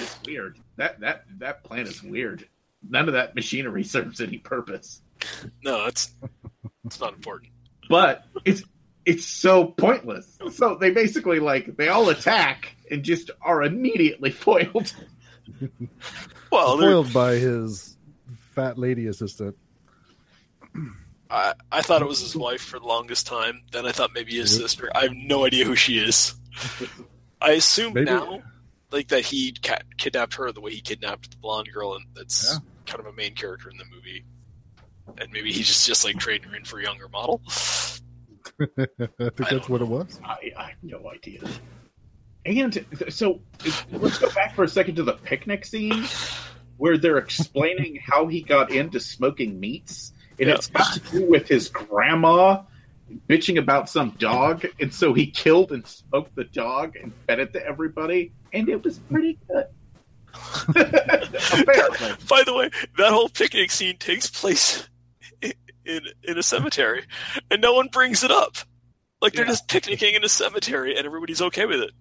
[0.00, 0.58] It's weird.
[0.76, 2.48] That that that plant is weird.
[2.88, 5.02] None of that machinery serves any purpose.
[5.62, 6.12] No, it's
[6.84, 7.52] it's not important.
[7.88, 8.62] But it's
[9.04, 10.38] it's so pointless.
[10.52, 14.92] So they basically like they all attack and just are immediately foiled.
[16.52, 17.96] Well, they're- Foiled by his
[18.54, 19.56] fat lady assistant.
[21.30, 23.62] I, I thought it was his wife for the longest time.
[23.72, 24.90] Then I thought maybe his sister.
[24.94, 26.34] I have no idea who she is.
[27.40, 28.42] I assume Maybe- now,
[28.90, 32.50] like that he ca- kidnapped her the way he kidnapped the blonde girl, and that's
[32.52, 32.58] Yeah.
[32.86, 34.24] kind of a main character in the movie.
[35.18, 37.40] And maybe he's just just like trading her in for a younger model.
[38.60, 40.20] I think that's what it was.
[40.24, 41.40] I, I have no idea.
[42.46, 43.40] And th- so
[43.92, 46.04] let's go back for a second to the picnic scene
[46.76, 50.12] where they're explaining how he got into smoking meats.
[50.38, 50.54] And Yeah.
[50.54, 52.62] it's got to do with his grandma
[53.28, 54.66] bitching about some dog.
[54.80, 58.32] And so he killed and smoked the dog and fed it to everybody.
[58.52, 59.66] And it was pretty good.
[60.68, 62.12] Apparently.
[62.28, 64.88] By the way, that whole picnic scene takes place
[65.42, 65.52] in
[65.84, 67.04] in, in a cemetery,
[67.50, 68.56] and no one brings it up.
[69.22, 69.52] Like they're Yeah.
[69.52, 71.92] just picnicking in a cemetery, and everybody's okay with it.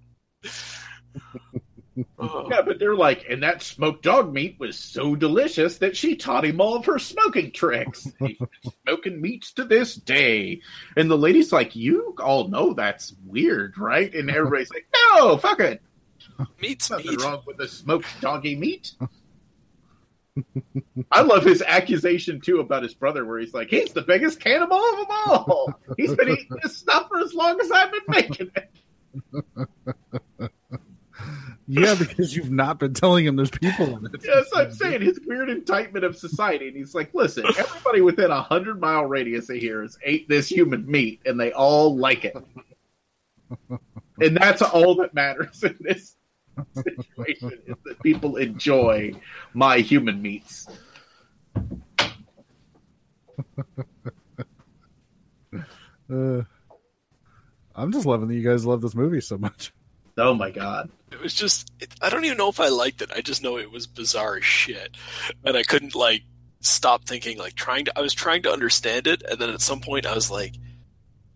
[2.21, 6.45] Yeah, but they're like, and that smoked dog meat was so delicious that she taught
[6.45, 8.07] him all of her smoking tricks.
[8.85, 10.61] Smoking meats to this day.
[10.95, 14.13] And the lady's like, You all know that's weird, right?
[14.13, 15.81] And everybody's like, No, fuck it.
[16.61, 17.21] Meat's Nothing meat.
[17.23, 18.93] wrong with the smoked doggy meat.
[21.11, 24.77] I love his accusation too about his brother, where he's like, He's the biggest cannibal
[24.77, 25.73] of them all.
[25.97, 28.69] He's been eating this stuff for as long as I've been making it.
[31.69, 34.23] Yeah, because you've not been telling him there's people in it.
[34.23, 38.41] Yes, I'm saying his weird indictment of society, and he's like, "Listen, everybody within a
[38.41, 42.37] hundred mile radius of here has ate this human meat, and they all like it,
[44.21, 46.15] and that's all that matters in this
[46.73, 49.11] situation is that people enjoy
[49.53, 50.67] my human meats."
[56.09, 56.43] Uh,
[57.75, 59.73] I'm just loving that you guys love this movie so much.
[60.17, 60.89] Oh my god!
[61.17, 61.71] It was just.
[61.79, 63.09] It, I don't even know if I liked it.
[63.15, 64.95] I just know it was bizarre as shit,
[65.43, 66.21] and I couldn't like
[66.59, 67.39] stop thinking.
[67.39, 67.97] Like trying to.
[67.97, 70.53] I was trying to understand it, and then at some point I was like,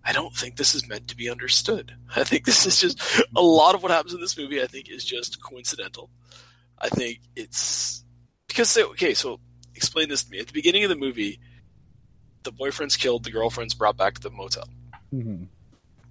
[0.06, 1.96] I don't think this is meant to be understood.
[2.16, 4.62] I think this is just a lot of what happens in this movie.
[4.62, 6.12] I think is just coincidental.
[6.78, 8.04] I think it's
[8.48, 9.16] because okay.
[9.16, 9.40] So
[9.74, 10.40] explain this to me.
[10.40, 11.40] At the beginning of the movie,
[12.44, 13.24] the boyfriend's killed.
[13.24, 14.70] The girlfriend's brought back to the motel.
[15.12, 15.44] Mm-hmm.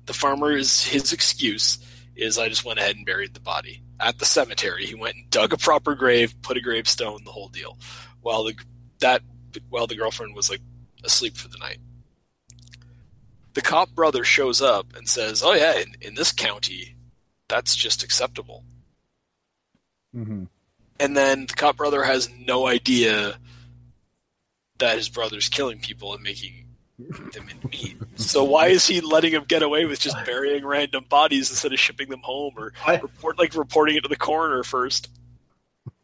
[0.04, 1.78] the farmer is his excuse
[2.20, 4.86] is I just went ahead and buried the body at the cemetery.
[4.86, 7.78] He went and dug a proper grave, put a gravestone, the whole deal.
[8.20, 8.54] While the
[9.00, 9.22] that
[9.68, 10.60] while the girlfriend was like
[11.04, 11.78] asleep for the night.
[13.54, 16.96] The cop brother shows up and says, "Oh yeah, in, in this county,
[17.48, 18.64] that's just acceptable."
[20.14, 20.44] Mm-hmm.
[21.00, 23.38] And then the cop brother has no idea
[24.78, 26.66] that his brother's killing people and making
[27.08, 27.96] them into meat.
[28.16, 31.78] So why is he letting him get away with just burying random bodies instead of
[31.78, 35.08] shipping them home or I- report like reporting it to the coroner first?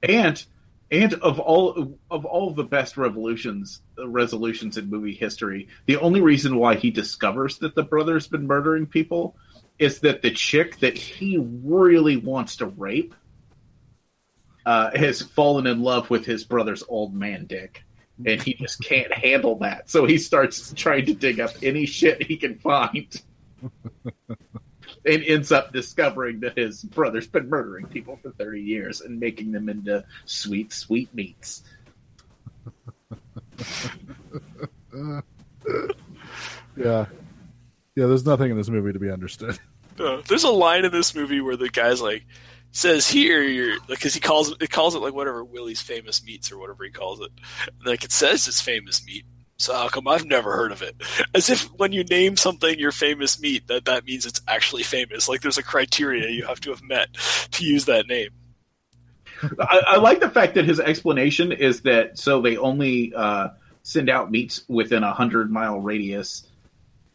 [0.03, 0.45] And
[0.91, 6.57] and of all of all the best revolutions resolutions in movie history, the only reason
[6.57, 9.37] why he discovers that the brother's been murdering people
[9.79, 13.15] is that the chick that he really wants to rape
[14.65, 17.85] uh, has fallen in love with his brother's old man dick.
[18.25, 19.91] And he just can't handle that.
[19.91, 23.23] So he starts trying to dig up any shit he can find.
[25.05, 29.53] and ends up discovering that his brother's been murdering people for 30 years and making
[29.53, 31.63] them into sweet, sweet meats.
[36.77, 37.07] Yeah.
[37.95, 39.59] Yeah, there's nothing in this movie to be understood.
[39.99, 42.27] Uh, there's a line in this movie where the guy's like
[42.77, 46.59] says here you're because he calls it calls it like whatever Willie's famous meats or
[46.59, 47.31] whatever he calls it.
[47.85, 49.25] Like it says it's famous meat.
[49.57, 50.95] So how come I've never heard of it?
[51.35, 55.27] As if when you name something your famous meat, that that means it's actually famous.
[55.27, 57.15] Like there's a criteria you have to have met
[57.53, 58.31] to use that name.
[59.59, 63.49] I, I like the fact that his explanation is that so they only uh,
[63.83, 66.47] send out meats within a hundred mile radius,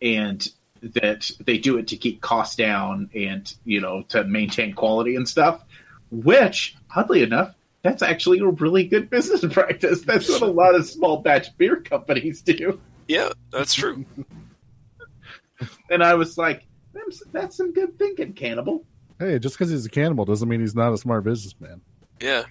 [0.01, 0.47] and
[0.81, 5.27] that they do it to keep costs down and you know to maintain quality and
[5.27, 5.63] stuff.
[6.11, 10.01] Which, oddly enough, that's actually a really good business practice.
[10.01, 12.79] That's what a lot of small batch beer companies do.
[13.07, 14.05] Yeah, that's true.
[15.89, 18.85] And I was like, "That's- that's some good thinking, cannibal.
[19.19, 21.81] Hey, just because he's a cannibal doesn't mean he's not a smart businessman.
[22.19, 22.43] Yeah.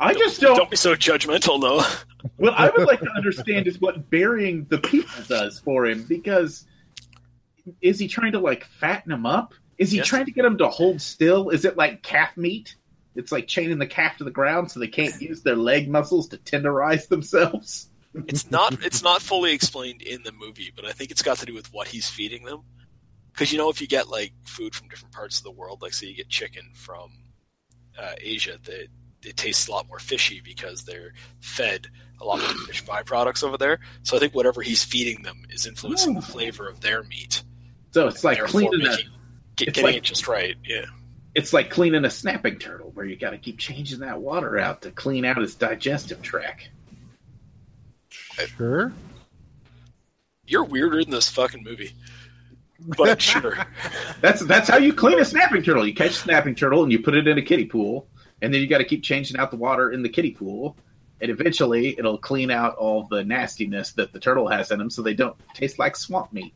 [0.00, 0.56] I just don't.
[0.56, 1.82] Don't be so judgmental, though.
[2.36, 6.02] What I would like to understand is what burying the people does for him.
[6.04, 6.66] Because
[7.80, 9.54] is he trying to like fatten them up?
[9.78, 10.06] Is he Yes.
[10.08, 11.50] trying to get them to hold still?
[11.50, 12.74] Is it like calf meat?
[13.14, 16.28] It's like chaining the calf to the ground so they can't use their leg muscles
[16.28, 17.88] to tenderize themselves.
[18.26, 21.46] It's not it's not fully explained in the movie, but I think it's got to
[21.46, 22.62] do with what he's feeding them.
[23.32, 25.92] Because you know, if you get like food from different parts of the world, like
[25.92, 27.10] say you get chicken from
[27.98, 28.88] uh, Asia, that
[29.24, 31.88] it tastes a lot more fishy because they're fed
[32.20, 33.78] a lot of fish byproducts over there.
[34.02, 37.42] So I think whatever he's feeding them is influencing the flavor of their meat.
[37.90, 39.06] So it's like Therefore, cleaning a, get, it's
[39.64, 40.56] getting like- it just right.
[40.64, 40.84] Yeah.
[41.34, 44.82] it's like cleaning a snapping turtle where you got to keep changing that water out
[44.82, 46.68] to clean out its digestive tract.
[48.56, 48.92] Sure.
[50.46, 51.92] You're weirder than this fucking movie.
[52.80, 53.58] But sure.
[54.20, 55.86] That's that's how you clean a snapping turtle.
[55.86, 58.06] You catch a snapping turtle and you put it in a kiddie pool,
[58.40, 60.76] and then you got to keep changing out the water in the kiddie pool,
[61.20, 65.02] and eventually it'll clean out all the nastiness that the turtle has in them, so
[65.02, 66.54] they don't taste like swamp meat.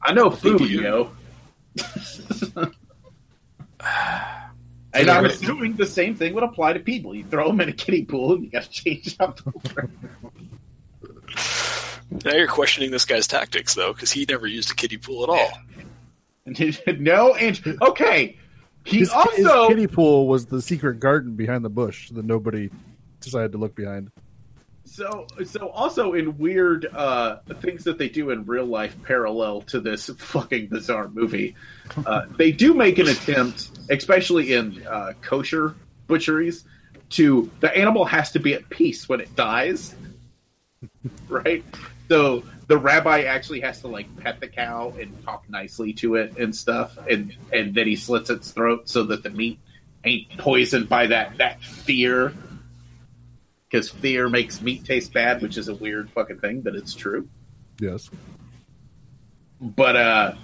[0.00, 1.10] I know food, you- yo.
[4.94, 7.14] And I'm assuming the same thing would apply to people.
[7.14, 9.90] You throw them in a kiddie pool and you got to change out the water.
[12.24, 15.30] Now you're questioning this guy's tactics, though, because he never used a kiddie pool at
[15.30, 15.50] all.
[16.98, 18.36] no, and okay,
[18.84, 22.68] he His, also his kiddie pool was the secret garden behind the bush that nobody
[23.20, 24.10] decided to look behind.
[24.84, 29.80] So, so also in weird uh, things that they do in real life, parallel to
[29.80, 31.54] this fucking bizarre movie,
[32.04, 35.74] uh, they do make an attempt, especially in uh, kosher
[36.08, 36.64] butcheries,
[37.10, 39.94] to the animal has to be at peace when it dies,
[41.28, 41.64] right?
[42.08, 46.36] So the rabbi actually has to like pet the cow and talk nicely to it
[46.38, 49.60] and stuff, and and then he slits its throat so that the meat
[50.04, 52.34] ain't poisoned by that that fear
[53.72, 57.26] because fear makes meat taste bad, which is a weird fucking thing, but it's true.
[57.80, 58.10] Yes.
[59.60, 60.34] But uh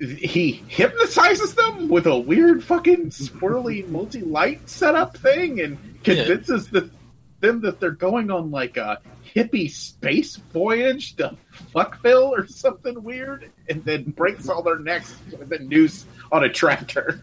[0.00, 6.88] he hypnotizes them with a weird fucking swirly multi-light setup thing and convinces the,
[7.40, 8.98] them that they're going on like a
[9.36, 11.36] hippie space voyage to
[11.74, 16.48] Fuckville or something weird, and then breaks all their necks with a noose on a
[16.48, 17.20] tractor.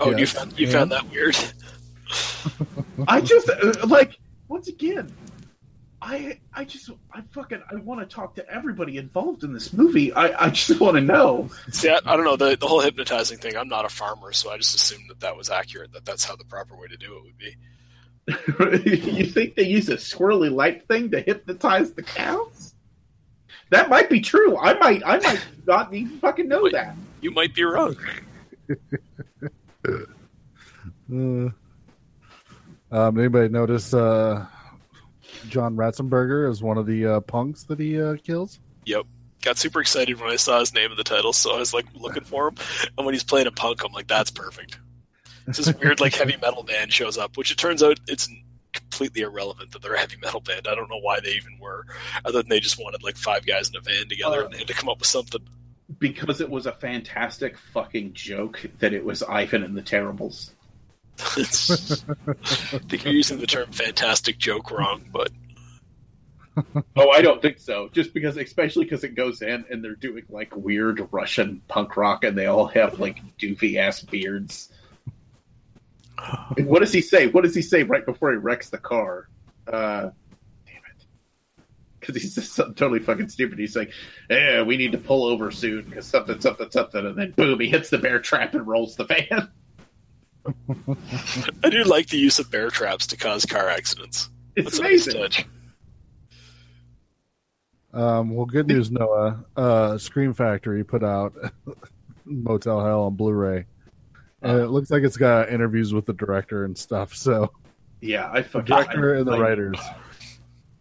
[0.00, 1.36] Oh, you found you And- found that weird.
[3.08, 5.14] I just uh, like once again,
[6.02, 10.12] I I just I fucking I want to talk to everybody involved in this movie.
[10.12, 11.50] I I just want to know.
[11.70, 13.56] See, I, I don't know the the whole hypnotizing thing.
[13.56, 15.92] I'm not a farmer, so I just assumed that that was accurate.
[15.92, 17.56] That that's how the proper way to do it would be.
[19.16, 22.74] you think they use a swirly light thing to hypnotize the cows?
[23.70, 24.56] That might be true.
[24.58, 26.72] I might I might not even fucking know Wait.
[26.72, 26.96] that.
[27.20, 27.96] You might be wrong.
[31.12, 31.48] Uh,
[32.90, 34.46] um, anybody notice uh,
[35.48, 38.60] John Ratzenberger is one of the uh, punks that he uh, kills?
[38.86, 39.06] Yep.
[39.42, 41.86] Got super excited when I saw his name in the title, so I was like
[41.94, 42.56] looking for him.
[42.98, 44.78] And when he's playing a punk, I'm like, that's perfect.
[45.46, 48.28] It's this weird like heavy metal band shows up, which it turns out it's
[48.72, 50.68] completely irrelevant that they're a heavy metal band.
[50.68, 51.86] I don't know why they even were,
[52.24, 54.58] other than they just wanted like five guys in a van together Uh, and they
[54.58, 55.40] had to come up with something.
[55.98, 60.52] Because it was a fantastic fucking joke that it was Ivan and the Terribles.
[61.20, 65.30] I think you're using the term "fantastic joke" wrong, but
[66.96, 67.88] Oh, I don't think so.
[67.92, 72.24] Just because, especially because it goes in and they're doing like weird Russian punk rock,
[72.24, 74.70] and they all have like doofy ass beards.
[76.56, 77.28] And what does he say?
[77.28, 79.28] What does he say right before he wrecks the car?
[79.66, 80.10] Uh,
[80.66, 81.06] damn it!
[81.98, 83.58] Because he says something totally fucking stupid.
[83.58, 83.92] He's like,
[84.28, 87.68] "Yeah, we need to pull over soon because something, something, something," and then boom, he
[87.68, 89.48] hits the bear trap and rolls the van.
[91.64, 94.30] I do like the use of bear traps to cause car accidents.
[94.56, 95.20] It's That's a nice amazing.
[95.22, 95.46] touch.
[97.92, 99.44] Um, well, good news, Noah.
[99.56, 101.34] Uh, Scream Factory put out
[102.24, 103.66] Motel Hell on Blu-ray,
[104.42, 107.14] and it looks like it's got interviews with the director and stuff.
[107.14, 107.50] So,
[108.00, 109.78] Yeah, I the fucking director I- and the like- writers.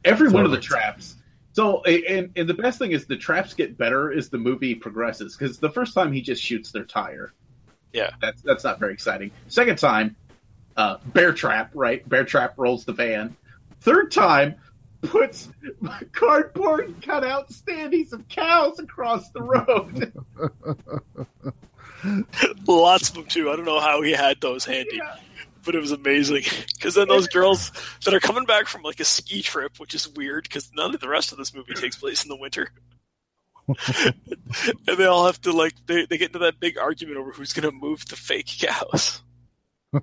[0.05, 1.15] every one of the traps.
[1.53, 5.35] So, and and the best thing is the traps get better as the movie progresses
[5.35, 7.33] because the first time he just shoots their tire.
[7.93, 8.11] Yeah.
[8.21, 9.31] that's that's not very exciting.
[9.47, 10.15] Second time,
[10.77, 12.07] uh, bear trap, right?
[12.07, 13.35] Bear trap rolls the van.
[13.81, 14.55] Third time,
[15.01, 15.49] puts
[16.11, 20.13] cardboard cutout standees of cows across the road.
[22.67, 23.49] Lots of them too.
[23.49, 25.01] I don't know how he had those handy,
[25.65, 26.43] but it was amazing.
[26.75, 27.71] Because then those girls
[28.05, 31.01] that are coming back from like a ski trip, which is weird because none of
[31.01, 32.71] the rest of this movie takes place in the winter.
[34.87, 37.53] And they all have to like they, they get into that big argument over who's
[37.53, 39.21] going to move the fake cows.
[39.91, 40.01] the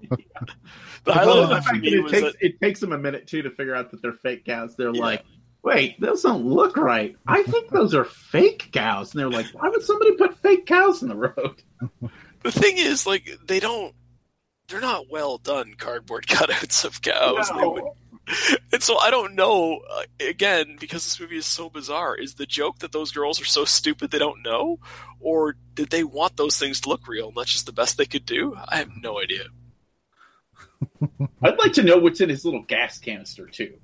[1.12, 3.50] highlight of that for me it takes that it takes them a minute too to
[3.50, 4.74] figure out that they're fake cows.
[4.76, 5.00] They're Yeah.
[5.00, 5.24] like,
[5.62, 7.14] "Wait, those don't look right.
[7.26, 11.02] I think those are fake cows." And they're like, "Why would somebody put fake cows
[11.02, 11.62] in the road?"
[12.42, 13.94] the thing is like they don't
[14.68, 17.48] they're not well done cardboard cutouts of cows.
[17.48, 17.84] They would,
[18.72, 19.80] and so I don't know.
[19.88, 23.44] Uh, again, because this movie is so bizarre, is the joke that those girls are
[23.44, 24.78] so stupid they don't know,
[25.20, 28.06] or did they want those things to look real and that's just the best they
[28.06, 28.56] could do?
[28.68, 29.44] I have no idea.
[31.42, 33.74] I'd like to know what's in his little gas canister too,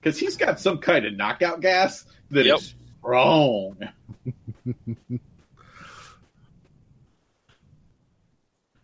[0.00, 2.60] because he's got some kind of knockout gas that is Yep.
[3.00, 3.76] strong.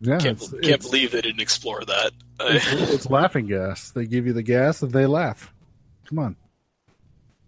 [0.02, 2.12] Yeah, Can't, it's, can't it's- believe they didn't explore that.
[2.40, 3.90] It's, it's laughing gas.
[3.90, 5.52] They give you the gas and they laugh.
[6.08, 6.36] Come on.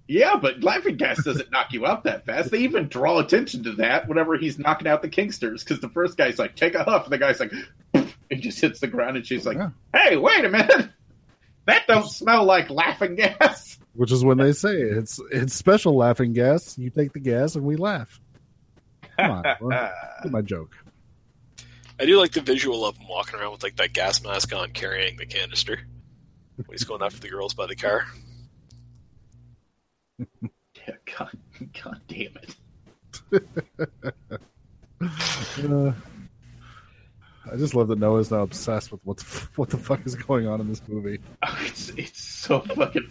[0.09, 2.51] Yeah, but laughing gas doesn't knock you out that fast.
[2.51, 6.19] They even draw attention to that whenever he's knocking out the Kingsters, because the first
[6.19, 7.52] guy's like, "Take a huff," and the guy's like,
[7.94, 9.70] and just hits the ground, and she's like, Yeah.
[9.94, 10.90] "Hey, wait a minute,
[11.66, 16.32] that don't smell like laughing gas." Which is when they say it's it's special laughing
[16.32, 16.77] gas.
[16.77, 18.20] You take the gas and we laugh.
[19.19, 19.90] Come on,
[20.31, 20.77] my joke.
[22.03, 24.73] I do like the visual of him walking around with like that gas mask on,
[24.73, 25.79] carrying the canister
[26.57, 28.05] when he's going after the girls by the car.
[30.89, 31.31] Yeah, God,
[31.81, 32.57] God damn it!
[35.70, 35.93] Uh,
[37.53, 40.49] I just love that Noah's now obsessed with what the, what the fuck is going
[40.49, 41.20] on in this movie.
[41.61, 43.09] It's it's so fucking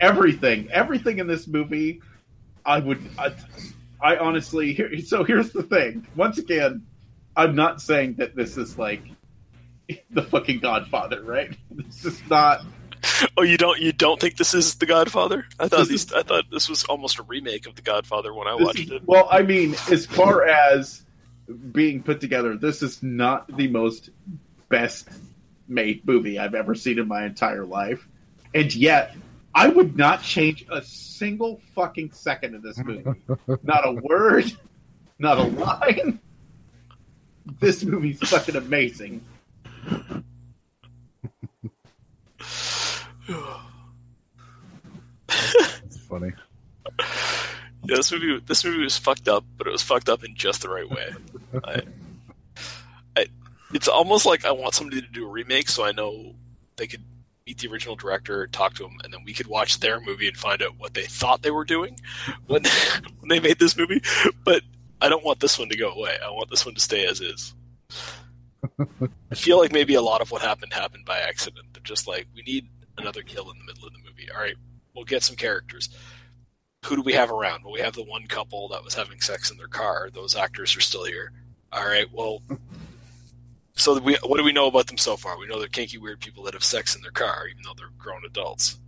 [0.00, 2.00] everything, everything in this movie.
[2.64, 3.34] I would, I,
[4.00, 4.72] I honestly.
[4.72, 6.06] Here, so here's the thing.
[6.14, 6.86] Once again,
[7.36, 9.02] I'm not saying that this is like
[10.10, 11.56] the fucking Godfather, right?
[11.70, 12.64] This is not.
[13.36, 15.44] Oh, you don't you don't think this is The Godfather?
[15.58, 18.32] I thought This these is- I thought this was almost a remake of The Godfather
[18.32, 19.02] when I this watched is- it.
[19.06, 21.02] Well, I mean, as far as
[21.72, 24.10] being put together, this is not the most
[24.68, 25.08] best
[25.68, 28.06] made movie I've ever seen in my entire life,
[28.54, 29.16] and yet
[29.54, 33.04] I would not change a single fucking second of this movie.
[33.62, 34.50] not a word,
[35.18, 36.20] not a line.
[37.60, 39.20] This movie's fucking amazing.
[43.28, 43.46] It's
[46.08, 46.32] funny.
[47.84, 50.62] Yeah, this movie this movie was fucked up, but it was fucked up in just
[50.62, 51.10] the right way.
[51.64, 51.82] I,
[53.16, 53.26] I,
[53.74, 56.36] it's almost like I want somebody to do a remake, so I know
[56.76, 57.02] they could
[57.44, 60.36] meet the original director, talk to him, and then we could watch their movie and
[60.36, 61.98] find out what they thought they were doing
[62.46, 62.62] when
[63.18, 64.00] when they made this movie.
[64.44, 64.62] But
[65.02, 66.16] I don't want this one to go away.
[66.24, 67.54] I want this one to stay as is.
[68.78, 71.66] I feel like maybe a lot of what happened happened by accident.
[71.72, 72.68] They're just like, we need
[72.98, 74.30] another kill in the middle of the movie.
[74.30, 74.54] All right,
[74.94, 75.88] we'll get some characters.
[76.86, 77.64] Who do we have around?
[77.64, 80.08] Well, we have the one couple that was having sex in their car.
[80.12, 81.32] Those actors are still here.
[81.72, 82.40] All right, well,
[83.74, 85.36] so we, what do we know about them so far?
[85.36, 87.88] We know they're kinky, weird people that have sex in their car, even though they're
[87.98, 88.78] grown adults.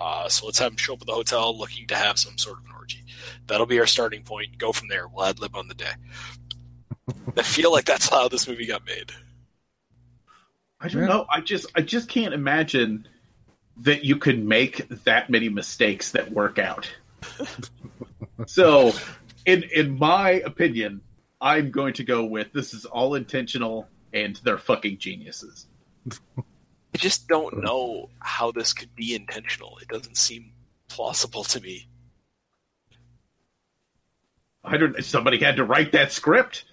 [0.00, 2.58] Uh, so let's have them show up at the hotel looking to have some sort
[2.58, 3.04] of an orgy.
[3.46, 4.56] That'll be our starting point.
[4.56, 5.06] Go from there.
[5.06, 5.92] We'll ad lib on the day.
[7.36, 9.12] I feel like that's how this movie got made.
[10.80, 11.26] I don't know.
[11.28, 13.06] I just I just can't imagine
[13.78, 16.90] that you could make that many mistakes that work out.
[18.46, 18.92] so,
[19.44, 21.02] in in my opinion,
[21.42, 25.66] I'm going to go with this is all intentional and they're fucking geniuses.
[26.94, 29.78] I just don't know how this could be intentional.
[29.80, 30.52] It doesn't seem
[30.88, 31.88] plausible to me.
[34.64, 35.02] I don't.
[35.04, 36.64] Somebody had to write that script.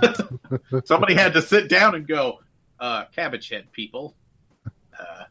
[0.84, 2.40] somebody had to sit down and go,
[2.78, 4.14] uh, "Cabbage head people,"
[4.98, 5.24] uh,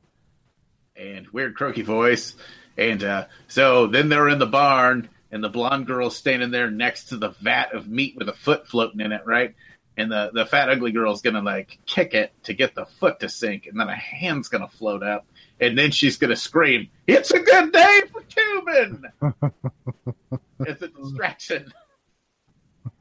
[0.95, 2.35] and weird croaky voice,
[2.77, 7.05] and uh, so then they're in the barn, and the blonde girl's standing there next
[7.05, 9.55] to the vat of meat with a foot floating in it, right?
[9.99, 13.27] And the the fat ugly girl's gonna like kick it to get the foot to
[13.27, 15.27] sink, and then a hand's gonna float up,
[15.59, 19.03] and then she's gonna scream, "It's a good day for tubing!"
[20.61, 21.73] It's a distraction.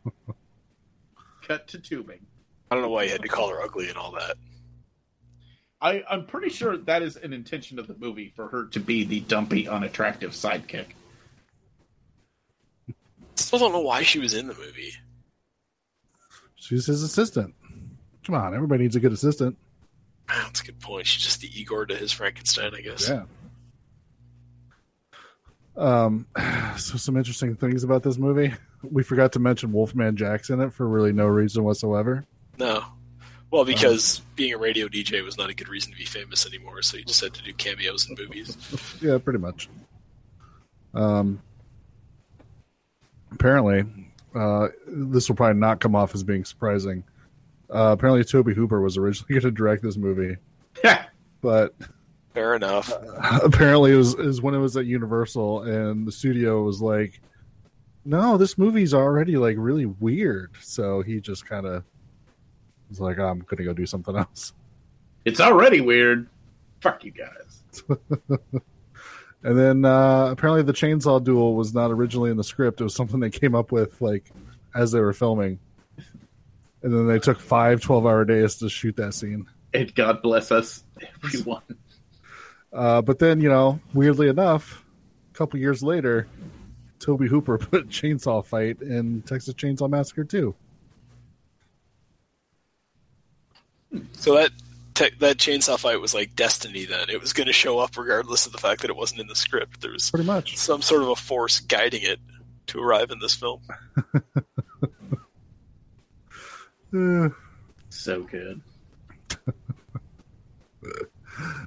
[1.43, 2.21] Cut to tubing.
[2.71, 4.37] I don't know why you had to call her ugly and all that.
[5.81, 9.05] I, I'm pretty sure that is an intention of the movie for her to be
[9.05, 10.87] the dumpy, unattractive sidekick.
[13.37, 14.93] Still don't know why she was in the movie.
[16.69, 17.55] She's his assistant.
[18.25, 19.57] Come on, everybody needs a good assistant.
[20.29, 21.07] That's a good point.
[21.07, 23.09] She's just the Igor to his Frankenstein, I guess.
[23.09, 23.23] Yeah.
[25.79, 26.27] Um,
[26.77, 28.53] so some interesting things about this movie.
[28.83, 32.27] We forgot to mention Wolfman Jack's in it for really no reason whatsoever.
[32.59, 32.85] No.
[33.51, 36.83] Well, because being a radio DJ was not a good reason to be famous anymore,
[36.83, 38.59] so he just had to do cameos in movies.
[39.01, 39.71] Yeah, pretty much.
[40.93, 41.41] Um,
[43.33, 43.87] apparently,
[44.35, 47.05] uh, this will probably not come off as being surprising.
[47.71, 50.37] Uh, apparently, Tobe Hooper was originally going to direct this movie,
[50.83, 51.07] yeah.
[51.41, 51.75] but
[52.35, 52.93] Fair enough.
[53.43, 57.21] apparently it was is when it was at Universal and the studio was like,
[58.05, 61.85] "No, this movie's already like really weird." So he just kind of
[62.89, 64.53] was like, "I'm going to go do something else."
[65.25, 66.29] It's already weird.
[66.81, 67.83] Fuck you guys.
[69.43, 72.81] And then uh, apparently the chainsaw duel was not originally in the script.
[72.81, 74.25] It was something they came up with like
[74.75, 75.59] as they were filming.
[76.83, 79.47] And then they took five 12 hour days to shoot that scene.
[79.75, 80.85] And God bless us,
[81.25, 81.63] everyone.
[82.73, 84.85] Uh, but then, you know, weirdly enough,
[85.33, 86.27] a couple years later,
[86.99, 90.55] Tobe Hooper put chainsaw fight in Texas Chainsaw Massacre 2.
[94.13, 94.51] So that
[94.99, 96.85] te- that chainsaw fight was like destiny.
[96.85, 99.27] Then it was going to show up regardless of the fact that it wasn't in
[99.29, 99.81] the script.
[99.81, 100.57] There was Pretty much.
[100.57, 102.19] some sort of a force guiding it
[102.69, 103.61] to arrive in this film.
[106.95, 107.29] Uh,
[107.91, 108.61] So good.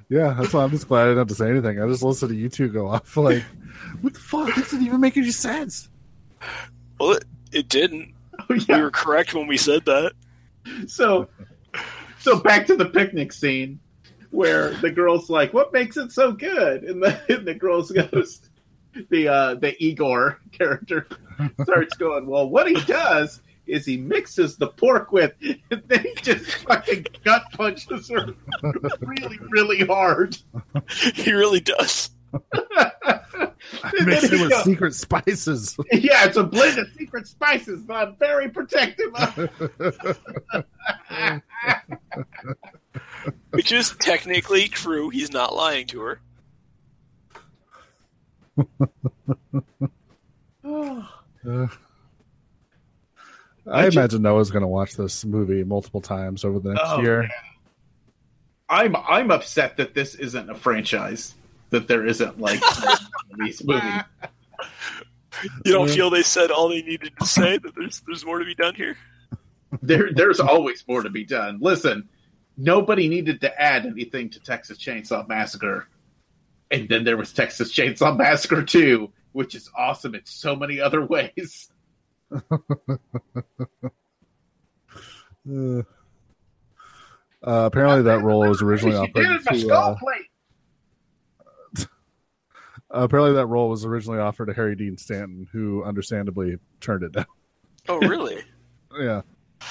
[0.08, 1.82] yeah, that's why I'm just glad I didn't have to say anything.
[1.82, 3.42] I just listened to you two go off like,
[4.02, 4.46] what the fuck?
[4.54, 5.88] This doesn't even make any sense.
[7.00, 8.14] Well, it, it didn't.
[8.48, 8.76] Oh, yeah.
[8.78, 10.12] We were correct when we said that.
[10.88, 11.28] So,
[12.22, 13.80] so back to the picnic scene
[14.30, 18.48] where the girl's like, "What makes it so good?" And the and the girls goes,
[19.10, 21.06] the uh, the Igor character
[21.62, 25.34] starts going, "Well, what he does is he mixes the pork with,
[25.70, 28.34] and then he just fucking gut punches her
[29.00, 30.36] really, really hard."
[31.14, 32.10] He really does.
[33.84, 35.76] I mix it with secret spices.
[35.92, 39.50] Yeah, it's a blend of secret spices that I'm very protective of.
[43.50, 45.08] Which is technically true.
[45.10, 46.20] He's not lying to her.
[50.64, 51.02] Uh,
[53.70, 57.28] I imagine Noah's going to watch this movie multiple times over the next Oh, year.
[58.68, 61.34] I'm I'm upset that this isn't a franchise.
[61.70, 62.60] That there isn't like
[63.38, 64.02] these movies.
[65.64, 67.58] You don't feel they said all they needed to say?
[67.58, 68.96] That there's there's more to be done here.
[69.80, 71.58] There there's always more to be done.
[71.60, 72.08] Listen,
[72.56, 75.88] nobody needed to add anything to Texas Chainsaw Massacre,
[76.70, 81.04] and then there was Texas Chainsaw Massacre Two, which is awesome in so many other
[81.06, 81.70] ways.
[87.44, 89.96] Uh, apparently, that role was originally She did offered it, my to.
[91.80, 91.84] Uh,
[93.04, 97.26] apparently, that role was originally offered to Harry Dean Stanton, who understandably turned it down.
[97.88, 98.40] Oh, really?
[98.96, 99.22] Yeah,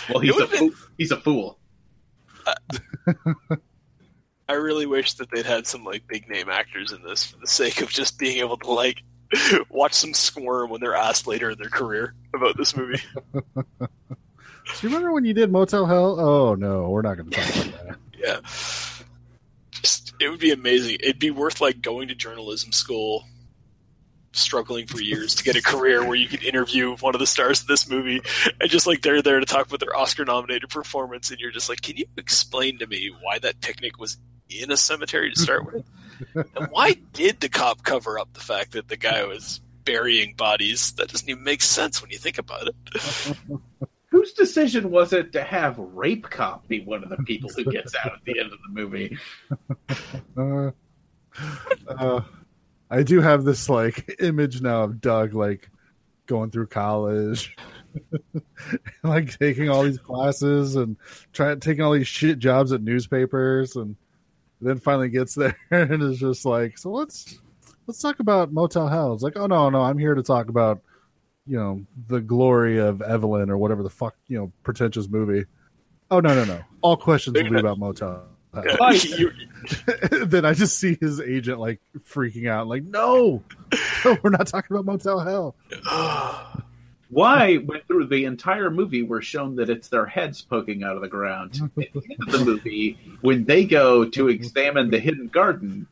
[0.09, 0.71] Well, he's a been- fool.
[0.97, 1.59] he's a fool.
[4.49, 7.47] I really wish that they'd had some like big name actors in this for the
[7.47, 9.01] sake of just being able to like
[9.69, 13.01] watch them squirm when they're asked later in their career about this movie.
[13.33, 13.41] do
[14.81, 16.19] you remember when you did Motel Hell?
[16.19, 17.97] Oh no, we're not going to talk about that.
[18.17, 18.39] Yeah.
[19.71, 20.97] Just it would be amazing.
[20.99, 23.23] It'd be worth like going to journalism school,
[24.33, 27.61] struggling for years to get a career where you could interview one of the stars
[27.61, 28.21] of this movie
[28.59, 31.69] and just like they're there to talk about their Oscar nominated performance and you're just
[31.69, 34.17] like, Can you explain to me why that picnic was
[34.49, 35.85] in a cemetery to start with?
[36.35, 40.93] and why did the cop cover up the fact that the guy was burying bodies?
[40.93, 43.55] That doesn't even make sense when you think about it.
[44.09, 47.95] Whose decision was it to have Rape Cop be one of the people who gets
[47.95, 49.17] out at the end of the movie?
[50.37, 50.71] Uh,
[51.87, 52.21] uh,
[52.91, 55.69] I do have this like image now of Doug like
[56.27, 57.55] going through college,
[59.03, 60.97] like taking all these classes and
[61.31, 63.95] trying taking all these shit jobs at newspapers, and
[64.59, 67.39] then finally gets there and is just like, so let's
[67.87, 69.13] let's talk about Motel Hell.
[69.13, 70.81] It's like, oh no, no, I'm here to talk about
[71.47, 75.45] you know the glory of Evelyn or whatever the fuck you know pretentious movie.
[76.11, 76.59] Oh no, no, no!
[76.81, 78.30] All questions will be about Motel.
[78.53, 78.63] Uh,
[79.17, 79.31] you-
[80.25, 81.79] then I just see his agent like
[82.09, 83.43] freaking out, like, no,
[84.05, 85.55] no, we're not talking about Motel Hell.
[87.09, 91.01] Why, went through the entire movie, we're shown that it's their heads poking out of
[91.01, 91.59] the ground.
[91.61, 95.87] At the end of the movie, when they go to examine the hidden garden,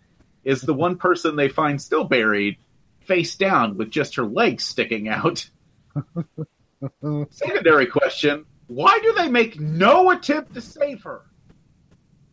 [0.46, 2.58] is the one person they find still buried,
[3.02, 5.50] face down with just her legs sticking out.
[7.32, 11.22] Secondary question why do they make no attempt to save her?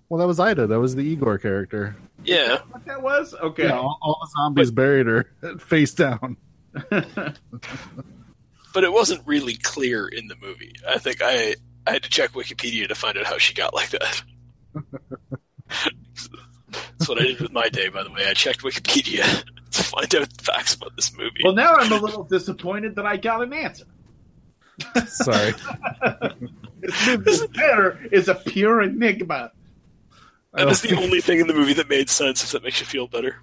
[0.08, 0.66] Well, that was Ida.
[0.66, 1.96] That was the Igor character.
[2.24, 2.58] yeah.
[2.70, 3.34] What that was?
[3.34, 3.64] Okay.
[3.64, 6.36] Yeah, all, all the zombies buried her face down.
[6.90, 7.34] but
[8.84, 10.74] it wasn't really clear in the movie.
[10.88, 11.54] I think I
[11.86, 14.22] I had to check Wikipedia to find out how she got like that.
[16.70, 18.26] That's what I did with my day, by the way.
[18.28, 19.44] I checked Wikipedia.
[19.66, 21.40] It's find out facts about this movie.
[21.44, 23.84] Well, now I'm a little disappointed that I got an answer.
[25.06, 25.54] Sorry.
[26.80, 29.52] This movie's better is a pure enigma.
[30.56, 32.42] That is the only thing in the movie that made sense.
[32.44, 33.36] If that makes you feel better.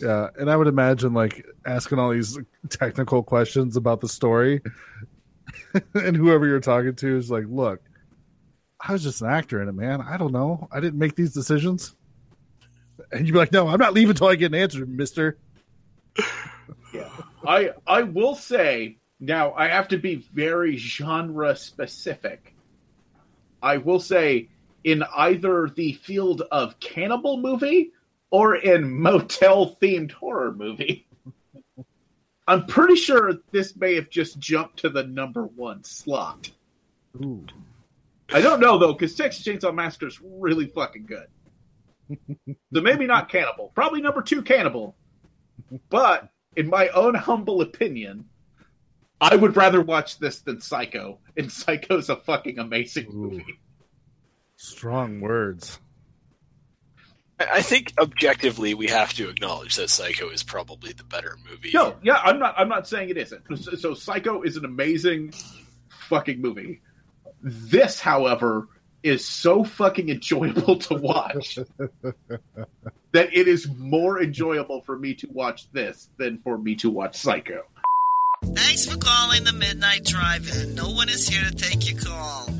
[0.00, 2.38] Yeah, and I would imagine like asking all these
[2.68, 4.62] technical questions about the story,
[5.94, 7.80] and whoever you're talking to is like, "Look,
[8.80, 10.00] I was just an actor in it, man.
[10.00, 10.68] I don't know.
[10.72, 11.94] I didn't make these decisions."
[13.12, 15.38] And you'd be like, "No, I'm not leaving until I get an answer, Mister."
[16.92, 17.08] Yeah,
[17.46, 22.54] I I will say now I have to be very genre specific.
[23.62, 24.48] I will say
[24.84, 27.92] in either the field of cannibal movie
[28.30, 31.06] or in motel themed horror movie.
[32.46, 36.50] I'm pretty sure this may have just jumped to the number one slot.
[37.22, 37.44] Ooh.
[38.32, 41.26] I don't know though, because Texas Chainsaw Massacre is really fucking good.
[42.74, 43.72] so maybe not Cannibal.
[43.74, 44.96] Probably number two Cannibal.
[45.88, 48.24] But in my own humble opinion,
[49.20, 51.18] I would rather watch this than Psycho.
[51.36, 53.60] And Psycho's a fucking amazing movie.
[54.62, 55.80] Strong words.
[57.38, 61.70] I I think objectively, we have to acknowledge that Psycho is probably the better movie.
[61.72, 62.54] No, yeah, I'm not.
[62.58, 63.42] I'm not saying it isn't.
[63.56, 65.32] So, so Psycho is an amazing
[65.88, 66.82] fucking movie.
[67.42, 68.68] This, however,
[69.02, 71.58] is so fucking enjoyable to watch
[73.12, 77.16] that it is more enjoyable for me to watch this than for me to watch
[77.16, 77.62] Psycho.
[78.44, 80.74] Thanks for calling the Midnight Drive-In.
[80.74, 82.59] No one is here to take your call.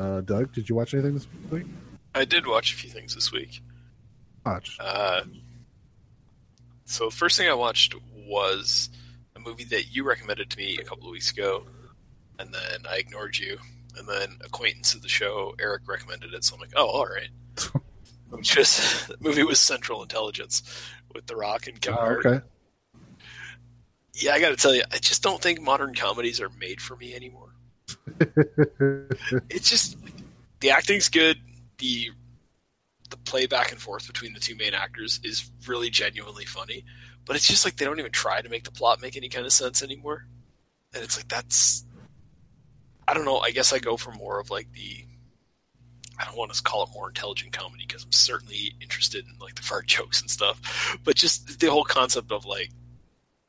[0.00, 1.66] Uh, Doug, did you watch anything this week?
[2.14, 3.60] I did watch a few things this week.
[4.46, 4.76] Watch.
[4.80, 5.22] Uh,
[6.86, 7.94] so the first thing I watched
[8.26, 8.88] was
[9.36, 11.64] a movie that you recommended to me a couple of weeks ago,
[12.38, 13.58] and then I ignored you.
[13.98, 17.28] And then acquaintance of the show, Eric recommended it, so I'm like, oh, all right.
[18.30, 20.62] Which was the movie was Central Intelligence
[21.12, 22.24] with The Rock and Kevin Oh, Hart.
[22.26, 22.44] okay.
[24.14, 26.96] Yeah, I got to tell you, I just don't think modern comedies are made for
[26.96, 27.49] me anymore.
[29.50, 29.96] it's just
[30.60, 31.38] the acting's good.
[31.78, 32.10] The
[33.10, 36.84] the play back and forth between the two main actors is really genuinely funny,
[37.24, 39.44] but it's just like they don't even try to make the plot make any kind
[39.44, 40.26] of sense anymore.
[40.94, 41.84] And it's like that's
[43.06, 43.38] I don't know.
[43.38, 45.04] I guess I go for more of like the
[46.18, 49.54] I don't want to call it more intelligent comedy because I'm certainly interested in like
[49.54, 52.70] the fart jokes and stuff, but just the whole concept of like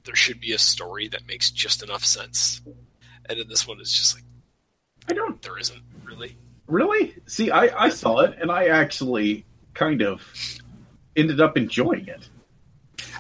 [0.03, 2.61] there should be a story that makes just enough sense,
[3.29, 4.23] and in this one it's just like
[5.09, 6.35] I don't there isn't really.
[6.67, 7.51] really see.
[7.51, 10.21] I I saw it and I actually kind of
[11.15, 12.29] ended up enjoying it.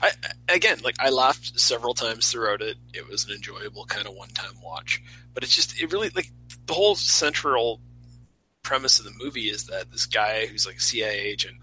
[0.01, 0.11] I,
[0.49, 2.77] again, like I laughed several times throughout it.
[2.93, 5.01] It was an enjoyable kind of one-time watch,
[5.33, 6.31] but it's just it really like
[6.65, 7.81] the whole central
[8.63, 11.57] premise of the movie is that this guy who's like a CIA agent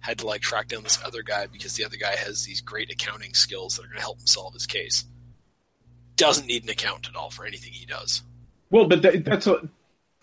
[0.00, 2.90] had to like track down this other guy because the other guy has these great
[2.90, 5.04] accounting skills that are going to help him solve his case.
[6.16, 8.22] Doesn't need an accountant at all for anything he does.
[8.70, 9.64] Well, but that, that's what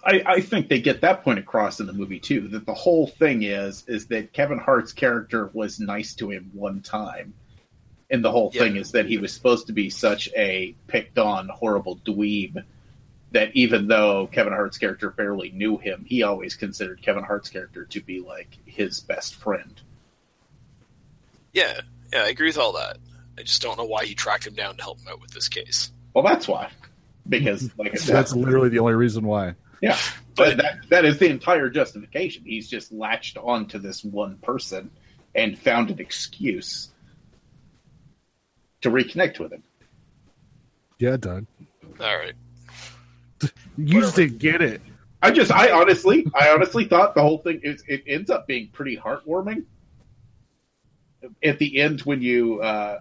[0.04, 2.48] I, I think they get that point across in the movie too.
[2.50, 6.82] That the whole thing is is that Kevin Hart's character was nice to him one
[6.82, 7.34] time,
[8.10, 11.50] and the whole thing is that he was supposed to be such a picked on,
[11.50, 12.64] horrible dweeb
[13.36, 17.84] that even though Kevin Hart's character barely knew him, he always considered Kevin Hart's character
[17.84, 19.82] to be like his best friend.
[21.52, 21.82] Yeah,
[22.14, 22.98] yeah, I agree with all that.
[23.38, 25.50] I just don't know why he tracked him down to help him out with this
[25.50, 25.92] case.
[26.14, 26.70] Well, that's why,
[27.28, 29.56] because like I said, That's literally the only reason why.
[29.82, 29.98] Yeah,
[30.36, 32.44] but that that is the entire justification.
[32.46, 34.90] He's just latched on to this one person
[35.36, 36.92] and found an excuse
[38.82, 39.64] to reconnect with him.
[41.00, 41.46] Yeah, Doug.
[42.00, 42.34] All right.
[43.78, 44.80] You just didn't get it.
[45.22, 48.70] I just, I honestly, I honestly thought the whole thing is it ends up being
[48.70, 49.66] pretty heartwarming.
[51.44, 53.00] At the end, when you, uh,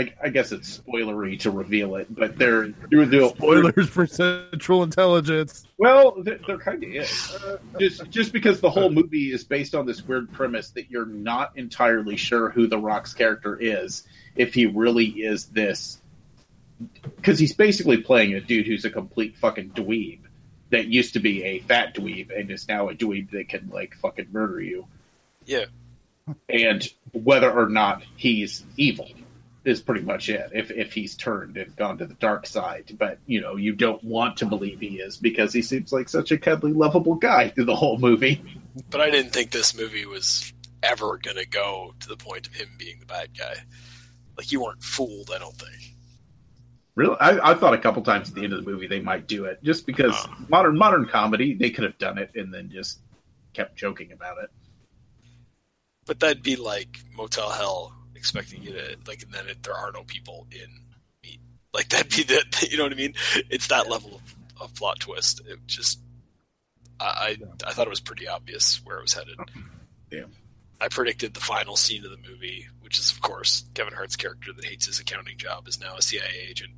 [0.00, 4.82] I, I guess it's spoilery to reveal it, but they're doing the Spoilers for Central
[4.82, 5.66] Intelligence.
[5.76, 7.34] Well, there, there kind of is.
[7.34, 11.04] Uh, just just because the whole movie is based on this weird premise that you're
[11.04, 14.04] not entirely sure who the Rock's character is,
[14.36, 16.00] if he really is this,
[17.16, 20.20] because he's basically playing a dude who's a complete fucking dweeb
[20.70, 23.94] that used to be a fat dweeb and is now a dweeb that can like
[23.96, 24.86] fucking murder you.
[25.44, 25.66] Yeah.
[26.48, 29.08] and whether or not he's evil
[29.64, 30.50] is pretty much it.
[30.54, 34.02] If if he's turned and gone to the dark side, but you know you don't
[34.02, 37.66] want to believe he is because he seems like such a cuddly, lovable guy through
[37.66, 38.42] the whole movie.
[38.90, 42.54] But I didn't think this movie was ever going to go to the point of
[42.54, 43.54] him being the bad guy.
[44.38, 45.94] Like you weren't fooled, I don't think.
[46.94, 49.26] Really, I, I thought a couple times at the end of the movie they might
[49.26, 50.34] do it, just because Oh.
[50.48, 53.00] modern modern comedy they could have done it and then just
[53.52, 54.50] kept joking about it.
[56.06, 59.90] But that'd be like Motel Hell expecting you to like, and then it, there are
[59.92, 60.68] no people in
[61.22, 61.40] Meat.
[61.74, 63.14] Like that'd be the, you know what I mean?
[63.50, 65.40] It's that level of, of plot twist.
[65.46, 65.98] It just,
[67.00, 69.36] I, I, I thought it was pretty obvious where it was headed.
[69.38, 69.62] Oh,
[70.12, 70.24] yeah.
[70.80, 74.52] I predicted the final scene of the movie, which is of course Kevin Hart's character
[74.52, 76.72] that hates his accounting job is now a CIA agent.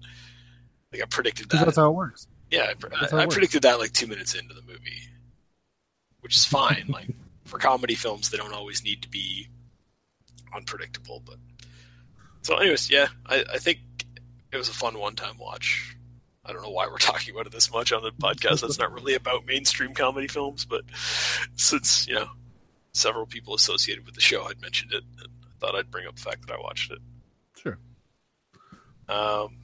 [0.93, 1.64] Like I predicted that.
[1.64, 2.27] that's how it works.
[2.51, 5.09] Yeah, I, pre- I, I predicted that like two minutes into the movie,
[6.20, 6.86] which is fine.
[6.89, 7.09] like
[7.44, 9.48] for comedy films, they don't always need to be
[10.54, 11.22] unpredictable.
[11.24, 11.36] But
[12.42, 13.80] so, anyways, yeah, I, I think
[14.52, 15.96] it was a fun one-time watch.
[16.44, 18.60] I don't know why we're talking about it this much on the podcast.
[18.60, 20.82] That's not really about mainstream comedy films, but
[21.56, 22.28] since you know
[22.92, 25.26] several people associated with the show had mentioned it, I
[25.60, 26.98] thought I'd bring up the fact that I watched it.
[27.56, 27.78] Sure.
[29.08, 29.56] Um,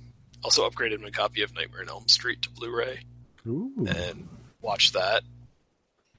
[0.43, 3.01] also upgraded my copy of Nightmare on Elm Street to Blu-ray
[3.47, 3.73] Ooh.
[3.79, 4.29] and
[4.61, 5.23] watched that.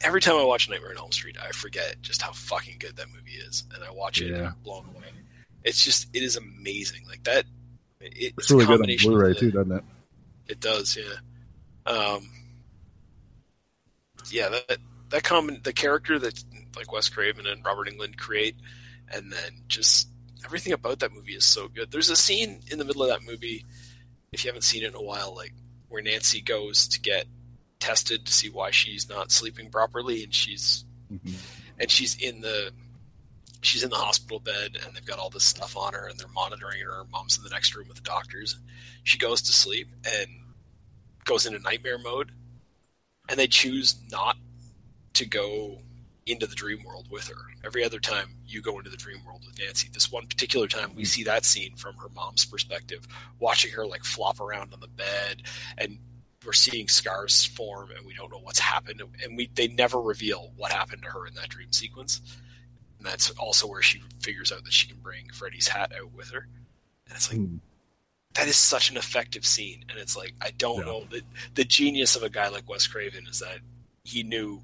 [0.01, 3.07] Every time I watch Nightmare on Elm Street, I forget just how fucking good that
[3.13, 4.47] movie is, and I watch it and Yeah.
[4.47, 5.07] I'm blown away.
[5.63, 7.01] It's just it is amazing.
[7.07, 7.45] Like that,
[7.99, 9.83] it, It's a really good on Blu-ray too, doesn't it?
[10.47, 11.91] It does, yeah.
[11.91, 12.29] Um,
[14.31, 14.77] yeah, that
[15.09, 16.43] that common the character that
[16.77, 18.55] like Wes Craven and Robert Englund create,
[19.13, 20.07] and then just
[20.45, 21.91] everything about that movie is so good.
[21.91, 23.65] There's a scene in the middle of that movie,
[24.31, 25.53] if you haven't seen it in a while, like
[25.89, 27.25] where Nancy goes to get
[27.83, 31.35] tested to see why she's not sleeping properly, and she's Mhm.
[31.79, 32.71] and she's in the
[33.61, 36.29] she's in the hospital bed and they've got all this stuff on her and they're
[36.29, 36.93] monitoring her.
[36.93, 38.55] Her mom's in the next room with the doctors.
[39.03, 40.29] She goes to sleep and
[41.25, 42.31] goes into nightmare mode,
[43.27, 44.37] and they choose not
[45.13, 45.81] to go
[46.25, 47.41] into the dream world with her.
[47.65, 50.95] Every other time you go into the dream world with Nancy, this one particular time
[50.95, 53.05] we see that scene from her mom's perspective,
[53.39, 55.41] watching her like flop around on the bed,
[55.77, 55.99] and
[56.45, 60.51] we're seeing scars form, and we don't know what's happened, and we they never reveal
[60.57, 62.21] what happened to her in that dream sequence.
[62.97, 66.31] And that's also where she figures out that she can bring Freddy's hat out with
[66.31, 66.47] her.
[67.07, 67.57] And it's like Hmm.
[68.35, 70.85] that is such an effective scene and it's like i don't Yeah.
[70.85, 71.21] know the,
[71.55, 73.59] the genius of a guy like wes craven is that
[74.03, 74.61] he knew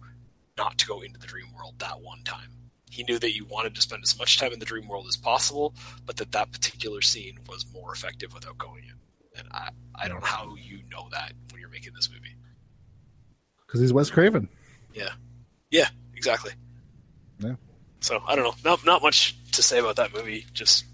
[0.58, 2.52] not to go into the dream world that one time
[2.92, 5.18] he knew that you wanted to spend as much time in the dream world as
[5.18, 5.74] possible
[6.06, 8.94] but that that particular scene was more effective without going in
[9.38, 12.36] and i i don't know how you know that when you're making this movie.
[13.66, 14.48] Because he's Wes Craven.
[14.94, 15.10] yeah.
[15.72, 16.52] Yeah, exactly.
[17.40, 17.56] Yeah.
[18.00, 18.54] so i don't know.
[18.64, 20.46] Not not much to say about that movie.
[20.54, 20.86] Just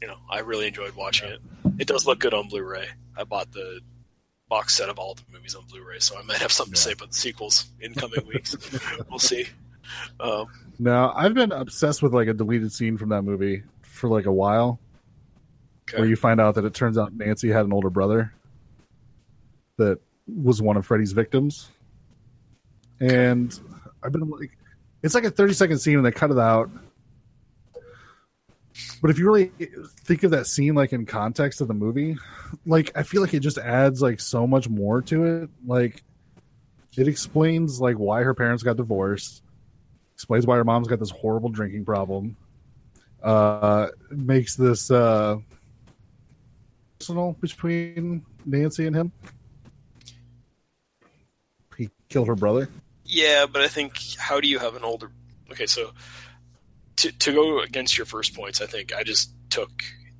[0.00, 1.40] you know i really enjoyed watching it.
[1.78, 2.86] It does look good on blu-ray.
[3.16, 3.80] I bought the
[4.48, 6.90] box set of all the movies on blu-ray so i might have something to say
[6.92, 8.56] about the sequels in coming weeks.
[9.08, 9.46] We'll see.
[10.18, 10.46] Um,
[10.78, 14.32] Now, I've been obsessed with like a deleted scene from that movie for like a
[14.32, 14.78] while,
[15.90, 15.98] okay.
[15.98, 18.32] where you find out that it turns out Nancy had an older brother
[19.76, 21.70] that was one of Freddy's victims.
[23.00, 23.58] And
[24.02, 24.56] I've been like,
[25.02, 26.70] it's like a 30 second scene and they cut it out.
[29.02, 29.50] But if you really
[30.04, 32.16] think of that scene like in context of the movie,
[32.66, 35.50] like I feel like it just adds like so much more to it.
[35.66, 36.02] Like
[36.96, 39.42] it explains like why her parents got divorced,
[40.14, 42.36] explains why her mom's got this horrible drinking problem.
[43.22, 45.38] Uh makes this uh
[47.00, 49.12] personal between Nancy and him.
[51.78, 52.68] He killed her brother.
[53.06, 55.10] Yeah, but I think how do you have an older?
[55.50, 55.92] Okay, so
[56.96, 59.70] to to go against your first points, I think I just took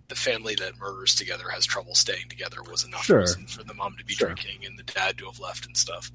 [0.09, 3.20] the family that murders together has trouble staying together was enough Sure.
[3.20, 4.28] reason for the mom to be Sure.
[4.28, 6.11] drinking and the dad to have left and stuff.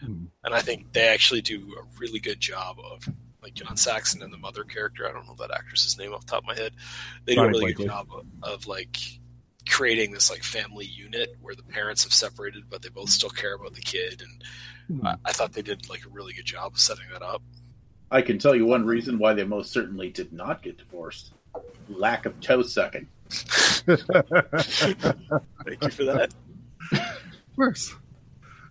[0.00, 0.26] Hmm.
[0.44, 3.08] And I think they actually do a really good job of
[3.42, 5.08] like John Saxon and the mother character.
[5.08, 6.74] I don't know that actress's name off the top of my head.
[7.24, 7.76] They do a really Blakley.
[7.76, 8.98] good job of, of like
[9.68, 13.54] creating this like family unit where the parents have separated, but they both still care
[13.54, 14.22] about the kid.
[14.22, 14.42] And
[15.00, 15.06] Hmm.
[15.06, 17.42] I, I thought they did like a really good job of setting that up.
[18.10, 21.32] I can tell you one reason why they most certainly did not get divorced:
[21.88, 23.06] lack of toe sucking.
[23.30, 23.98] Thank
[25.82, 26.34] you for that.
[26.92, 27.94] Of course.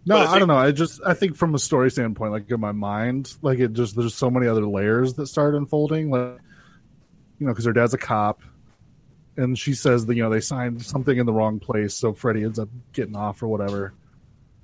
[0.06, 0.57] No, But I I, don't know.
[0.57, 3.95] I just I think from a story standpoint, like in my mind, like it just
[3.95, 6.10] there's so many other layers that start unfolding.
[6.10, 6.38] Like
[7.40, 8.41] you know, because her dad's a cop,
[9.40, 12.44] and she says that you know they signed something in the wrong place, so Freddy
[12.44, 13.94] ends up getting off or whatever.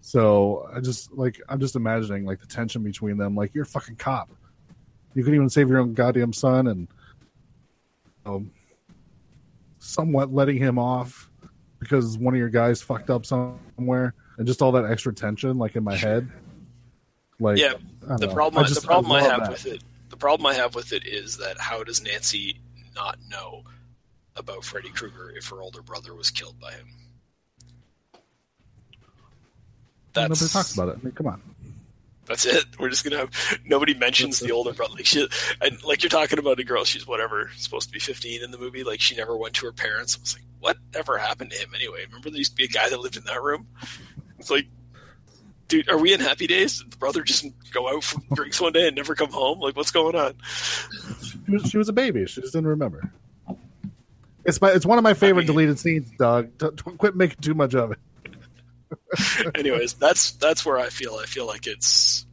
[0.01, 3.35] So I just like I'm just imagining like the tension between them.
[3.35, 4.29] Like you're a fucking cop.
[5.13, 6.87] You couldn't even save your own goddamn son, and
[8.25, 8.51] um,
[9.79, 11.29] somewhat letting him off
[11.79, 15.75] because one of your guys fucked up somewhere, and just all that extra tension, like
[15.75, 16.29] in my head.
[17.39, 18.33] Like, Yeah, the know.
[18.33, 19.51] problem I just- the problem I, love have that.
[19.51, 22.59] with it the problem I have with it is that how does Nancy
[22.95, 23.63] not know
[24.35, 26.87] about Freddy Krueger if her older brother was killed by him?
[30.13, 30.97] That's Nobody talks about it.
[31.01, 31.41] I mean, come on.
[32.25, 32.65] That's it.
[32.79, 34.95] We're just gonna have nobody mentions the older brother.
[34.95, 35.27] Like she,
[35.61, 36.83] and like you're talking about a girl.
[36.83, 38.83] She's whatever supposed to be 15 in the movie.
[38.83, 40.17] Like she never went to her parents.
[40.17, 42.05] I was like, what ever happened to him anyway?
[42.07, 43.67] Remember there used to be a guy that lived in that room.
[44.39, 44.65] It's like,
[45.67, 46.81] dude, are we in Happy Days?
[46.81, 49.59] Did the brother just go out for drinks one day and never come home?
[49.59, 50.33] Like what's going on?
[51.21, 52.25] She was, she was a baby.
[52.25, 53.11] She just didn't remember.
[54.45, 56.57] It's my, it's one of my favorite I mean- deleted scenes, Doug.
[56.57, 57.99] Don't, don't quit making too much of it.
[59.55, 61.15] Anyways, that's that's where I feel.
[61.15, 62.25] I feel like it's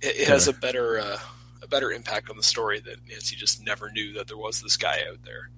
[0.00, 1.18] it, it has a better uh,
[1.62, 4.76] a better impact on the story that Nancy just never knew that there was this
[4.76, 5.50] guy out there.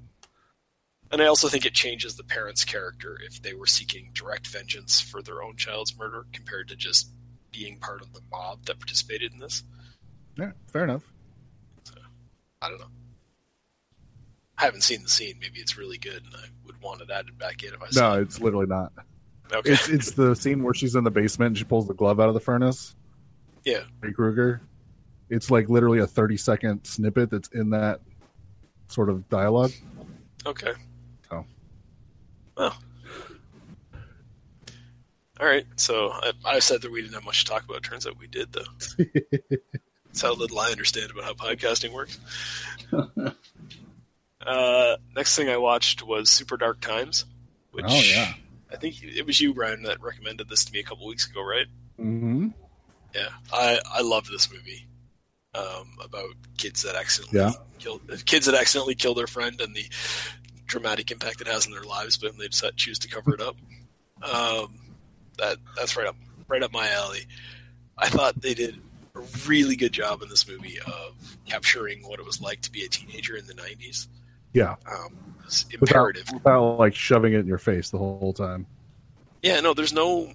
[1.11, 5.01] And I also think it changes the parents' character if they were seeking direct vengeance
[5.01, 7.11] for their own child's murder compared to just
[7.53, 9.63] being part of the mob that participated in this.
[10.37, 11.03] Yeah, fair enough.
[12.61, 12.87] I don't know.
[14.59, 15.37] I haven't seen the scene.
[15.41, 18.15] Maybe it's really good, and I would want it added back in if I saw
[18.15, 18.23] No, it.
[18.23, 18.93] it's literally not.
[19.53, 19.73] Okay.
[19.73, 22.29] It's it's the scene where she's in the basement and she pulls the glove out
[22.29, 22.95] of the furnace.
[23.65, 23.81] yeah.
[24.01, 24.61] Freddy Krueger.
[25.29, 28.01] It's like literally a thirty second snippet that's in that
[28.89, 29.73] sort of dialogue.
[30.47, 30.73] Okay.
[31.31, 31.45] Oh.
[32.57, 32.77] Well.
[35.41, 35.67] All right.
[35.77, 37.83] So I, I said that we didn't have much to talk about.
[37.83, 38.63] Turns out we did, though.
[40.07, 42.19] That's how little I understand about how podcasting works.
[44.47, 47.25] uh, next thing I watched was Super Dark Times,
[47.73, 48.35] which Oh, yeah.
[48.73, 51.43] I think it was you, Brian, that recommended this to me a couple weeks ago,
[51.43, 51.67] right?
[52.01, 52.49] Mm-hmm.
[53.15, 54.87] Yeah, I I love this movie
[55.55, 57.53] um, about kids that accidentally Yeah.
[57.79, 59.87] killed kids that accidentally kill their friend and the
[60.67, 63.57] dramatic impact it has in their lives, but they decide, choose to cover it up.
[64.23, 64.75] Um,
[65.39, 66.17] that that's right up
[66.49, 67.27] right up my alley.
[67.97, 68.81] I thought they did
[69.15, 71.15] a really good job in this movie of
[71.47, 74.09] capturing what it was like to be a teenager in the '90s.
[74.55, 76.31] Yeah, Um, it's without, imperative.
[76.33, 78.67] without like shoving it in your face the whole time.
[79.43, 80.33] Yeah, no, there's no.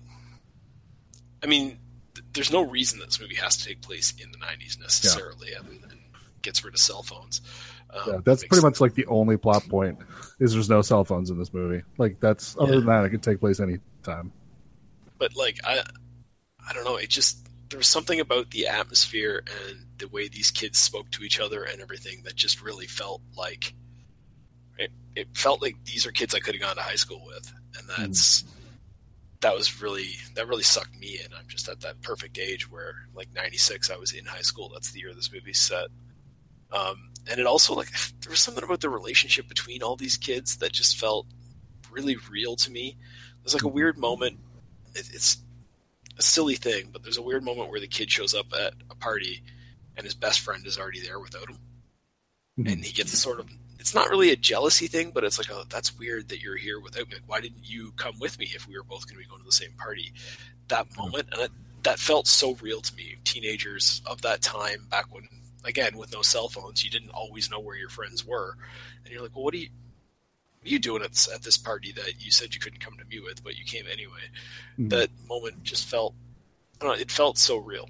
[1.42, 1.80] I mean,
[2.14, 5.56] th- there's no reason that this movie has to take place in the '90s necessarily,
[5.56, 6.00] other than
[6.42, 7.42] gets rid of cell phones.
[7.92, 9.98] Um, Yeah, that's pretty much like the only plot point
[10.40, 11.84] is there's no cell phones in this movie.
[11.98, 12.80] Like that's other Yeah.
[12.80, 14.32] than that, it could take place any time.
[15.18, 15.82] But like, I,
[16.70, 16.98] I don't know.
[16.98, 21.24] It just there was something about the atmosphere and the way these kids spoke to
[21.24, 23.74] each other and everything that just really felt like.
[24.80, 27.52] It, it felt like these are kids I could have gone to high school with,
[27.78, 28.44] and that's
[29.42, 31.34] that was really that really sucked me in.
[31.34, 34.70] I'm just at that perfect age where, like '96, I was in high school.
[34.74, 35.88] That's the year this movie's set.
[36.72, 37.90] Um, and it also like
[38.22, 41.28] there was something about the relationship between all these kids that just felt
[41.92, 42.98] really real to me.
[43.44, 44.40] There's like a weird moment.
[44.96, 45.38] It, it's
[46.18, 48.96] a silly thing, but there's a weird moment where the kid shows up at a
[48.96, 49.44] party
[49.98, 51.58] and his best friend is already there without him,
[52.60, 52.72] Mhm.
[52.72, 53.50] and he gets a sort of.
[53.80, 56.80] It's not really a jealousy thing, but it's like, oh, that's weird that you're here
[56.82, 57.16] without me.
[57.26, 59.46] Why didn't you come with me if we were both going to be going to
[59.46, 60.12] the same party?
[60.68, 61.52] That moment, and it,
[61.84, 63.16] that felt so real to me.
[63.24, 65.30] Teenagers of that time, back when,
[65.64, 68.58] again, with no cell phones, you didn't always know where your friends were,
[69.06, 69.70] and you're like, well, what are you,
[70.60, 72.98] what are you doing at this, at this party that you said you couldn't come
[72.98, 74.30] to me with, but you came anyway?
[74.78, 74.90] Mhm.
[74.90, 76.14] That moment just felt,
[76.82, 77.90] I don't know, it felt so real,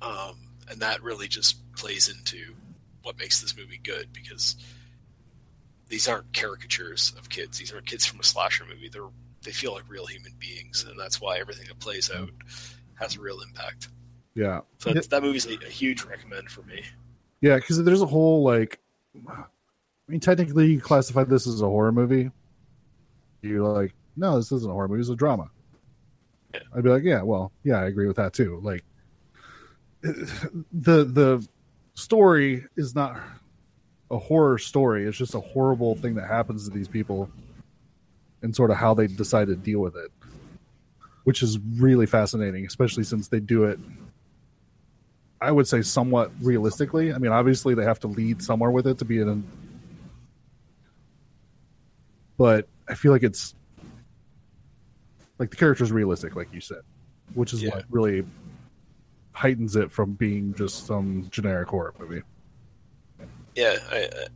[0.00, 0.38] um,
[0.70, 2.54] and that really just plays into
[3.02, 4.56] what makes this movie good because
[5.88, 7.58] these aren't caricatures of kids.
[7.58, 8.88] These aren't kids from a slasher movie.
[8.88, 9.08] They're
[9.44, 12.30] they feel like real human beings, and that's why everything that plays out
[12.94, 13.88] has a real impact.
[14.34, 16.82] Yeah, So that's, that movie's a, a huge recommend for me.
[17.40, 18.80] yeah, because there's a whole like,
[19.28, 19.44] I
[20.08, 22.30] mean, technically you classify this as a horror movie.
[23.42, 25.50] You're like, no, this isn't a horror movie; it's a drama.
[26.52, 26.60] Yeah.
[26.74, 28.60] I'd be like, yeah, well, yeah, I agree with that too.
[28.62, 28.84] Like,
[30.02, 31.46] the the
[31.94, 33.20] story is not
[34.10, 37.30] a horror story; it's just a horrible thing that happens to these people,
[38.42, 40.10] and sort of how they decide to deal with it,
[41.24, 43.78] which is really fascinating, especially since they do it
[45.40, 47.12] I would say somewhat realistically.
[47.12, 49.44] I mean, obviously they have to lead somewhere with it to be in.
[52.36, 53.54] But I feel like it's
[55.38, 56.80] like the character's realistic, like you said,
[57.34, 57.70] which is Yeah.
[57.70, 58.26] what really
[59.32, 62.22] heightens it from being just some generic horror movie.
[63.58, 64.26] Yeah, I, I,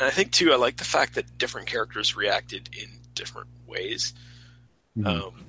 [0.00, 0.52] and I think too.
[0.52, 4.14] I like the fact that different characters reacted in different ways,
[4.96, 5.06] Mhm.
[5.06, 5.44] um,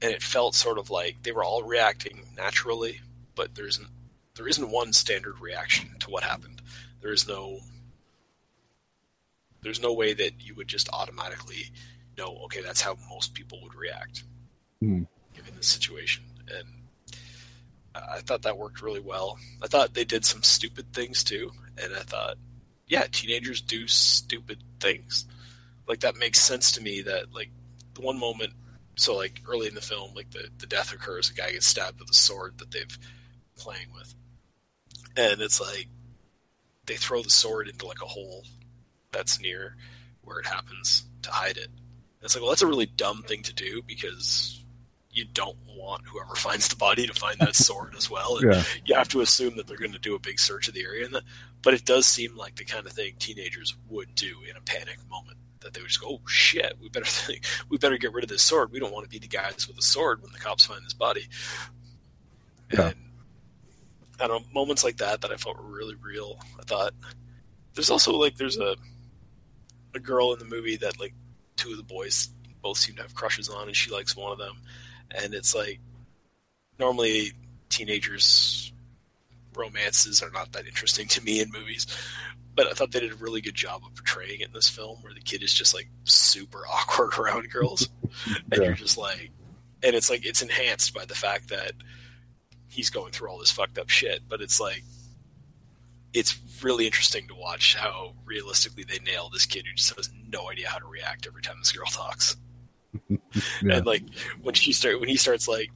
[0.00, 3.00] and it felt sort of like they were all reacting naturally,
[3.34, 3.88] but there isn't
[4.36, 6.62] there isn't one standard reaction to what happened.
[7.00, 7.58] There is no
[9.62, 11.72] there's no way that you would just automatically
[12.16, 14.22] know, okay, that's how most people would react
[14.78, 15.02] Hmm.
[15.34, 16.22] given this situation.
[16.46, 16.68] And
[17.92, 19.36] I thought that worked really well.
[19.60, 21.50] I thought they did some stupid things too,
[21.82, 22.36] and I thought,
[22.86, 25.26] yeah, teenagers do stupid things.
[25.86, 27.02] Like that makes sense to me.
[27.02, 27.50] That like
[27.94, 28.52] the one moment,
[28.96, 31.98] so like early in the film, like the the death occurs, a guy gets stabbed
[32.00, 32.98] with a sword that they've
[33.56, 34.14] playing with,
[35.16, 35.88] and it's like
[36.86, 38.44] they throw the sword into like a hole
[39.12, 39.76] that's near
[40.22, 41.66] where it happens to hide it.
[41.66, 44.62] And it's like, well, that's a really dumb thing to do because
[45.10, 48.36] you don't want whoever finds the body to find that sword as well.
[48.38, 48.62] And Yeah.
[48.84, 51.04] you have to assume that they're going to do a big search of the area.
[51.06, 51.24] And that,
[51.62, 54.98] but it does seem like the kind of thing teenagers would do in a panic
[55.10, 55.38] moment.
[55.60, 58.30] That they would just go, "Oh shit, we better think, we better get rid of
[58.30, 58.70] this sword.
[58.70, 60.94] We don't want to be the guys with the sword when the cops find this
[60.94, 61.26] body."
[62.72, 62.88] Yeah.
[62.88, 62.96] And
[64.20, 66.38] I don't know moments like that that I felt were really real.
[66.58, 66.94] I thought
[67.74, 68.76] there's also like there's a
[69.94, 71.14] a girl in the movie that like
[71.56, 72.30] two of the boys
[72.62, 74.60] both seem to have crushes on, and she likes one of them,
[75.10, 75.80] and it's like
[76.78, 77.32] normally
[77.68, 78.67] teenagers
[79.58, 81.86] romances are not that interesting to me in movies
[82.54, 84.98] but i thought they did a really good job of portraying it in this film
[85.02, 87.88] where the kid is just like super awkward around girls.
[88.50, 89.30] And you're just like
[89.82, 91.72] and it's like it's enhanced by the fact that
[92.68, 94.82] he's going through all this fucked up shit but it's like
[96.12, 100.50] it's really interesting to watch how realistically they nail this kid who just has no
[100.50, 102.36] idea how to react every time this girl talks.
[103.62, 103.76] Yeah.
[103.76, 104.02] and like
[104.42, 105.70] when she start when he starts like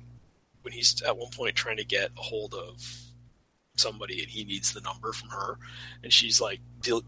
[0.62, 2.82] when he's at one point trying to get a hold of
[3.76, 5.58] somebody and he needs the number from her.
[6.02, 6.60] And she's like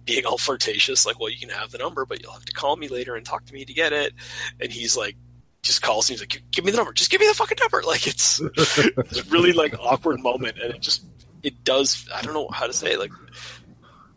[0.05, 2.77] being all flirtatious like well you can have the number but you'll have to call
[2.77, 4.13] me later and talk to me to get it.
[4.61, 5.17] And he's like
[5.63, 6.93] just calls and he's like give me the number.
[6.93, 7.83] Just give me the fucking number.
[7.87, 10.59] Like it's it's really like awkward moment.
[10.63, 11.05] And it just
[11.43, 13.13] it does i don't know how to say it like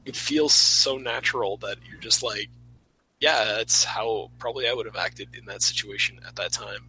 [0.05, 2.47] it feels so natural that you're just like
[3.19, 6.87] yeah that's how probably i would have acted in that situation at that time.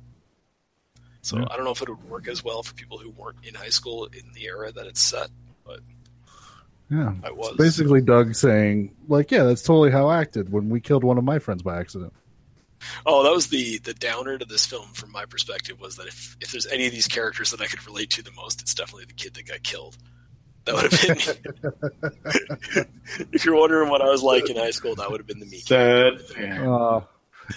[1.23, 1.47] So Yeah.
[1.51, 3.69] i don't know if it would work as well for people who weren't in high
[3.71, 5.29] school in the era that it's set
[5.69, 5.81] but
[6.91, 7.13] yeah.
[7.23, 10.81] i was It's basically Doug saying, like, yeah, that's totally how I acted when we
[10.81, 12.15] killed one of my friends by accident.
[13.07, 16.37] oh that was the the downer to this film from my perspective was that if
[16.41, 19.05] if there's any of these characters that i could relate to the most it's definitely
[19.05, 19.99] the kid that got killed
[20.65, 21.03] that would have
[22.73, 25.41] been if you're wondering what i was like in high school that would have been
[25.41, 26.21] the me Sad.
[26.39, 27.01] Uh,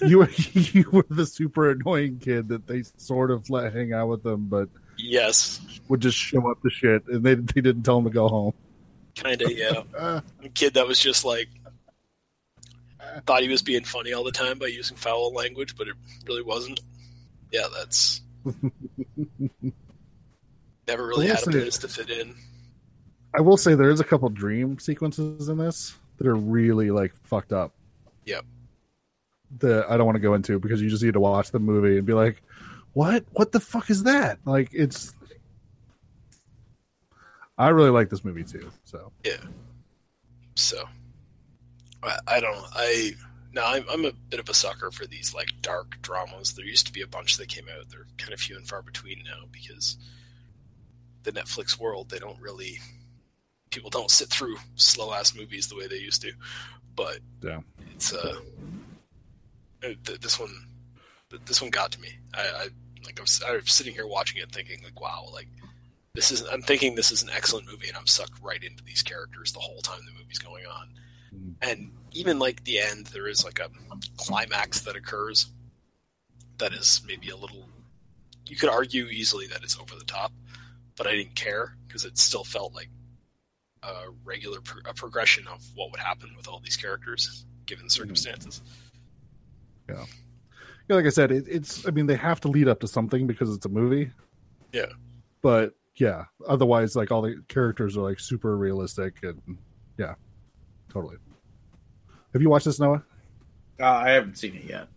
[0.06, 4.08] you were you were the super annoying kid that they sort of let hang out
[4.08, 7.98] with them, but yes would just show up to shit, and they they didn't tell
[7.98, 8.54] him to go home.
[9.16, 9.82] kind of yeah
[10.44, 11.50] a kid that was just like
[13.26, 15.96] thought he was being funny all the time by using foul language, but it
[16.28, 16.80] really wasn't.
[17.52, 18.22] Yeah, that's
[20.88, 22.36] never really had a say- place to fit in.
[23.34, 27.14] I will say there is a couple dream sequences in this that are really like
[27.24, 27.74] fucked up.
[28.26, 28.46] Yep.
[29.60, 31.98] That I don't want to go into because you just need to watch the movie
[31.98, 32.42] and be like,
[32.94, 33.26] "What?
[33.32, 35.14] What the fuck is that?" Like it's.
[37.58, 38.72] I really like this movie too.
[38.86, 39.38] So Yeah.
[40.56, 40.84] So
[42.04, 42.66] I, I don't.
[42.74, 43.12] I
[43.54, 46.54] no, I'm, I'm a bit of a sucker for these like dark dramas.
[46.54, 47.90] There used to be a bunch that came out.
[47.90, 49.98] They're kind of few and far between now because
[51.24, 52.80] the Netflix world they don't really
[53.70, 56.32] people don't sit through slow ass movies the way they used to.
[56.96, 57.60] But Yeah.
[57.94, 58.40] it's uh,
[59.84, 60.50] uh, th- this one
[61.46, 62.10] this one got to me.
[62.34, 62.68] I, I
[63.06, 65.48] like I was, I was sitting here watching it thinking like wow like
[66.14, 69.02] this is I'm thinking this is an excellent movie and I'm sucked right into these
[69.02, 70.90] characters the whole time the movie's going on.
[71.34, 71.54] Mm.
[71.62, 73.70] And even like the end there is like a
[74.18, 75.52] climax that occurs
[76.58, 77.68] that is maybe a little
[78.48, 80.34] you could argue easily that it's over the top,
[80.98, 82.90] but I didn't care because it still felt like
[83.84, 87.92] a regular pro- a progression of what would happen with all these characters given the
[87.92, 88.62] circumstances.
[89.90, 90.06] yeah,
[90.96, 91.88] like I said, it, it's.
[91.88, 94.12] I mean, they have to lead up to something because it's a movie.
[94.72, 94.88] Yeah.
[95.42, 99.42] But yeah, otherwise, like all the characters are like super realistic and
[99.98, 100.16] yeah,
[100.92, 101.18] totally.
[102.34, 103.04] Have you watched this, Noah?
[103.80, 104.88] Uh, I haven't seen it yet.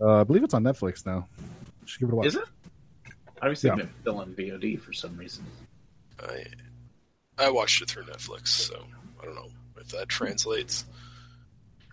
[0.00, 1.26] Uh, I believe it's on Netflix now.
[1.38, 2.26] You should give it a watch.
[2.28, 2.44] Is it?
[3.42, 3.84] I was thinking Yeah.
[3.86, 5.44] it still on VOD for some reason.
[6.20, 6.44] I
[7.36, 8.84] I watched it through Netflix, so
[9.20, 9.48] I don't know
[9.80, 10.84] if that translates.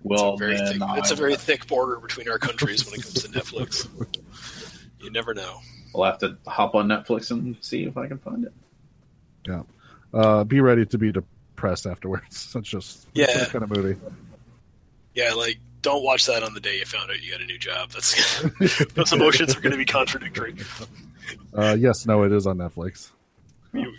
[0.08, 3.00] Well, it's a very then thick, it's a very thick border between our countries when
[3.00, 3.88] it comes to Netflix.
[5.02, 5.60] You never know.
[5.94, 8.54] I'll have to hop on Netflix and see if I can find it.
[9.48, 9.62] Yeah.
[10.12, 12.52] Uh, be ready to be depressed afterwards.
[12.56, 13.28] It's just Yeah.
[13.28, 14.00] that kind of movie.
[15.14, 17.60] Yeah, like don't watch that on the day you found out you got a new
[17.60, 17.92] job.
[17.92, 18.42] That's
[18.96, 20.56] those emotions are going to be contradictory.
[21.54, 23.12] Uh, yes, no, it is on Netflix.
[23.74, 23.94] You,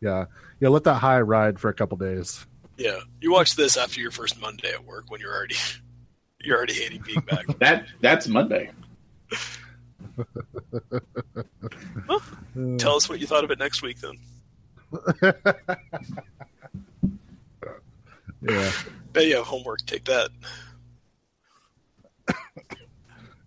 [0.00, 0.26] Yeah,
[0.60, 0.68] yeah.
[0.68, 2.46] Let that high ride for a couple days.
[2.76, 5.56] Yeah, you watch this after your first Monday at work when you're already
[6.40, 7.46] you're already hating being back.
[7.58, 8.70] That that's Monday.
[12.78, 14.18] Tell us what you thought of it next week, then.
[18.42, 18.70] Yeah,
[19.12, 19.84] Bet you have homework.
[19.86, 20.30] Take that.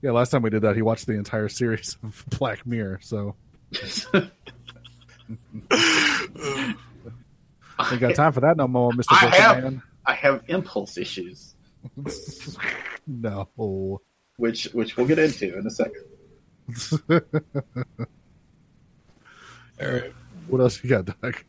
[0.02, 0.12] yeah.
[0.12, 3.00] Last time we did that, he watched the entire series of Black Mirror.
[3.02, 3.36] So
[7.80, 9.82] ain't got time for that no more, Mister I have Man.
[10.06, 11.56] I have impulse issues,
[13.08, 14.02] no.
[14.38, 16.04] which which we'll get into in a second.
[19.82, 20.14] All right.
[20.48, 21.44] What else you got, Doug?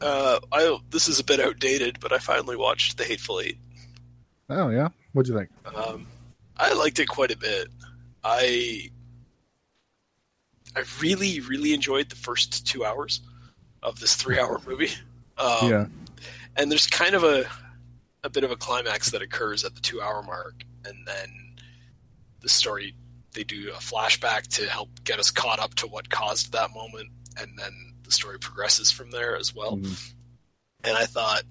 [0.00, 3.58] Uh, I this is a bit outdated, but I finally watched The Hateful Eight.
[4.50, 5.50] Oh yeah, what'd you think?
[5.74, 6.06] Um,
[6.56, 7.68] I liked it quite a bit.
[8.24, 8.90] I
[10.76, 13.20] I really, really enjoyed the first two hours
[13.82, 14.90] of this three-hour movie.
[15.42, 15.86] Um, yeah,
[16.56, 17.44] and there's kind of a
[18.24, 21.54] a bit of a climax that occurs at the two-hour mark, and then
[22.40, 22.94] the story
[23.32, 27.08] they do a flashback to help get us caught up to what caused that moment,
[27.40, 29.76] and then the story progresses from there as well.
[29.78, 30.12] Mhm.
[30.84, 31.44] And I thought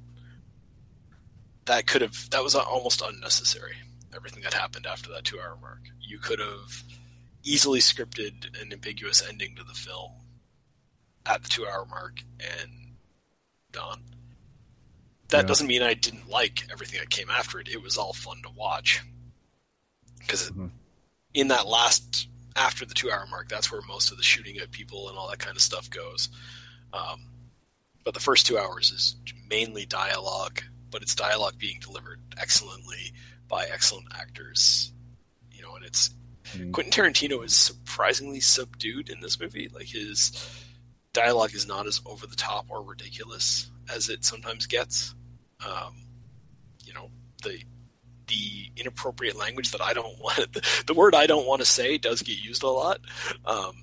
[1.65, 3.77] that could have that was almost unnecessary.
[4.13, 6.83] Everything that happened after that two-hour mark, you could have
[7.43, 10.11] easily scripted an ambiguous ending to the film
[11.25, 12.80] at the two-hour mark and
[13.71, 14.03] gone.
[15.29, 15.47] That Yeah.
[15.47, 17.67] doesn't mean I didn't like everything that came after it.
[17.69, 19.01] It was all fun to watch
[20.19, 20.71] because Mhm.
[21.33, 25.07] in that last after the two-hour mark, that's where most of the shooting at people
[25.07, 26.27] and all that kind of stuff goes.
[26.91, 27.29] Um,
[28.03, 29.15] but the first two hours is
[29.47, 33.13] mainly dialogue, but it's dialogue being delivered excellently
[33.47, 34.91] by excellent actors.
[35.51, 36.09] You know, and it's
[36.43, 36.73] Mhm.
[36.73, 39.69] Quentin Tarantino is surprisingly subdued in this movie.
[39.69, 40.31] Like his
[41.13, 45.13] dialogue is not as over the top or ridiculous as it sometimes gets.
[45.65, 45.95] Um,
[46.83, 47.09] you know,
[47.43, 47.59] the
[48.27, 51.97] the inappropriate language that I don't want the, the word I don't want to say
[51.97, 53.01] does get used a lot,
[53.45, 53.73] um,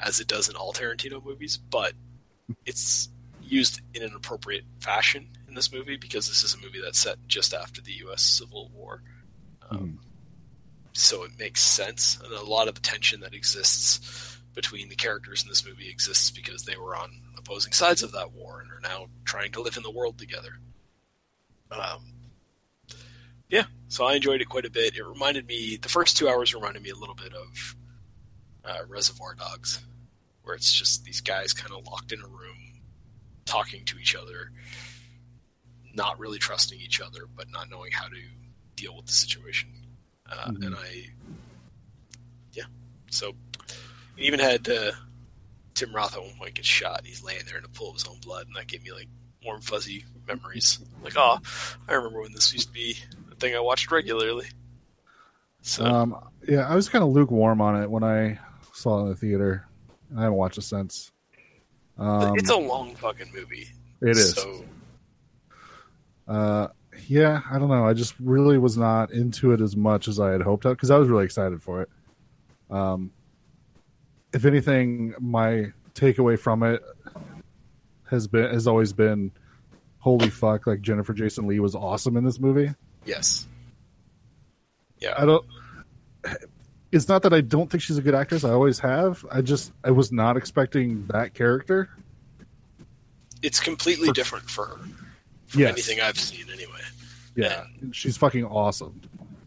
[0.00, 1.92] as it does in all Tarantino movies, but
[2.66, 3.08] it's
[3.42, 7.16] used in an appropriate fashion in this movie because this is a movie that's set
[7.28, 8.22] just after the U.S.
[8.22, 9.02] Civil War.
[9.70, 10.00] Um,
[10.94, 15.42] So it makes sense, and a lot of the tension that exists between the characters
[15.42, 18.80] in this movie exists because they were on opposing sides of that war and are
[18.80, 20.58] now trying to live in the world together.
[21.70, 22.12] Um,
[23.48, 24.96] yeah, so I enjoyed it quite a bit.
[24.96, 27.76] It reminded me, the first two hours reminded me a little bit of
[28.64, 29.80] uh, Reservoir Dogs,
[30.42, 32.80] where it's just these guys kind of locked in a room,
[33.44, 34.50] talking to each other,
[35.94, 38.20] not really trusting each other, but not knowing how to
[38.76, 39.68] deal with the situation.
[40.30, 40.66] Uh, Mhm.
[40.66, 41.10] And I,
[42.54, 42.64] yeah,
[43.10, 43.34] so
[44.16, 44.92] it even had uh,
[45.74, 46.98] Tim Roth at one point get shot.
[46.98, 48.92] And he's laying there in a pool of his own blood, and that gave me
[48.92, 49.08] like
[49.44, 50.78] warm, fuzzy memories.
[51.02, 51.38] Like, oh,
[51.88, 52.96] I remember when this used to be
[53.30, 54.46] a thing I watched regularly.
[55.62, 56.16] So Um,
[56.46, 58.38] yeah, I was kind of lukewarm on it when I
[58.72, 59.66] saw it in the theater.
[60.16, 61.10] I haven't watched it since.
[61.98, 63.68] Um, it's a long fucking movie.
[64.00, 64.34] it is.
[64.34, 64.64] So
[66.26, 66.68] Uh,
[67.06, 67.86] yeah, I don't know.
[67.86, 70.98] I just really was not into it as much as I had hoped because I
[70.98, 71.88] was really excited for it.
[72.70, 73.12] Um,
[74.32, 76.82] if anything, my takeaway from it
[78.10, 79.30] has been has always been,
[79.98, 80.66] holy fuck!
[80.66, 82.74] Like Jennifer Jason Leigh was awesome in this movie.
[83.04, 83.46] yes,
[85.00, 85.44] yeah, I don't.
[86.92, 88.44] It's not that I don't think she's a good actress.
[88.44, 89.24] I always have.
[89.30, 91.88] I just I was not expecting that character.
[93.42, 94.76] it's completely For- different for her.
[95.46, 95.72] From Yes.
[95.72, 96.80] anything I've seen, anyway.
[97.34, 99.00] Yeah, she's fucking awesome.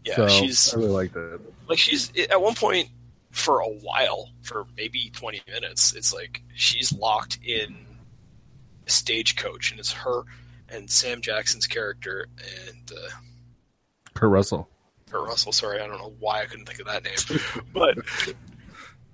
[0.04, 1.40] Yeah, so she's I really liked it.
[1.68, 2.88] like she's at one point
[3.36, 5.92] for a while, for maybe twenty minutes.
[5.94, 7.76] It's like she's locked in
[8.86, 10.22] a stagecoach, and it's her
[10.68, 12.26] and Sam Jackson's character
[12.66, 13.10] and uh,
[14.14, 14.68] Kurt Russell.
[15.10, 15.52] Kurt Russell.
[15.52, 17.98] Sorry, I don't know why I couldn't think of that name, but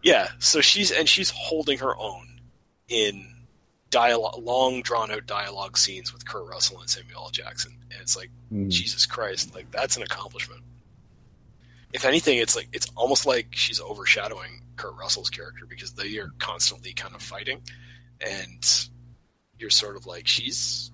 [0.02, 0.28] yeah.
[0.38, 2.40] So she's and she's holding her own
[2.88, 3.26] in
[3.90, 7.30] dialogue, long drawn out dialogue scenes with Kurt Russell and Samuel L.
[7.30, 8.70] Jackson, and it's like Mhm.
[8.70, 10.62] Jesus Christ, like that's an accomplishment.
[11.92, 16.30] If anything, it's like it's almost like she's overshadowing Kurt Russell's character because they are
[16.38, 17.62] constantly kind of fighting,
[18.20, 18.88] and
[19.58, 20.90] you're sort of like she's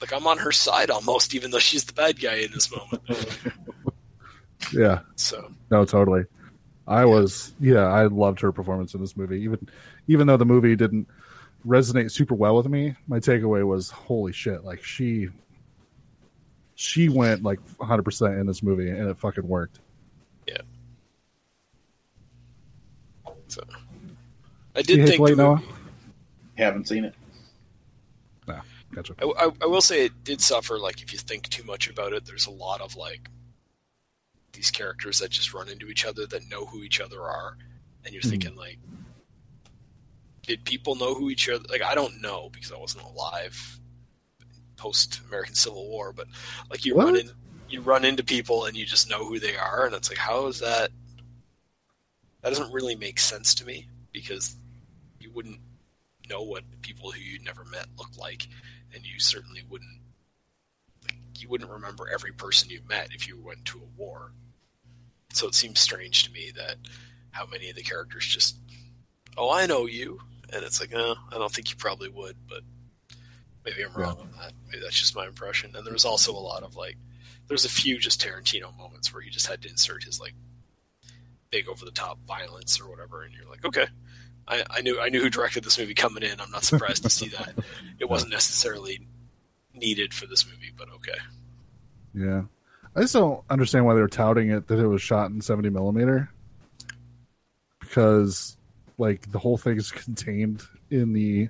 [0.00, 3.02] like I'm on her side almost, even though she's the bad guy in this moment.
[4.72, 6.24] Yeah, So no, totally.
[6.88, 9.40] I was, yeah, I loved her performance in this movie.
[9.42, 9.68] Even,
[10.08, 11.08] even though the movie didn't
[11.66, 14.64] resonate super well with me, my takeaway was, holy shit!
[14.64, 15.28] Like she,
[16.74, 19.80] she went like 100 percent in this movie, and it fucking worked.
[23.48, 23.62] So
[24.74, 25.56] I did hate think Blade the Noah?
[25.56, 25.72] movie,
[26.56, 27.14] Haven't seen it.
[28.94, 29.14] Gotcha.
[29.20, 30.78] I, I, I will say it did suffer.
[30.78, 33.28] Like if you think too much about it, there's a lot of like
[34.52, 37.58] these characters that just run into each other that know who each other are,
[38.04, 38.30] and you're Mhm.
[38.30, 38.78] thinking like,
[40.42, 41.64] did people know who each other?
[41.68, 43.80] Like I don't know because I wasn't alive
[44.76, 46.28] post American Civil War, but
[46.70, 47.30] like you run in,
[47.68, 50.46] you run into people and you just know who they are, and it's like how
[50.46, 50.90] is that?
[52.46, 54.54] That doesn't really make sense to me because
[55.18, 55.58] you wouldn't
[56.30, 58.46] know what people who you'd never met look like,
[58.94, 59.98] and you certainly wouldn't.
[61.02, 64.30] Like, you wouldn't remember every person you met if you went to a war.
[65.32, 66.76] So it seems strange to me that
[67.32, 68.58] how many of the characters just,
[69.36, 70.20] oh, I know you,
[70.52, 72.60] and it's like, oh, I don't think you probably would, but
[73.64, 74.52] maybe I'm wrong on that.
[74.70, 75.74] Maybe that's just my impression.
[75.74, 76.96] And there was also a lot of like,
[77.48, 80.34] there's a few just Tarantino moments where he just had to insert his like
[81.56, 83.86] big over the top violence or whatever, and you're like, okay,
[84.46, 86.40] I, I knew I knew who directed this movie coming in.
[86.40, 87.54] I'm not surprised to see that.
[87.98, 89.06] It wasn't necessarily
[89.72, 91.18] needed for this movie, but okay.
[92.12, 92.42] Yeah.
[92.94, 96.30] I just don't understand why they're touting it that it was shot in 70 millimeter.
[97.80, 98.58] Because,
[98.98, 101.48] like, the whole thing is contained in the.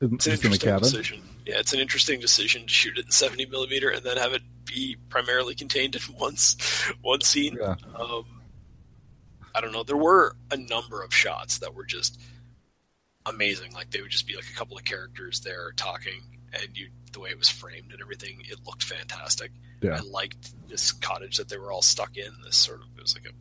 [0.00, 0.82] In, It's just in the cabin.
[0.82, 1.22] decision.
[1.46, 4.42] Yeah, it's an interesting decision to shoot it in 70 millimeter and then have it
[4.64, 6.34] be primarily contained in one
[7.02, 7.56] one scene.
[7.60, 7.76] Yeah.
[7.94, 8.24] Um,
[9.56, 9.82] I don't know.
[9.82, 12.20] There were a number of shots that were just
[13.24, 13.72] amazing.
[13.72, 16.20] Like they would just be like a couple of characters there talking,
[16.52, 19.50] and you the way it was framed and everything, it looked fantastic.
[19.80, 19.96] Yeah.
[19.96, 22.30] I liked this cottage that they were all stuck in.
[22.44, 23.34] This sort of it was like a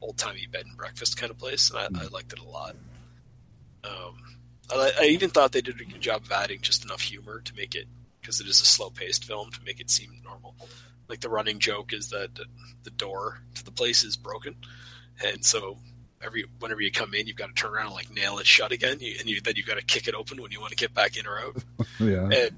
[0.00, 2.76] old timey bed and breakfast kind of place, and I, I liked it a lot.
[3.82, 4.16] Um,
[4.70, 7.56] I, I even thought they did a good job of adding just enough humor to
[7.56, 7.86] make it
[8.20, 10.54] because it is a slow paced film to make it seem normal.
[11.08, 12.38] Like the running joke is that
[12.84, 14.54] the door to the place is broken,
[15.24, 15.78] and so
[16.22, 18.72] every whenever you come in, you've got to turn around and like nail it shut
[18.72, 20.76] again, you, and you, then you've got to kick it open when you want to
[20.76, 21.56] get back in or out.
[21.98, 22.30] Yeah.
[22.32, 22.50] And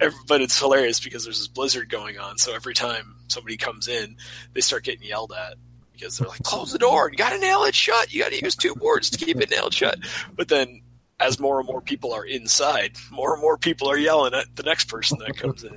[0.00, 3.88] every, but it's hilarious because there's this blizzard going on, so every time somebody comes
[3.88, 4.16] in,
[4.52, 5.54] they start getting yelled at
[5.92, 7.08] because they're like, "Close the door!
[7.10, 8.12] You got to nail it shut!
[8.12, 9.98] You got to use two boards to keep it nailed shut."
[10.36, 10.82] But then,
[11.20, 14.62] as more and more people are inside, more and more people are yelling at the
[14.62, 15.72] next person that comes in,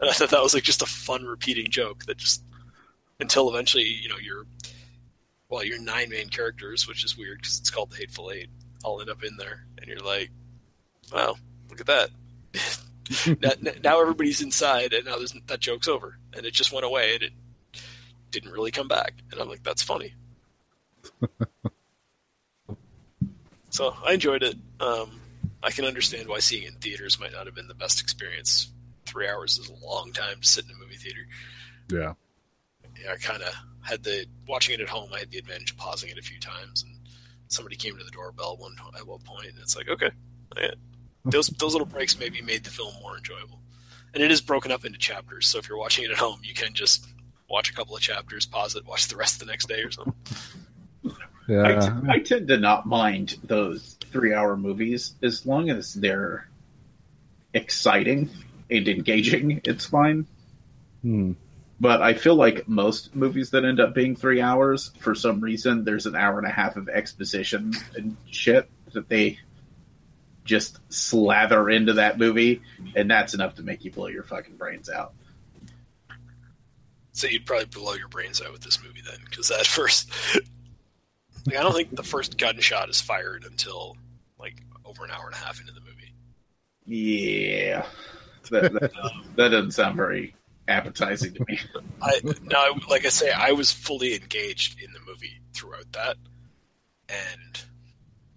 [0.00, 2.42] and I thought that was like just a fun repeating joke that just
[3.18, 4.44] until eventually, you know, you're
[5.48, 8.50] well, your nine main characters, which is weird because it's called the Hateful Eight,
[8.84, 10.30] all end up in there, and you're like,
[11.12, 11.36] "Wow,
[11.70, 12.10] look at that."
[13.40, 15.16] now, now everybody's inside, and now
[15.46, 17.32] that joke's over, and it just went away, and it
[18.30, 19.14] didn't really come back.
[19.30, 20.14] And I'm like, that's funny.
[23.70, 24.56] so I enjoyed it.
[24.80, 25.20] Um,
[25.62, 28.70] I can understand why seeing it in theaters might not have been the best experience.
[29.06, 31.26] Three hours is a long time to sit in a movie theater.
[31.90, 32.12] Yeah.
[33.02, 35.10] Yeah, I kind of had the watching it at home.
[35.14, 36.94] I had the advantage of pausing it a few times, and
[37.48, 40.10] somebody came to the doorbell one at one point, and it's like, okay,
[40.56, 40.70] yeah.
[41.24, 43.60] those those little breaks maybe made the film more enjoyable.
[44.14, 46.54] And it is broken up into chapters, so if you're watching it at home, you
[46.54, 47.06] can just
[47.50, 50.14] watch a couple of chapters, pause it, watch the rest the next day or something.
[51.06, 51.10] I,
[51.48, 51.80] Yeah.
[51.80, 56.48] t- I tend to not mind those three hour movies as long as they're
[57.54, 58.28] exciting
[58.70, 59.60] and engaging.
[59.64, 60.26] It's fine.
[61.02, 61.32] Hmm.
[61.80, 65.84] But I feel like most movies that end up being three hours, for some reason,
[65.84, 69.38] there's an hour and a half of exposition and shit that they
[70.44, 72.62] just slather into that movie,
[72.96, 75.12] and that's enough to make you blow your fucking brains out.
[77.12, 80.10] So you'd probably blow your brains out with this movie then, because that first,
[81.46, 83.96] like, I don't think the first gunshot is fired until
[84.38, 86.12] like over an hour and a half into the movie.
[86.86, 87.84] Yeah,
[88.50, 88.92] that, that,
[89.36, 90.34] that doesn't sound very
[90.68, 91.58] appetizing to me.
[92.02, 96.16] I now, like I say, I was fully engaged in the movie throughout that,
[97.08, 97.64] and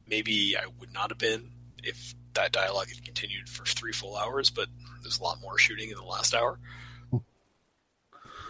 [0.08, 1.50] maybe I would not have been
[1.84, 4.50] if that dialogue had continued for three full hours.
[4.50, 4.68] But
[5.02, 6.58] there's a lot more shooting in the last hour.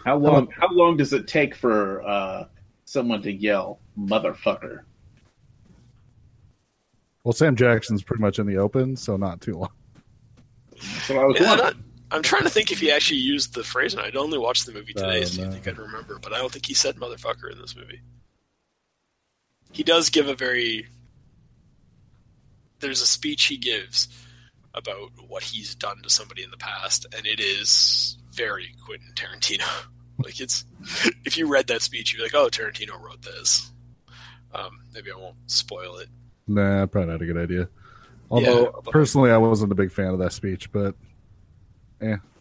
[0.04, 0.48] How long?
[0.50, 2.46] How long does it take for uh,
[2.84, 4.80] someone to yell "motherfucker"?
[7.24, 9.70] Well, Sam Jackson's pretty much in the open, so not too long.
[10.72, 11.84] That's what I was Yeah, wondering.
[12.12, 14.72] I'm trying to think if he actually used the phrase, and I'd only watched the
[14.72, 15.50] movie today, Oh, so no.
[15.50, 16.18] think I'd remember.
[16.22, 18.00] But I don't think he said "motherfucker" in this movie.
[19.72, 20.86] He does give a very.
[22.80, 24.08] There's a speech he gives
[24.74, 29.66] about what he's done to somebody in the past, and it is very Quentin Tarantino.
[30.24, 30.64] like it's,
[31.24, 33.70] if you read that speech, you'd be like, "Oh, Tarantino wrote this."
[34.54, 36.08] Um, maybe I won't spoil it.
[36.46, 37.68] Nah, probably not a good idea.
[38.30, 40.94] Although Yeah, but- personally, I wasn't a big fan of that speech, but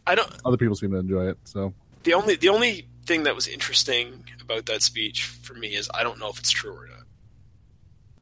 [0.07, 0.29] I don't.
[0.45, 1.38] other people seem to enjoy it.
[1.43, 1.73] So
[2.03, 6.03] the only the only thing that was interesting about that speech for me is I
[6.03, 7.05] don't know if it's true or not.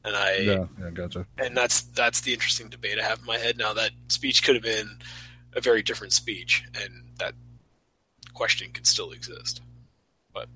[0.06, 1.26] and I Yeah, yeah, gotcha.
[1.38, 3.74] and that's that's the interesting debate I have in my head now.
[3.74, 4.98] That speech could have been
[5.54, 7.34] a very different speech, and that
[8.34, 9.62] question could still exist.
[10.34, 10.48] But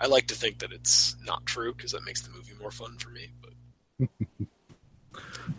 [0.00, 2.96] I like to think that it's not true because that makes the movie more fun
[2.98, 3.28] for me.
[3.42, 4.08] But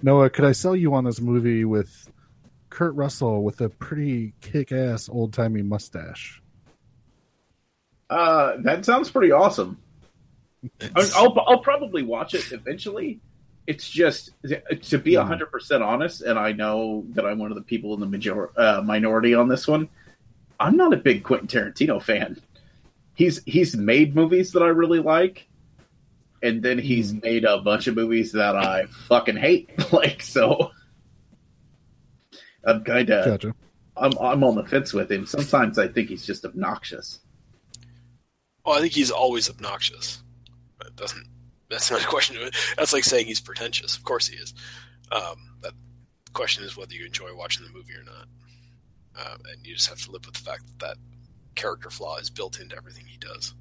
[0.04, 2.10] Noah, could I sell you on this movie with
[2.78, 6.44] Kurt Russell with a pretty kick-ass old-timey mustache?
[8.08, 9.80] Uh, that sounds pretty awesome.
[10.80, 13.20] it's- I'll, I'll probably watch it eventually.
[13.66, 14.30] It's just
[14.84, 15.26] to be Hmm.
[15.28, 18.52] hundred percent honest, and I know that I'm one of the people in the major
[18.56, 19.90] uh, minority on this one.
[20.60, 22.40] I'm not a big Quentin Tarantino fan.
[23.16, 25.48] He's he's made movies that I really like,
[26.44, 27.20] and then he's Hmm.
[27.24, 29.72] made a bunch of movies that I fucking hate.
[29.92, 30.72] Like so,
[32.68, 33.56] I'm kind of Gotcha.
[33.96, 35.26] I'm I'm on the fence with him.
[35.26, 37.20] Sometimes I think he's just obnoxious.
[38.66, 40.22] well, I think he's always obnoxious.
[40.78, 41.28] But it doesn't
[41.70, 42.38] that's not a question.
[42.78, 43.98] That's like saying he's pretentious.
[43.98, 44.54] Of course he is.
[45.12, 45.74] Um, but
[46.26, 48.28] the question is whether you enjoy watching the movie or not.
[49.20, 50.98] Um, and you just have to live with the fact that that
[51.56, 53.54] character flaw is built into everything he does.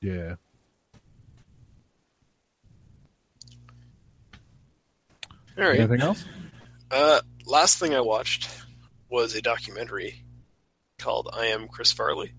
[0.00, 0.34] Yeah.
[5.58, 5.78] All right.
[5.80, 6.24] Anything else?
[6.90, 8.48] Uh, last thing I watched
[9.08, 10.22] was a documentary
[10.98, 12.32] called "I Am Chris Farley,"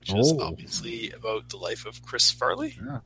[0.00, 0.40] which is Oh.
[0.42, 2.76] obviously about the life of Chris Farley.
[2.84, 3.00] Yeah.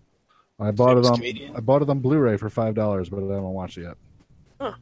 [0.60, 1.54] I bought it on comedian.
[1.56, 3.96] I bought it on Blu-ray for five dollars, but I haven't watched it yet.
[4.60, 4.74] Huh.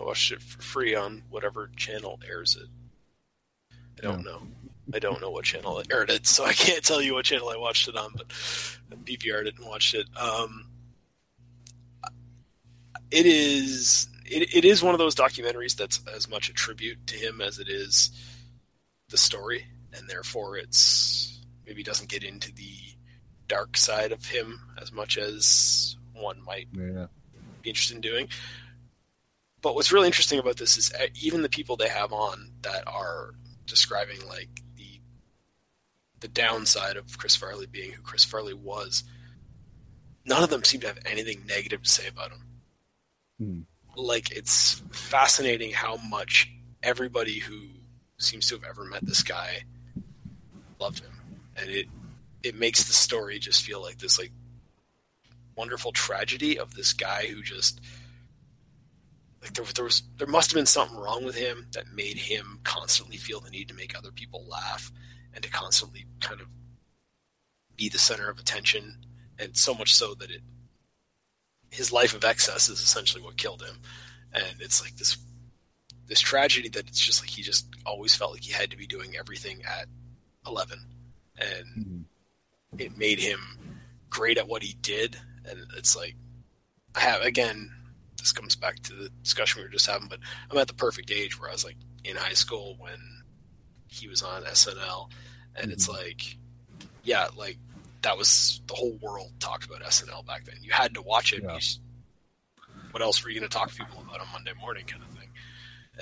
[0.00, 2.68] I watched it for free on whatever channel airs it.
[3.98, 4.42] I don't know.
[4.92, 7.48] I don't know what channel it aired it, so I can't tell you what channel
[7.48, 8.12] I watched it on.
[8.16, 8.26] But
[8.92, 10.06] I DVR'd it and watched it.
[10.16, 10.68] Um,
[13.10, 17.16] it is it, it is one of those documentaries that's as much a tribute to
[17.16, 18.10] him as it is
[19.10, 22.76] the story, and therefore it's maybe doesn't get into the
[23.48, 27.06] dark side of him as much as one might Yeah.
[27.62, 28.28] be interested in doing.
[29.62, 32.86] But what's really interesting about this is uh, even the people they have on that
[32.86, 33.34] are
[33.66, 35.00] describing like the
[36.20, 39.04] the downside of Chris Farley being who Chris Farley was.
[40.24, 42.40] None of them seem to have anything negative to say about him.
[43.38, 43.60] Hmm.
[43.96, 46.50] Like it's fascinating how much
[46.82, 47.68] everybody who
[48.18, 49.62] seems to have ever met this guy
[50.78, 51.12] loved him,
[51.56, 51.86] and it
[52.42, 54.32] it makes the story just feel like this like
[55.56, 57.80] wonderful tragedy of this guy who just
[59.42, 62.60] like there, there was there must have been something wrong with him that made him
[62.64, 64.92] constantly feel the need to make other people laugh
[65.34, 66.48] and to constantly kind of
[67.76, 68.98] be the center of attention
[69.38, 70.42] and so much so that it
[71.70, 73.76] his life of excess is essentially what killed him.
[74.32, 75.16] And it's like this
[76.06, 78.86] this tragedy that it's just like he just always felt like he had to be
[78.86, 79.86] doing everything at
[80.46, 80.78] 11
[81.36, 82.80] and Mhm.
[82.80, 83.58] it made him
[84.08, 85.18] great at what he did.
[85.44, 86.14] And it's like
[86.94, 87.70] i have again
[88.18, 90.18] this comes back to the discussion we were just having but
[90.50, 92.98] i'm at the perfect age where i was like in high school when
[93.88, 95.10] he was on snl
[95.56, 96.36] and it's like
[97.04, 97.58] yeah like
[98.06, 100.54] that was the whole world talked about snl back then.
[100.62, 101.42] You had to watch it.
[101.42, 101.58] Yeah.
[102.92, 105.10] what else were you going to talk to people about on monday morning kind of
[105.18, 105.28] thing?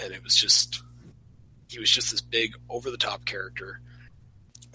[0.02, 0.82] And it was just
[1.68, 3.80] he was just this big over the top character.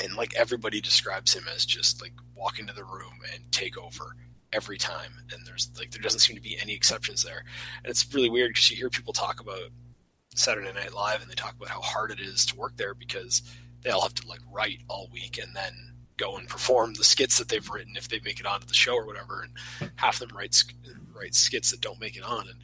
[0.04, 4.16] And like everybody describes him as just like walk into the room and take over
[4.52, 5.12] every time.
[5.32, 7.44] And there's like there doesn't seem to be any exceptions there.
[7.84, 9.70] And it's really weird because you hear people talk about
[10.34, 13.44] saturday night live and they talk about how hard it is to work there because
[13.84, 15.90] they all have to like write all week and then
[16.20, 18.96] go and perform the skits that they've written if they make it onto the show
[18.96, 20.64] or whatever and half of them write
[21.16, 22.48] write skits that don't make it on.
[22.48, 22.60] And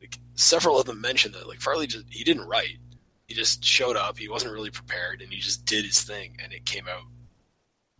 [0.00, 2.78] like several of them mentioned that like farley just he didn't write.
[3.26, 4.18] He just showed up.
[4.18, 7.02] He wasn't really prepared and he just did his thing and it came out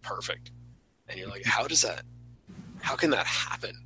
[0.02, 0.50] perfect.
[1.08, 2.02] And you're like how does that
[2.80, 3.76] how can that happen?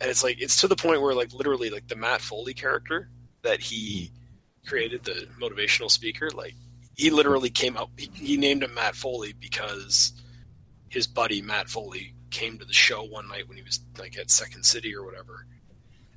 [0.00, 3.08] And it's like it's to the point where like literally like the matt foley character
[3.42, 4.10] that he
[4.66, 6.54] created the motivational speaker like
[6.96, 10.12] he literally came up he, he named him matt foley because
[10.88, 14.30] his buddy matt foley came to the show one night when he was like at
[14.30, 15.46] second city or whatever.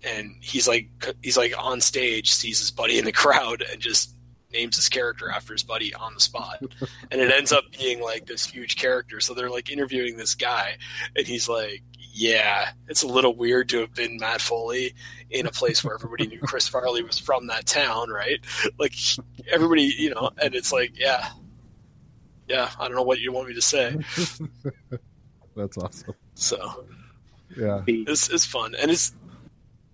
[0.03, 0.89] And he's like
[1.21, 4.15] he's like on stage sees his buddy in the crowd and just
[4.51, 6.61] names his character after his buddy on the spot.
[7.11, 9.19] And it ends up being like this huge character.
[9.19, 10.77] So they're like interviewing this guy
[11.15, 11.83] and he's like
[12.15, 14.93] yeah it's a little weird to have been matt foley
[15.31, 18.39] in a place where everybody knew chris farley was from that town right
[18.77, 18.93] like
[19.51, 21.27] everybody you know and it's like yeah
[22.47, 23.95] yeah i don't know what you want me to say
[25.55, 26.13] That's awesome.
[26.35, 26.85] so
[27.57, 27.81] Yeah.
[27.85, 29.13] The it's, it's fun and it's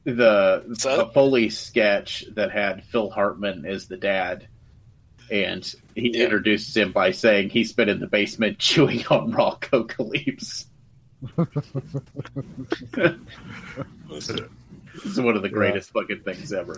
[0.05, 4.47] the, the Foley sketch that had Phil Hartman as the dad,
[5.29, 5.63] and
[5.93, 6.23] he Yeah.
[6.23, 10.65] introduces him by saying he's been in the basement chewing on raw coca leaves.
[14.07, 16.77] This is one of the greatest fucking things ever.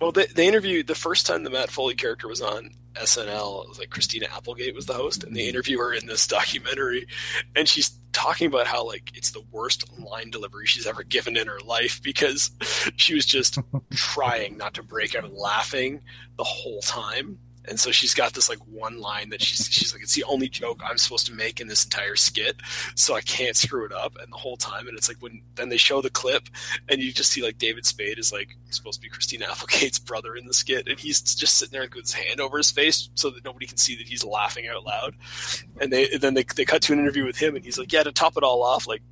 [0.00, 3.64] Well, they, they interviewed the first time the Matt Foley character was on SNL.
[3.64, 7.06] It was like Christina Applegate was the host, and they interview her in this documentary,
[7.54, 11.46] and she's talking about how like it's the worst line delivery she's ever given in
[11.46, 12.50] her life because
[12.96, 13.58] she was just
[13.92, 16.00] trying not to break out laughing
[16.36, 17.38] the whole time.
[17.66, 20.48] And so she's got this like one line that she's she's like it's the only
[20.48, 22.60] joke I'm supposed to make in this entire skit,
[22.94, 24.16] so I can't screw it up.
[24.20, 26.48] And the whole time, and it's like when then they show the clip,
[26.88, 30.34] and you just see like David Spade is like supposed to be Christina Applegate's brother
[30.34, 33.30] in the skit, and he's just sitting there with his hand over his face so
[33.30, 35.14] that nobody can see that he's laughing out loud.
[35.80, 37.92] And they and then they they cut to an interview with him, and he's like,
[37.92, 39.02] yeah, to top it all off, like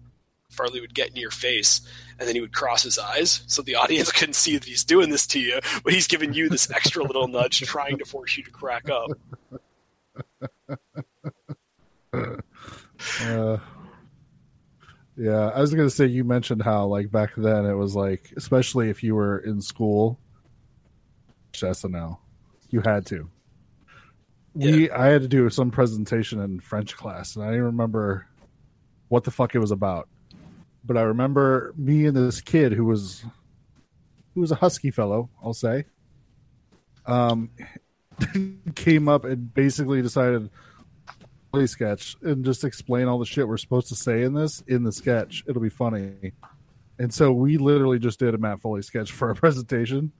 [0.51, 1.81] Farley would get in your face
[2.21, 5.11] and then he would cross his eyes so the audience couldn't see that he's doing
[5.11, 8.45] this to you, but he's giving you this extra little nudge trying to force you
[8.45, 9.11] to crack up.
[13.23, 13.57] Uh,
[15.17, 18.91] yeah, I was gonna say you mentioned how like back then it was like, especially
[18.91, 20.19] if you were in school,
[21.53, 22.19] SNL,
[22.69, 23.31] you had to.
[24.55, 28.27] We I had to do some presentation in French class, and I didn't remember
[29.09, 30.09] what the fuck it was about.
[30.85, 33.25] But I remember me and this kid who was
[34.35, 35.85] who was a husky fellow, I'll say.
[37.07, 37.51] Um,
[38.75, 40.51] came up and basically decided
[41.53, 44.85] play sketch and just explain all the shit we're supposed to say in this in
[44.85, 45.45] the sketch.
[45.47, 46.33] It'll be funny.
[46.99, 50.13] And so we literally just did a Matt Foley sketch for our presentation.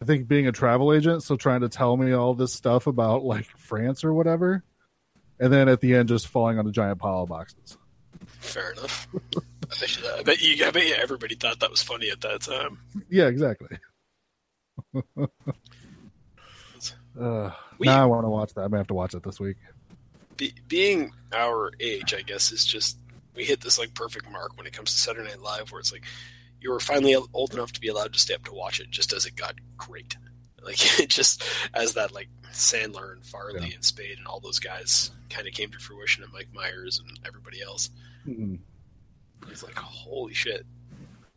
[0.00, 3.22] I think being a travel agent, so trying to tell me all this stuff about
[3.22, 4.64] like France or whatever,
[5.38, 7.78] and then at the end just falling on a giant pile of boxes.
[8.42, 9.08] Fair enough.
[9.14, 9.42] I
[9.80, 12.42] bet, you, I bet you, I bet you everybody thought that was funny at that
[12.42, 12.78] time.
[13.08, 13.78] Yeah, exactly.
[17.20, 18.62] uh, We- now I want to watch that.
[18.62, 19.56] I may have to watch it this week.
[20.36, 22.98] Be, being our age, I guess, is just
[23.34, 25.92] we hit this like perfect mark when it comes to Saturday Night Live, where it's
[25.92, 26.04] like
[26.60, 29.12] you were finally old enough to be allowed to stay up to watch it, just
[29.12, 30.16] as it got great.
[30.62, 31.42] Like it just
[31.74, 33.74] as that like Sandler and Farley Yeah.
[33.74, 37.18] and Spade and all those guys kind of came to fruition, and Mike Myers and
[37.26, 37.90] everybody else.
[38.26, 38.58] Mm.
[39.48, 40.64] It's like holy shit.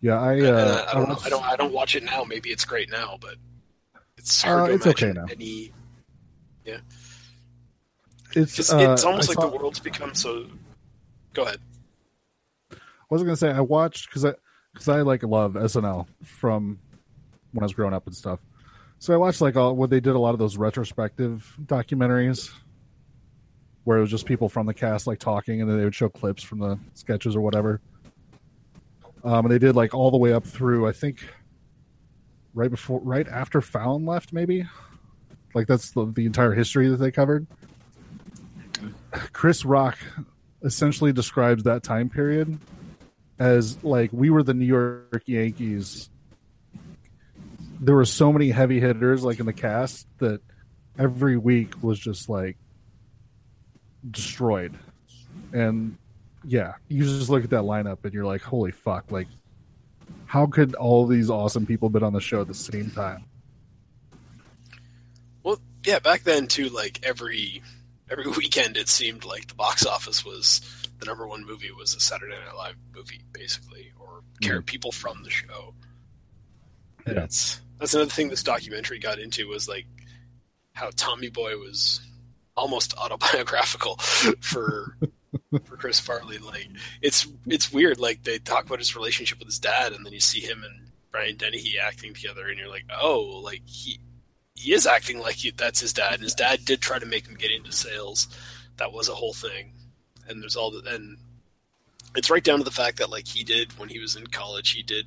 [0.01, 0.39] Yeah, I.
[0.41, 1.17] Uh, I don't know.
[1.23, 1.43] I don't.
[1.43, 2.23] I don't watch it now.
[2.23, 3.35] Maybe it's great now, but
[4.17, 5.25] it's hard Uh, to it's okay now.
[5.31, 5.71] any.
[8.37, 10.45] It's It's, uh, it's almost I like saw- the world's become so.
[11.33, 11.59] Go ahead.
[12.71, 12.77] I
[13.09, 14.33] was gonna say I watched because I
[14.73, 16.79] because I like love SNL from
[17.53, 18.39] when I was growing up and stuff.
[18.99, 22.51] So I watched like all what they did a lot of those retrospective documentaries
[23.85, 26.09] where it was just people from the cast like talking and then they would show
[26.09, 27.79] clips from the sketches or whatever.
[29.23, 31.25] Um, and they did like all the way up through I think
[32.53, 34.67] right before right after Fallon left maybe.
[35.53, 37.47] Like that's the, the entire history that they covered.
[39.31, 39.97] Chris Rock
[40.63, 42.59] essentially describes that time period
[43.39, 46.09] as like we were the New York Yankees.
[47.79, 50.41] There were so many heavy hitters like in the cast that
[50.97, 52.57] every week was just like
[54.11, 54.77] destroyed.
[55.53, 55.97] And
[56.43, 59.27] yeah, you just look at that lineup and you're like, holy fuck, like
[60.25, 63.23] how could all these awesome people been on the show at the same time?
[65.43, 66.69] Well, yeah, back then too.
[66.69, 67.61] Like every
[68.09, 70.61] every weekend, it seemed like the box office was
[70.99, 74.65] the number one movie was a Saturday Night Live movie, basically, or care mm-hmm.
[74.65, 75.73] people from the show.
[77.07, 77.13] Yeah.
[77.13, 79.85] that's that's another thing this documentary got into was like
[80.73, 82.01] how Tommy Boy was
[82.55, 83.97] almost autobiographical
[84.39, 84.97] for
[85.63, 86.37] for Chris Farley.
[86.37, 86.69] Like
[87.01, 87.99] it's it's weird.
[87.99, 90.91] Like they talk about his relationship with his dad, and then you see him and
[91.11, 93.99] Brian Dennehy acting together, and you're like, oh, like he
[94.55, 96.15] he is acting like he, that's his dad.
[96.15, 98.27] And his dad did try to make him get into sales.
[98.77, 99.73] That was a whole thing.
[100.27, 101.17] And there's all the and
[102.15, 104.71] it's right down to the fact that like he did when he was in college,
[104.71, 105.05] he did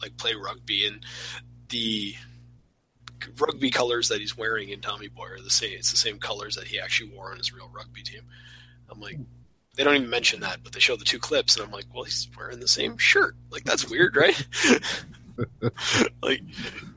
[0.00, 1.04] like play rugby and
[1.68, 2.14] the
[3.38, 5.72] rugby colors that he's wearing in Tommy Boy are the same.
[5.78, 8.22] It's the same colors that he actually wore on his real rugby team.
[8.90, 9.18] I'm like,
[9.76, 12.04] they don't even mention that, but they show the two clips, and I'm like, well,
[12.04, 13.36] he's wearing the same shirt.
[13.50, 14.46] Like that's weird, right?
[16.22, 16.42] like,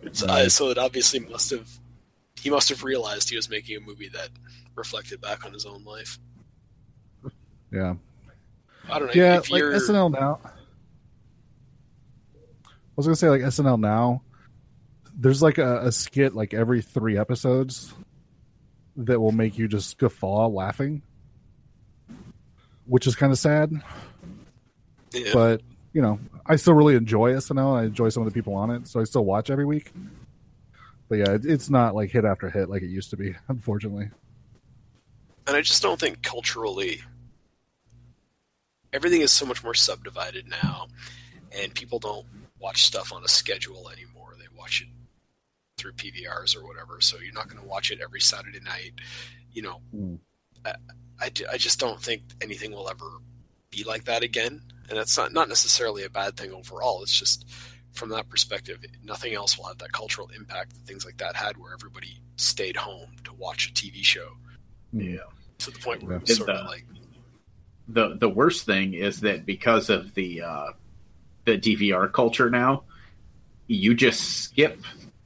[0.02, 1.69] it's, uh, so it obviously must have.
[2.39, 4.30] He must have realized he was making a movie that
[4.76, 6.19] reflected back on his own life.
[7.72, 7.95] Yeah.
[8.89, 9.14] I don't know.
[9.15, 10.39] yeah, if like you're, SNL now.
[12.65, 14.22] I was gonna say like SNL now.
[15.17, 17.93] There's like a, a skit like every three episodes
[18.97, 21.01] that will make you just guffaw laughing,
[22.85, 23.71] which is kind of sad.
[25.13, 25.31] yeah.
[25.33, 25.61] But
[25.93, 27.79] you know, I still really enjoy SNL.
[27.79, 29.91] I enjoy some of the people on it, so I still watch every week.
[31.07, 34.09] But yeah, it, it's not like hit after hit like it used to be, unfortunately.
[35.47, 37.01] and I just don't think culturally
[38.95, 40.87] everything is so much more subdivided now,
[41.51, 42.25] and people don't
[42.59, 44.35] watch stuff on a schedule anymore.
[44.39, 44.87] They watch it
[45.86, 46.99] through PVRs or whatever.
[47.02, 48.94] So you're not going to watch it every Saturday night.
[49.52, 50.20] You know, Mm.
[50.66, 50.74] I,
[51.20, 53.06] I, I just don't think anything will ever
[53.70, 54.62] be like that again.
[54.90, 57.03] And that's not, not necessarily a bad thing overall.
[57.03, 57.48] It's just
[57.94, 61.57] from that perspective, nothing else will have that cultural impact that things like that had
[61.57, 64.30] where everybody stayed home to watch a TV show
[64.91, 65.18] Yeah.
[65.60, 66.18] to the point where Yeah.
[66.18, 66.86] it was It, sort of uh, like,
[67.88, 70.72] the the worst thing is that because of the uh,
[71.45, 72.84] the DVR culture now,
[73.68, 74.82] you just skip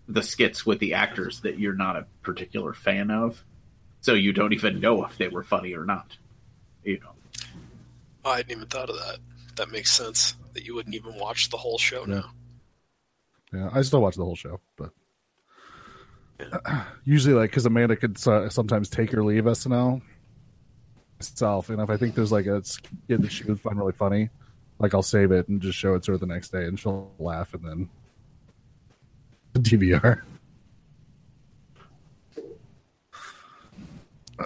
[0.09, 3.43] the skits with the actors that you're not a particular fan of,
[4.01, 6.17] so you don't even know if they were funny or not.
[6.83, 7.11] You know,
[8.25, 9.19] I hadn't even thought of that.
[9.55, 12.15] That makes sense that you wouldn't even watch the whole show Yeah.
[12.15, 12.31] now.
[13.53, 14.91] Yeah, I still watch the whole show, but
[17.03, 20.01] usually, like, because Amanda could so- sometimes take or leave SNL
[21.19, 24.29] itself, and if I think there's like a skit that she would find really funny,
[24.79, 27.11] like I'll save it and just show it to her the next day, and she'll
[27.19, 27.89] laugh, and then
[29.59, 30.21] DVR.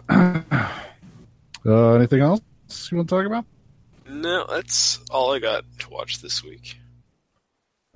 [0.09, 2.41] uh, anything else
[2.91, 3.45] you want to talk about?
[4.07, 6.77] No, that's all I got to watch this week.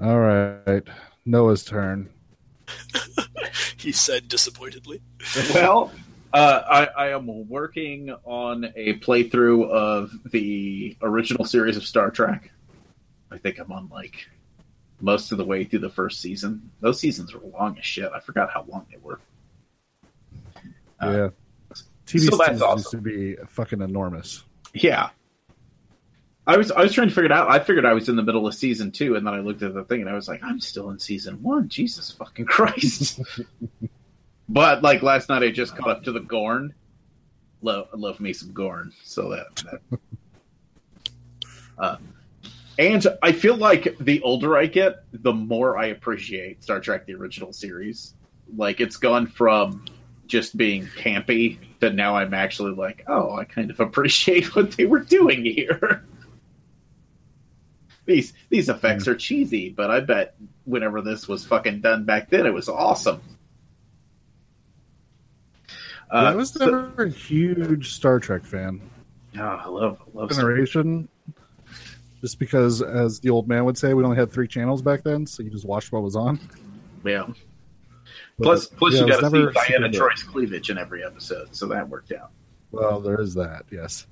[0.01, 0.83] All right,
[1.25, 2.09] Noah's turn.
[3.77, 5.01] He said disappointedly.
[5.53, 5.91] well,
[6.33, 12.51] uh, I, I am working on a playthrough of the original series of Star Trek.
[13.31, 14.27] I think I'm on like
[14.99, 16.71] most of the way through the first season.
[16.79, 18.09] Those seasons were long as shit.
[18.13, 19.19] I forgot how long they were.
[20.99, 21.29] Uh, yeah,
[22.07, 24.43] TV so that's seasons used to be fucking enormous.
[24.73, 25.09] Yeah.
[26.47, 27.49] I was I was trying to figure it out.
[27.49, 29.73] I figured I was in the middle of season two, and then I looked at
[29.73, 31.67] the thing and I was like, I'm still in season one.
[31.67, 33.19] Jesus fucking Christ!
[34.49, 36.73] but like last night, I just caught up to the Gorn.
[37.61, 38.93] Love love me some Gorn.
[39.03, 39.55] So that.
[39.89, 39.99] that.
[41.77, 41.97] uh,
[42.77, 47.15] and I feel like the older I get, the more I appreciate Star Trek: The
[47.15, 48.13] Original Series.
[48.55, 49.85] Like it's gone from
[50.27, 54.85] just being campy to now I'm actually like, oh, I kind of appreciate what they
[54.85, 56.03] were doing here.
[58.05, 60.35] these these effects are cheesy, but I bet
[60.65, 63.21] whenever this was fucking done back then, it was awesome.
[66.09, 68.81] Uh, Yeah, I was so- never a huge Star Trek fan.
[69.37, 71.09] oh, I love I love Generation,
[72.21, 75.25] just because, as the old man would say, we only had three channels back then,
[75.25, 76.39] so you just watched what was on.
[77.05, 77.27] Yeah.
[78.41, 79.99] Plus, plus yeah, you got to see Deanna into.
[79.99, 82.31] Troi's cleavage in every episode, so that worked out.
[82.71, 83.65] Well, there is that.
[83.71, 84.05] Yes.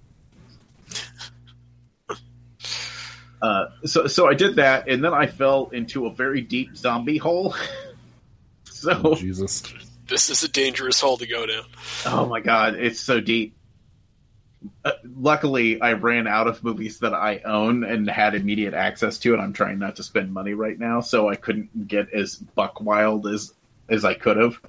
[3.41, 7.18] Uh, so, so I did that, and then I fell into a very deep zombie
[7.18, 7.53] hole.
[8.64, 9.61] so, Oh, Jesus.
[10.07, 11.65] This is a dangerous hole to go down.
[12.06, 13.56] Oh my god, it's so deep.
[14.83, 19.33] Uh, luckily, I ran out of movies that I own and had immediate access to,
[19.33, 22.81] and I'm trying not to spend money right now, so I couldn't get as buck
[22.81, 23.53] wild as
[23.87, 24.59] as I could have.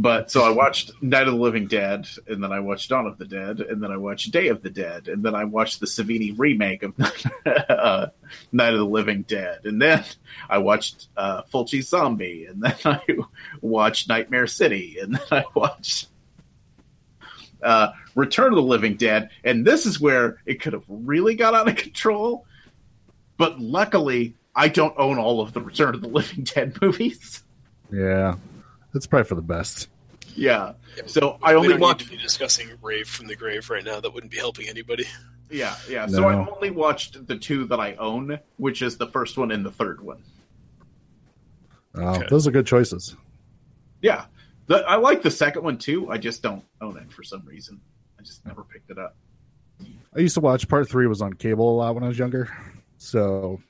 [0.00, 3.18] But so I watched Night of the Living Dead, and then I watched Dawn of
[3.18, 5.86] the Dead, and then I watched Day of the Dead, and then I watched the
[5.86, 6.94] Savini remake of
[7.68, 8.06] uh,
[8.52, 10.04] Night of the Living Dead, and then
[10.48, 13.00] I watched uh, Fulci Zombie, and then I
[13.60, 16.06] watched Nightmare City, and then I watched
[17.62, 21.54] uh, Return of the Living Dead, and this is where it could have really got
[21.54, 22.46] out of control.
[23.36, 27.42] But luckily, I don't own all of the Return of the Living Dead movies.
[27.92, 28.36] Yeah.
[28.92, 29.88] That's probably for the best.
[30.34, 30.74] Yeah,
[31.06, 33.98] so I only don't need to be discussing Rave from the Grave right now.
[33.98, 35.04] That wouldn't be helping anybody.
[35.50, 36.06] Yeah, yeah.
[36.06, 39.66] So I only watched the two that I own, which is the first one and
[39.66, 40.22] the third one.
[41.96, 42.26] Oh, Okay.
[42.30, 43.16] Those are good choices.
[44.00, 44.26] Yeah,
[44.68, 46.10] the, I like the second one too.
[46.10, 47.80] I just don't own it for some reason.
[48.18, 49.16] I just never picked it up.
[50.14, 52.48] I used to watch part three was on cable a lot when I was younger.
[52.96, 53.60] So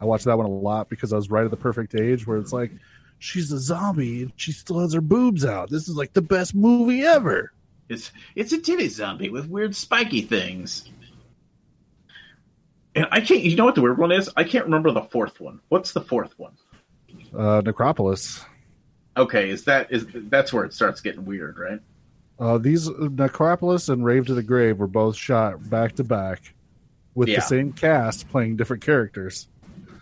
[0.00, 2.38] I watched that one a lot because I was right at the perfect age where
[2.38, 2.70] it's like,
[3.18, 5.70] she's a zombie and she still has her boobs out.
[5.70, 7.52] This is like the best movie ever.
[7.88, 10.90] It's it's a titty zombie with weird spiky things.
[12.94, 13.42] And I can't.
[13.42, 14.30] You know what the weird one is?
[14.36, 15.60] I can't remember the fourth one.
[15.68, 16.52] What's the fourth one?
[17.36, 18.44] Uh, Necropolis.
[19.16, 21.80] Okay, is that is that's where it starts getting weird, right?
[22.38, 26.54] Uh, these Necropolis and Rave to the Grave were both shot back to back
[27.14, 27.36] with Yeah.
[27.36, 29.48] the same cast playing different characters,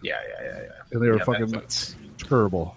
[0.03, 0.69] Yeah, yeah, yeah, yeah.
[0.93, 2.77] and they were Yeah, fucking that's- terrible.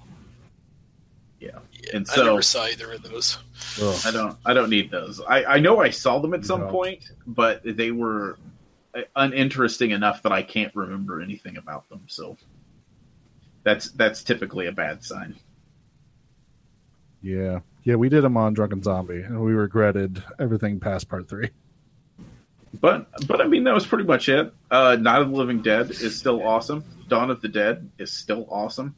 [1.39, 3.37] Yeah, Yeah, And I never saw either of those.
[3.81, 3.99] Ugh.
[4.05, 4.37] I don't.
[4.45, 5.21] I don't need those.
[5.21, 6.71] I I know I saw them at some No.
[6.71, 8.37] point, but they were
[8.95, 12.01] uh, uninteresting enough that I can't remember anything about them.
[12.07, 12.37] So
[13.63, 15.35] that's that's typically a bad sign.
[17.23, 21.49] Yeah, yeah, we did them on Drunken Zombie, and we regretted everything past part three.
[22.79, 24.53] But but I mean that was pretty much it.
[24.69, 26.83] Uh, Night of the Living Dead is still awesome.
[27.07, 28.95] Dawn of the Dead is still awesome.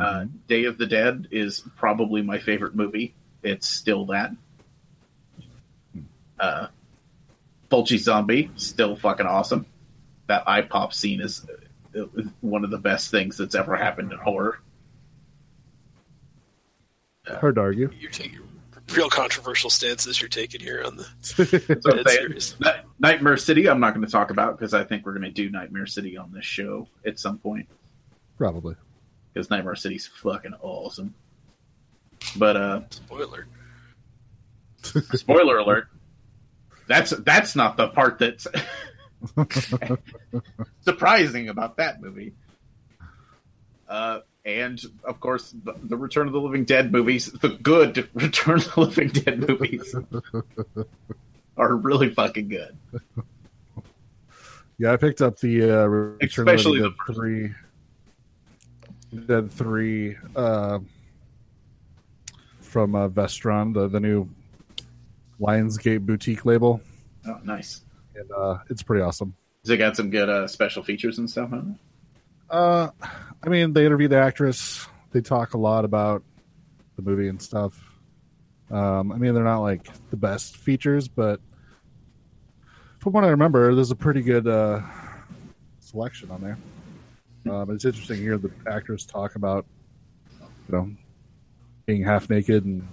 [0.00, 3.14] Uh, Day of the Dead is probably my favorite movie.
[3.42, 4.32] It's still that.
[6.38, 6.68] Uh,
[7.70, 9.66] Fulci Zombie still fucking awesome.
[10.26, 11.46] That eye pop scene is
[11.98, 12.04] uh,
[12.40, 14.58] one of the best things that's ever happened in horror.
[17.26, 17.90] Hard to argue.
[17.98, 18.40] You're taking
[18.94, 21.06] real controversial stances you're taking here on the
[21.68, 22.26] That's what I'm Dead saying.
[22.26, 22.56] series.
[22.98, 25.48] Nightmare City, I'm not going to talk about because I think we're going to do
[25.50, 27.68] Nightmare City on this show at some point
[28.36, 28.74] Probably.
[29.32, 31.14] because Nightmare City's fucking awesome.
[32.36, 33.46] But uh, spoiler.
[35.14, 35.88] spoiler alert,
[36.88, 38.46] that's that's not the part that's
[40.84, 42.34] surprising about that movie.
[43.88, 48.56] Uh, and of course, the, the Return of the Living Dead movies, the good Return
[48.56, 49.94] of the Living Dead movies,
[51.56, 52.76] are really fucking good.
[54.78, 57.50] Yeah, I picked up the uh, Return Especially of the Dead three,
[59.26, 60.78] Dead three uh,
[62.60, 64.28] from uh, Vestron, the the new
[65.40, 66.80] Lionsgate boutique label,
[67.26, 67.82] Oh, nice.
[68.16, 69.34] and uh, it's pretty awesome.
[69.64, 71.91] Has it got some good uh, special features and stuff on it?
[72.52, 72.90] Uh,
[73.42, 74.86] I mean, they interview the actress.
[75.10, 76.22] They talk a lot about
[76.96, 77.80] the movie and stuff.
[78.70, 81.40] Um, I mean, they're not like the best features, but
[82.98, 84.82] from what I remember, there's a pretty good uh,
[85.80, 86.58] selection on there.
[87.52, 89.64] Um, it's interesting to hear the actors talk about,
[90.40, 90.90] you know,
[91.86, 92.86] being half naked and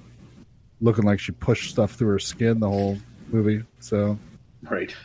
[0.81, 3.63] looking like she pushed stuff through her skin the whole movie.
[3.79, 4.17] So,
[4.63, 4.95] Right.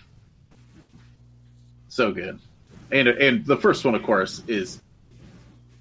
[1.89, 2.39] So good.
[2.95, 4.81] And and the first one, of course, is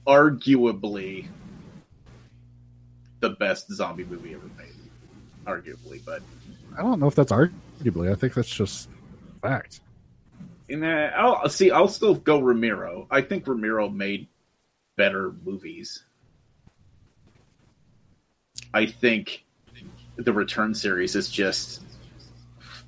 [0.06, 1.28] arguably
[3.22, 4.74] the best zombie movie ever made.
[5.46, 6.22] Arguably, but
[6.78, 8.12] I don't know if that's arguably.
[8.12, 8.90] I think that's just
[9.42, 9.80] fact.
[10.70, 11.70] and uh, I'll see.
[11.70, 13.08] I'll still go Romero.
[13.12, 14.28] I think Romero made
[14.96, 16.04] better movies.
[18.74, 19.46] I think
[20.16, 21.84] the Return series is just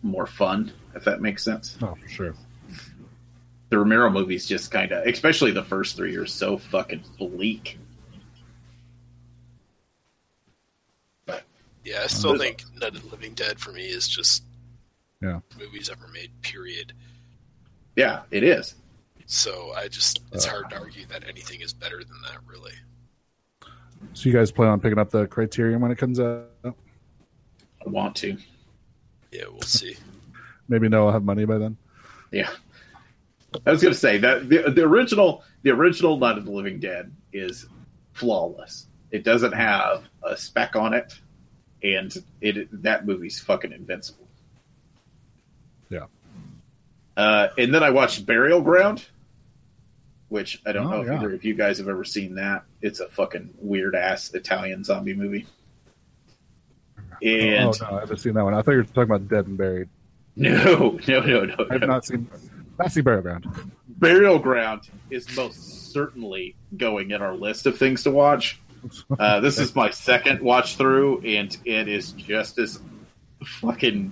[0.02, 1.78] more fun, if that makes sense.
[1.82, 2.36] Oh, for sure.
[3.76, 7.78] The Romero movies just kind of, especially the first three, are so fucking bleak.
[11.26, 11.44] But,
[11.84, 14.44] Yeah, I still think Night of the Living Dead for me is just
[15.22, 15.42] Yeah.
[15.60, 16.32] movies ever made.
[16.42, 16.94] Period.
[17.98, 18.76] Yeah, it is.
[19.26, 20.52] So I just it's uh.
[20.52, 22.38] hard to argue that anything is better than that.
[22.48, 22.76] Really.
[24.14, 26.48] So you guys plan on picking up the Criterion when it comes out?
[26.64, 28.38] I want to.
[29.34, 29.98] Yeah, we'll see.
[30.70, 31.76] Maybe no, I'll have money by then.
[32.32, 32.50] Yeah,
[33.66, 37.12] I was gonna say that the the original the original Night of the Living Dead
[37.34, 37.68] is
[38.14, 38.88] flawless.
[39.12, 41.14] It doesn't have a speck on it,
[41.84, 44.28] and it that movie's fucking invincible.
[45.90, 46.06] Yeah.
[47.16, 49.06] Uh, and then I watched Burial Ground,
[50.30, 51.18] which I don't Oh, know if yeah.
[51.20, 52.64] either of you guys have ever seen that.
[52.82, 55.46] It's a fucking weird ass Italian zombie movie.
[57.24, 58.54] And oh no, I haven't seen that one.
[58.54, 59.88] I thought you were talking about Dead and Buried.
[60.36, 61.88] no, no, no, no, I have no.
[61.88, 62.28] not seen.
[62.90, 63.48] Seen Burial Ground.
[63.88, 68.60] Burial Ground is most certainly going in our list of things to watch.
[69.18, 72.80] Uh, this is my second watch through, and it is just as
[73.44, 74.12] fucking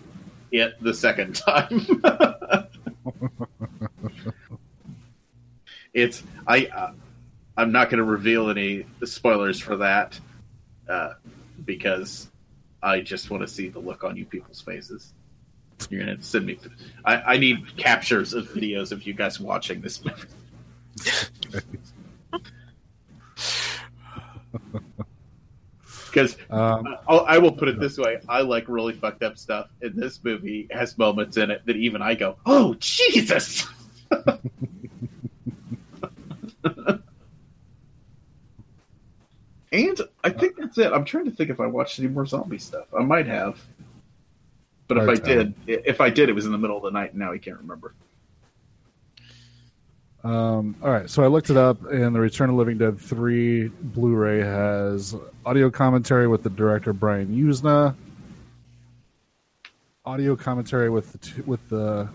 [0.52, 1.86] it the second time.
[5.94, 6.66] it's I.
[6.66, 6.94] Uh,
[7.56, 10.20] I'm not going to reveal any spoilers for that
[10.90, 11.14] uh,
[11.66, 12.32] because
[12.82, 15.14] I just want to see the look on you people's faces.
[15.90, 16.60] You're to send me.
[17.06, 20.22] I, I need captures of videos of you guys watching this movie.
[26.14, 29.96] Because Um, I will put it this way: I like really fucked up stuff, and
[29.96, 33.66] this movie has moments in it that even I go, "Oh Jesus!"
[39.72, 40.92] and I think that's it.
[40.94, 42.86] I'm trying to think if I watched any more zombie stuff.
[42.98, 43.60] I might have,
[44.96, 45.44] but if I tell.
[45.44, 47.38] did, if I did, it was in the middle of the night, and now I
[47.38, 47.94] can't remember.
[50.24, 53.68] um, all right, so I looked it up, and the Return of Living Dead three
[53.68, 55.16] Blu-ray has
[55.46, 57.96] audio commentary with the director Brian Yuzna,
[60.06, 62.08] audio commentary with the two, with the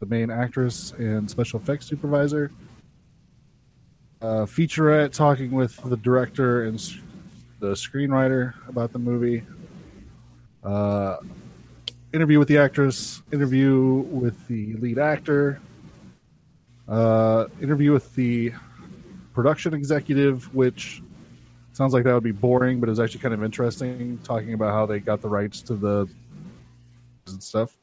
[0.00, 2.50] the main actress and special effects supervisor.
[4.22, 6.78] Uh, featurette talking with the director and
[7.58, 9.42] the screenwriter about the movie.
[10.64, 11.16] Uh,
[12.12, 13.22] interview with the actress.
[13.32, 15.60] Interview with the lead actor.
[16.88, 18.52] Uh, interview with the
[19.32, 21.02] production executive, which
[21.72, 24.18] sounds like that would be boring, but is actually kind of interesting.
[24.24, 26.08] Talking about how they got the rights to the
[27.28, 27.76] and stuff.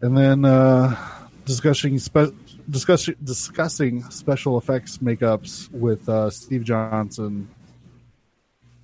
[0.00, 0.96] And then uh,
[1.44, 2.34] discussing spe-
[2.68, 7.48] discussing discussing special effects makeups with uh, Steve Johnson,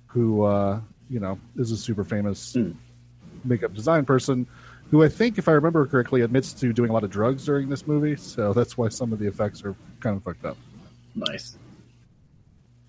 [0.07, 2.71] who uh, you know is a super famous Hmm.
[3.43, 4.47] Makeup design person.
[4.91, 7.69] Who I think, if I remember correctly, admits to doing a lot of drugs during
[7.69, 10.57] this movie, so that's why some of the effects are kind of fucked up.
[11.15, 11.57] Nice.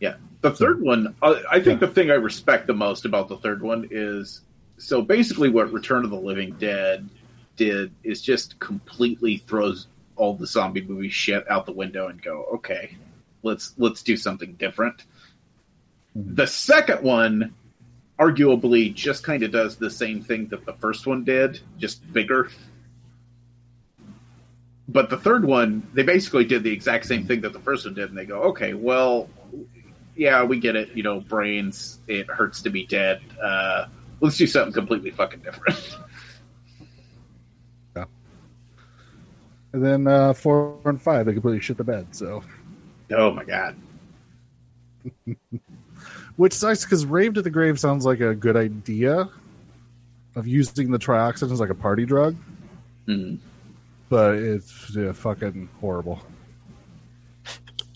[0.01, 0.17] Yeah.
[0.41, 3.63] The third one, uh, I think the thing I respect the most about the third
[3.63, 4.41] one is
[4.79, 7.09] so basically what Return of the Living Dead
[7.57, 12.45] did is just completely throws all the zombie movie shit out the window and go,
[12.55, 12.97] okay,
[13.45, 15.05] let's let's do something different.
[16.17, 17.55] The second one
[18.23, 22.49] arguably just kind of does the same thing that the first one did, just bigger.
[24.89, 27.95] But the third one, they basically did the exact same thing that the first one
[27.95, 29.29] did, and they go, okay, well,
[30.17, 30.91] yeah, we get it.
[30.95, 33.21] You know, brains, it hurts to be dead.
[33.43, 33.87] Uh,
[34.21, 35.97] let's do something completely fucking different.
[37.97, 38.05] yeah.
[39.73, 42.15] And then uh, four and five, they completely shit the bed.
[42.15, 42.43] So,
[43.11, 43.77] oh my god.
[46.37, 49.29] which sucks because Rave to the Grave sounds like a good idea
[50.35, 52.37] of using the trioxin as like a party drug,
[53.07, 53.37] Hmm.
[54.09, 56.21] but it's yeah, fucking horrible.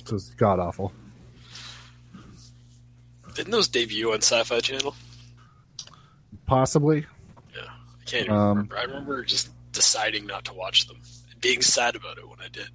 [0.01, 0.93] It's just god awful.
[3.35, 4.95] Didn't those debut on Sci-Fi Channel?
[6.47, 7.05] Possibly.
[7.55, 8.79] Yeah, I can't even Um, remember.
[8.79, 10.97] I remember just deciding not to watch them,
[11.31, 12.69] and being sad about it when I did.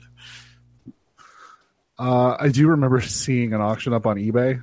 [1.97, 4.61] Uh, I do remember seeing an auction up on eBay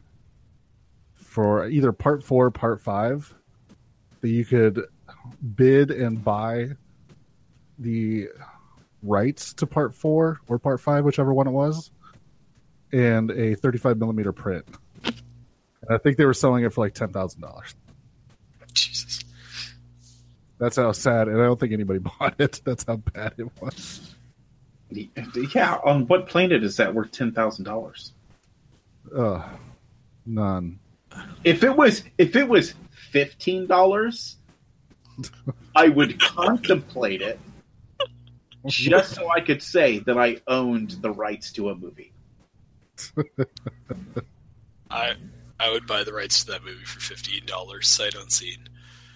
[1.29, 3.35] for either part four, or part five,
[4.23, 4.87] that you could
[5.55, 6.69] bid and buy
[7.79, 8.29] the
[9.03, 11.91] rights to part four or part five, whichever one it was,
[12.93, 14.65] and a 35 millimeter print.
[15.05, 17.75] And I think they were selling it for like ten thousand dollars.
[18.73, 19.23] Jesus.
[20.59, 22.61] That's how sad, and I don't think anybody bought it.
[22.65, 24.15] That's how bad it was.
[24.91, 28.13] Yeah, on what planet is that worth ten thousand dollars?
[29.15, 29.43] Ugh,
[30.27, 30.79] none.
[31.45, 34.37] If it was, if it was fifteen dollars,
[35.75, 37.39] I would contemplate it,
[38.67, 42.13] just so I could say that I owned the rights to a movie.
[44.91, 45.15] I
[45.61, 48.69] I would buy the rights to that movie for fifteen dollars, sight unseen.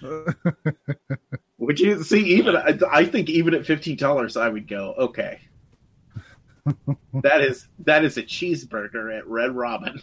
[1.59, 2.25] Would you see?
[2.37, 5.41] Even I, I think even at fifteen dollars, I would go okay.
[7.23, 10.03] that is that is a cheeseburger at Red Robin,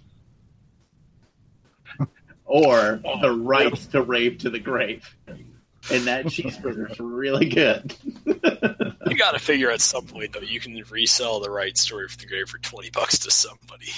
[2.49, 7.95] or the rights to rave to the grave, and that cheeseburger is really good.
[8.25, 12.17] You got to figure at some point though you can resell the right story for
[12.17, 13.91] the grave for twenty bucks to somebody.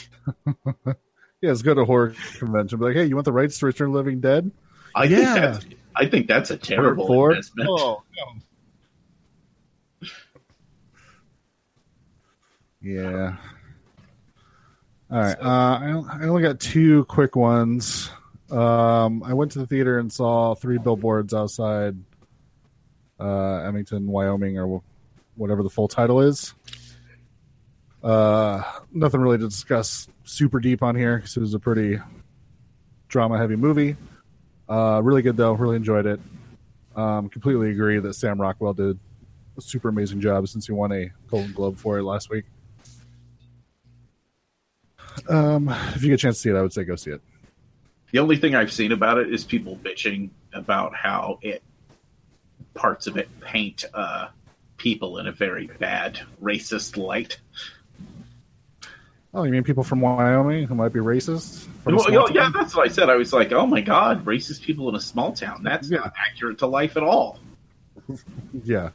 [1.44, 2.78] Yeah, let's go to a horror convention.
[2.78, 4.52] Be like, hey, you want the rights to Return the Living Dead?
[4.94, 5.18] I Yeah.
[5.18, 5.66] think that's
[5.96, 7.32] I think that's a terrible Four?
[7.32, 7.68] investment.
[7.72, 8.04] Oh,
[12.82, 13.38] Yeah.
[15.12, 15.38] All right.
[15.40, 18.10] Uh, I, I only got two quick ones.
[18.52, 21.96] Um, I went to the theater and saw three billboards outside
[23.20, 24.82] uh, Emmington, Wyoming, or
[25.36, 26.54] whatever the full title is.
[28.04, 32.00] Uh, nothing really to discuss super deep on here because it was a pretty
[33.08, 33.96] drama heavy movie.
[34.68, 35.54] Uh, really good though.
[35.54, 36.20] Really enjoyed it.
[36.96, 39.00] Um, completely agree that Sam Rockwell did
[39.58, 42.46] a super amazing job since he won a Golden Globe for it last week.
[45.30, 47.22] Um, if you get a chance to see it, I would say go see it.
[48.12, 51.64] The only thing I've seen about it is people bitching about how it
[52.74, 54.28] parts of it paint uh,
[54.78, 57.40] people in a very bad racist light.
[59.34, 61.66] Oh, you mean people from Wyoming who might be racist?
[61.86, 62.52] Well, yeah, town?
[62.54, 63.10] that's what I said.
[63.10, 65.64] I was like, "Oh my god, racist people in a small town.
[65.64, 66.00] That's Yeah.
[66.00, 67.40] not accurate to life at all."
[68.66, 68.90] yeah.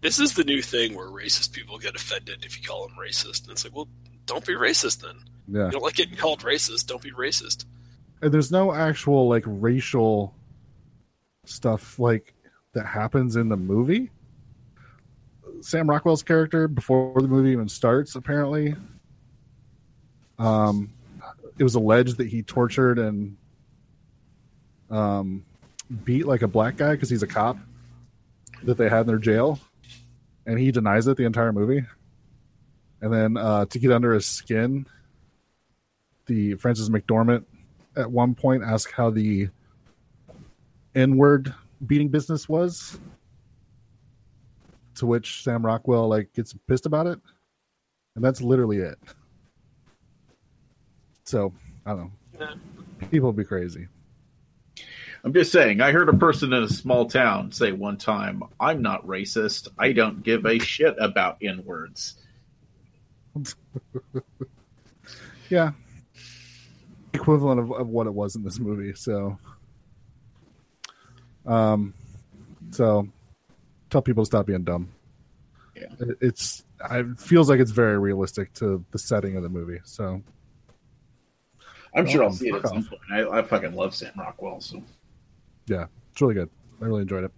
[0.00, 3.42] This is the new thing where racist people get offended if you call them racist.
[3.44, 3.86] And it's like, well,
[4.26, 5.14] don't be racist then.
[5.46, 5.66] Yeah.
[5.66, 7.66] You don't like getting called racist, don't be racist.
[8.22, 10.34] And there's no actual like racial
[11.44, 12.34] stuff like
[12.72, 14.10] that happens in the movie.
[15.60, 18.74] Sam Rockwell's character before the movie even starts, apparently,
[20.38, 20.92] um,
[21.58, 23.36] it was alleged that he tortured and
[24.90, 25.44] um,
[26.04, 27.58] beat like a black guy because he's a cop
[28.62, 29.60] that they had in their jail,
[30.46, 31.84] and he denies it the entire movie.
[33.00, 34.86] And then uh, to get under his skin,
[36.26, 37.44] the Frances McDormand
[37.96, 39.48] at one point asked how the
[40.94, 41.54] N word
[41.86, 42.98] beating business was.
[44.96, 47.18] To which Sam Rockwell like gets pissed about it.
[48.14, 48.98] And that's literally it.
[51.24, 51.52] So
[51.86, 52.48] I don't know.
[53.10, 53.88] People be crazy.
[55.24, 58.82] I'm just saying, I heard a person in a small town say one time, I'm
[58.82, 59.68] not racist.
[59.78, 62.16] I don't give a shit about N words.
[65.52, 65.72] Yeah.
[67.14, 68.94] Equivalent of, of what it was in this movie.
[68.94, 69.38] So,
[71.46, 71.94] um,
[72.70, 73.08] so
[73.90, 74.88] tell people to stop being dumb.
[75.76, 75.86] Yeah.
[76.00, 79.80] It- It's, it feels like it's very realistic to the setting of the movie.
[79.84, 80.22] So,
[81.94, 83.00] I'm sure I'll Oh, see it at some point.
[83.12, 84.60] I, I fucking love Sam Rockwell.
[84.60, 84.82] So
[85.66, 86.48] yeah, it's really good.
[86.80, 87.32] I really enjoyed it.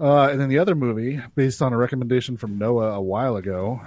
[0.00, 3.80] Uh, and then the other movie, based on a recommendation from Noah a while ago,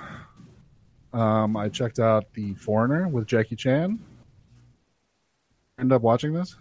[1.14, 4.00] um, I checked out The Foreigner with Jackie Chan.
[5.80, 6.56] End up watching this?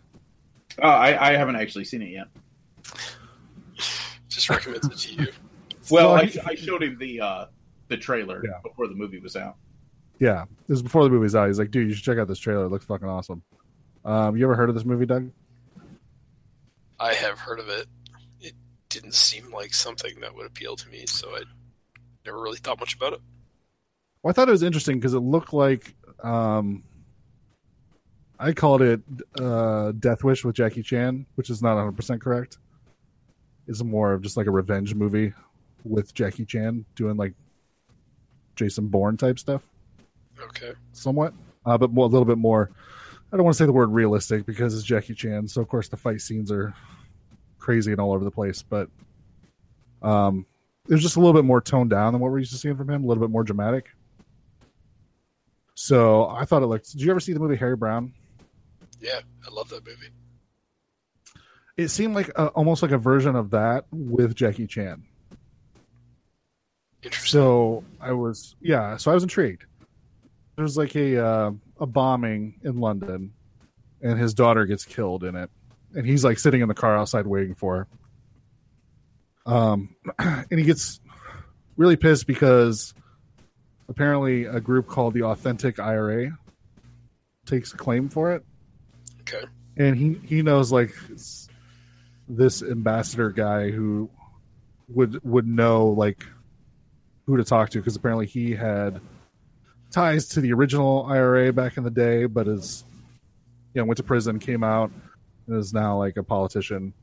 [0.83, 2.27] uh, I, I haven't actually seen it yet.
[4.29, 5.29] Just recommends it to you.
[5.91, 7.45] Well, Well, I, I showed him the uh,
[7.89, 8.61] the trailer Yeah.
[8.63, 9.57] before the movie was out.
[10.21, 11.49] Yeah, this is before the movie's out.
[11.49, 12.67] He's like, dude, you should check out this trailer.
[12.67, 13.43] It looks fucking awesome.
[14.05, 15.33] Um, you ever heard of this movie, Doug?
[17.01, 17.87] I have heard of it.
[18.41, 18.53] It
[18.89, 21.43] didn't seem like something that would appeal to me, so I
[22.25, 23.21] never really thought much about it.
[24.23, 26.83] Well, I thought it was interesting because it looked like um,
[28.39, 29.01] I called it
[29.41, 32.59] uh, Death Wish with Jackie Chan, which is not 100 percent correct.
[33.67, 35.33] It's more of just like a revenge movie
[35.85, 37.35] with Jackie Chan doing like
[38.57, 39.63] Jason Bourne type stuff,
[40.43, 40.73] Okay.
[40.93, 41.33] somewhat,
[41.65, 42.71] uh, but more, a little bit more.
[43.33, 45.89] I don't want to say the word realistic because it's Jackie Chan, so of course
[45.89, 46.75] the fight scenes are
[47.59, 48.89] crazy and all over the place, but
[50.03, 50.45] um,
[50.89, 52.77] it was just a little bit more toned down than what we're used to seeing
[52.77, 53.91] from him, a little bit more dramatic.
[55.75, 56.93] So I thought it looked.
[56.93, 58.13] Did you ever see the movie Harry Brown?
[59.01, 60.09] Yeah, I love that movie.
[61.77, 65.03] It seemed like a, almost like a version of that with Jackie Chan.
[67.03, 67.31] Interesting.
[67.31, 68.99] So I was, yeah.
[68.99, 69.65] So I was intrigued.
[70.57, 73.33] There's like a uh, a bombing in London,
[74.03, 75.51] and his daughter gets killed in it,
[75.95, 77.89] and he's like sitting in the car outside waiting for
[79.47, 79.53] her.
[79.53, 81.01] Um, and he gets
[81.79, 82.93] really pissed because
[83.91, 86.39] apparently a group called the Authentic IRA
[87.45, 88.45] takes claim for it,
[89.23, 89.45] okay.
[89.77, 90.95] and he he knows like
[92.29, 94.09] this ambassador guy who
[94.89, 96.25] would would know like
[97.27, 99.01] who to talk to because apparently he had
[99.91, 102.85] ties to the original IRA back in the day, but is
[103.75, 104.93] you know went to prison, came out,
[105.47, 106.95] and is now like a politician,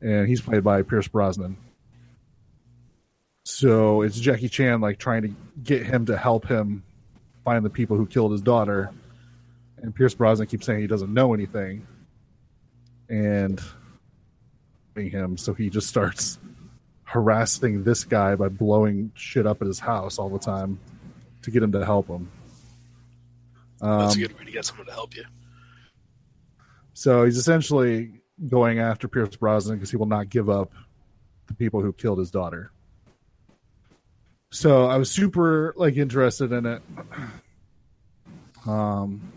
[0.00, 1.58] and he's played by Pierce Brosnan.
[3.44, 6.82] So it's Jackie Chan like trying to get him to help him
[7.44, 8.90] find the people who killed his daughter,
[9.82, 11.86] and Pierce Brosnan keeps saying he doesn't know anything,
[13.08, 13.60] and
[14.96, 16.38] him, so he just starts
[17.02, 20.78] harassing this guy by blowing shit up at his house all the time
[21.42, 22.30] to get him to help him.
[23.80, 25.24] That's Um, a good way to get someone to help you.
[26.94, 30.72] so he's essentially going after Pierce Brosnan because he will not give up
[31.48, 32.70] the people who killed his daughter.
[34.54, 36.82] So I was super like interested in it.
[38.66, 39.32] Um,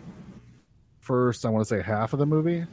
[1.00, 2.64] first I want to say half of the movie,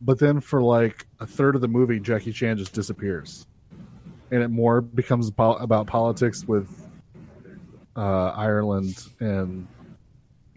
[0.00, 3.46] but then for like a third of the movie, Jackie Chan just disappears,
[4.32, 6.68] and it more becomes about politics with
[7.94, 9.68] uh, Ireland and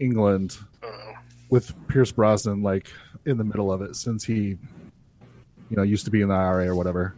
[0.00, 1.12] England Oh,
[1.50, 2.90] with Pierce Brosnan like
[3.26, 4.58] in the middle of it since he
[5.68, 7.14] you know used to be in the IRA or whatever.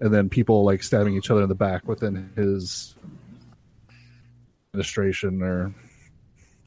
[0.00, 2.94] And then people like stabbing each other in the back within his
[4.72, 5.74] administration or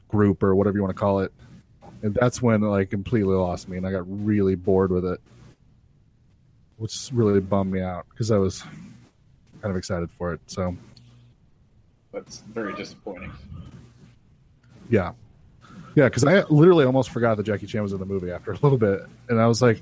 [0.08, 1.32] group or whatever you want to call it.
[2.02, 5.20] And that's when it like completely lost me and I got really bored with it.
[6.78, 10.40] Which really bummed me out because I was kind of excited for it.
[10.48, 10.76] So
[12.14, 13.32] That's very disappointing.
[14.90, 15.12] Yeah.
[15.96, 18.58] Yeah, because I literally almost forgot that Jackie Chan was in the movie after a
[18.62, 19.02] little bit.
[19.28, 19.82] And I was like,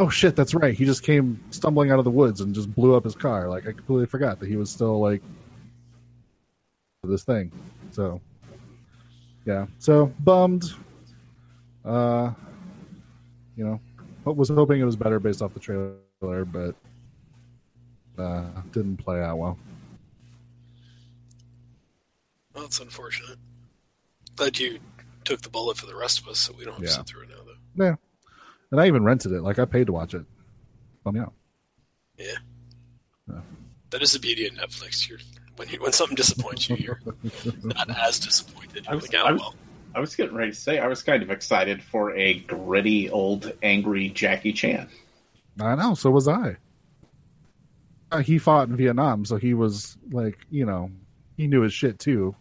[0.00, 0.74] oh shit, that's right.
[0.74, 3.48] He just came stumbling out of the woods and just blew up his car.
[3.48, 5.22] Like, I completely forgot that he was still like
[7.04, 7.52] this thing.
[7.92, 8.20] So,
[9.44, 9.66] yeah.
[9.78, 10.64] So, bummed.
[11.84, 12.32] Uh,
[13.56, 13.80] you know,
[14.24, 16.74] was hoping it was better based off the trailer, but
[18.18, 19.58] uh, didn't play out well.
[22.54, 23.38] well, that's unfortunate.
[24.36, 24.78] Glad you
[25.24, 26.88] took the bullet for the rest of us, so we don't have Yeah.
[26.88, 27.84] to sit through it now, though.
[27.84, 27.96] Yeah.
[28.70, 29.42] And I even rented it.
[29.42, 30.24] Like, I paid to watch it.
[31.04, 31.32] Bum me out.
[32.16, 32.26] Yeah.
[33.28, 33.40] Yeah.
[33.90, 35.08] That is the beauty of Netflix.
[35.08, 35.18] You're
[35.56, 37.00] when you, when something disappoints you, you're
[37.62, 38.86] not as disappointed.
[38.86, 39.54] I You're was- like, oh, I was- well.
[39.92, 43.52] I was getting ready to say I was kind of excited for a gritty, old,
[43.60, 44.88] angry Jackie Chan.
[45.60, 45.94] I know.
[45.94, 46.58] So was I.
[48.12, 50.92] Uh, he fought in Vietnam, so he was like, you know,
[51.36, 52.36] he knew his shit too.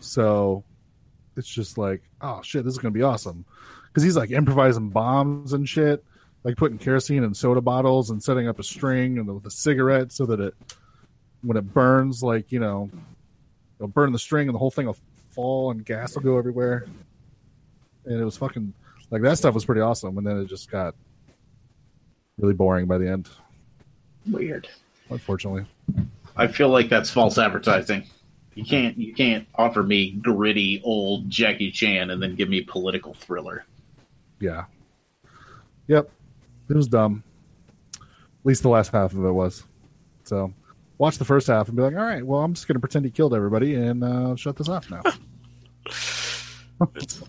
[0.00, 0.64] So
[1.36, 3.44] it's just like, oh shit, this is gonna be awesome.
[3.96, 6.04] Because he's like improvising bombs and shit,
[6.44, 10.12] like putting kerosene in soda bottles and setting up a string and with a cigarette
[10.12, 10.54] so that it
[11.40, 12.90] when it burns, like you know,
[13.78, 14.98] it'll burn the string and the whole thing will
[15.30, 16.84] fall and gas will go everywhere.
[18.04, 18.74] And it was fucking
[19.10, 20.94] like that stuff was pretty awesome, and then it just got
[22.36, 23.30] really boring by the end,
[24.30, 24.68] Weird.
[25.08, 25.64] unfortunately.
[26.36, 28.04] I feel like that's false advertising.
[28.54, 33.14] You can't you can't offer me gritty old Jackie Chan and then give me political
[33.14, 33.64] thriller.
[34.40, 34.64] Yeah.
[35.88, 36.10] Yep.
[36.68, 37.22] It was dumb.
[38.00, 38.02] At
[38.44, 39.64] least the last half of it was.
[40.24, 40.52] So
[40.98, 43.04] watch the first half and be like, all right, well, I'm just going to pretend
[43.04, 45.02] he killed everybody and uh, shut this off now.
[46.96, 47.22] It's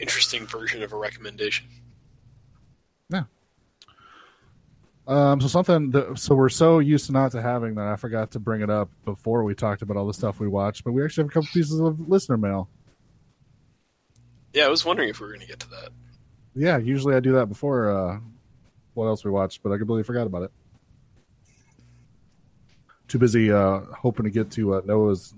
[0.00, 1.66] interesting version of a recommendation.
[3.10, 3.24] yeah.
[5.06, 8.30] Um, so something that, so we're so used to not to having that I forgot
[8.30, 11.04] to bring it up before we talked about all the stuff we watched, but we
[11.04, 12.70] actually have a couple pieces of listener mail.
[14.54, 15.90] Yeah, I was wondering if we were going to get to that.
[16.54, 18.20] Yeah, usually I do that before uh,
[18.94, 20.52] what else we watched, but I completely forgot about it.
[23.08, 25.34] Too busy uh, hoping to get to uh, Noah's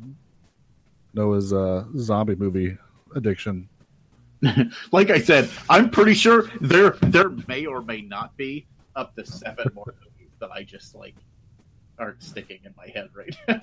[1.12, 2.76] Noah's uh, zombie movie
[3.15, 3.68] addiction.
[4.93, 9.25] Like I said, I'm pretty sure there there may or may not be up to
[9.25, 11.15] seven more movies that I just like
[11.99, 13.60] aren't sticking in my head right now.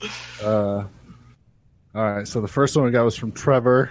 [0.40, 0.84] Uh,
[1.92, 3.90] all right, so the first one we got was from Trevor.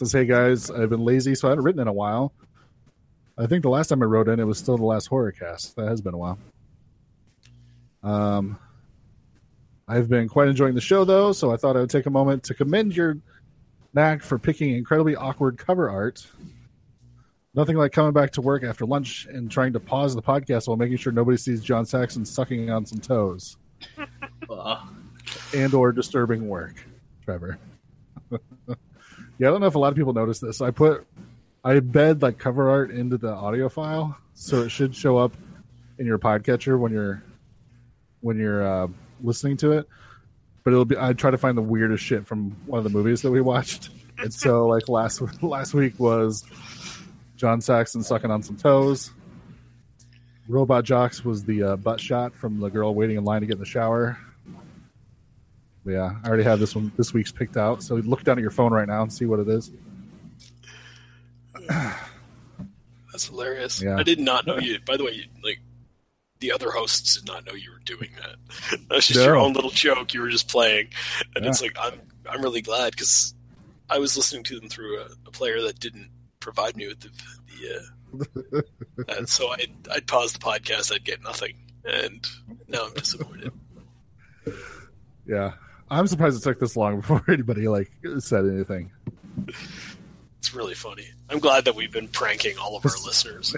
[0.00, 2.32] Says, "Hey guys, I've been lazy, so I haven't written in a while.
[3.36, 5.76] I think the last time I wrote in, it was still the last horror cast.
[5.76, 6.38] That has been a while.
[8.02, 8.58] Um,
[9.86, 12.44] I've been quite enjoying the show though, so I thought I would take a moment
[12.44, 13.18] to commend your
[13.92, 16.26] knack for picking incredibly awkward cover art.
[17.52, 20.78] Nothing like coming back to work after lunch and trying to pause the podcast while
[20.78, 23.58] making sure nobody sees John Saxon sucking on some toes."
[25.54, 26.84] And or disturbing work,
[27.22, 27.58] Trevor.
[29.40, 30.60] yeah, I don't know if a lot of people notice this.
[30.60, 31.06] I put
[31.64, 35.32] I embed like cover art into the audio file, so it should show up
[35.98, 37.22] in your podcatcher when you're
[38.20, 38.88] when you're uh,
[39.22, 39.88] listening to it.
[40.62, 43.22] But it'll be I try to find the weirdest shit from one of the movies
[43.22, 43.88] that we watched.
[44.18, 46.44] And so like last last week was
[47.36, 49.10] John Saxon sucking on some toes.
[50.48, 53.54] Robot Jox was the uh, butt shot from the girl waiting in line to get
[53.54, 54.18] in the shower.
[55.86, 57.82] Yeah, I already have this one this week's picked out.
[57.82, 59.70] So look down at your phone right now and see what it is.
[63.12, 63.82] That's hilarious.
[63.82, 63.96] Yeah.
[63.96, 64.78] I did not know you.
[64.86, 65.60] By the way, you, like
[66.40, 68.36] the other hosts did not know you were doing that.
[68.88, 70.88] That's was just your own little joke you were just playing,
[71.34, 71.50] and Yeah.
[71.50, 73.34] it's like I'm I'm really glad because
[73.88, 76.10] I was listening to them through a, a player that didn't
[76.40, 77.10] provide me with the,
[77.48, 78.62] the uh,
[79.18, 82.24] and so I I'd pause the podcast, I'd get nothing, and
[82.68, 83.52] now I'm disappointed.
[85.26, 85.52] Yeah.
[85.90, 88.90] I'm surprised it took this long before anybody like said anything.
[90.38, 91.06] It's really funny.
[91.28, 93.54] I'm glad that we've been pranking all of our listeners.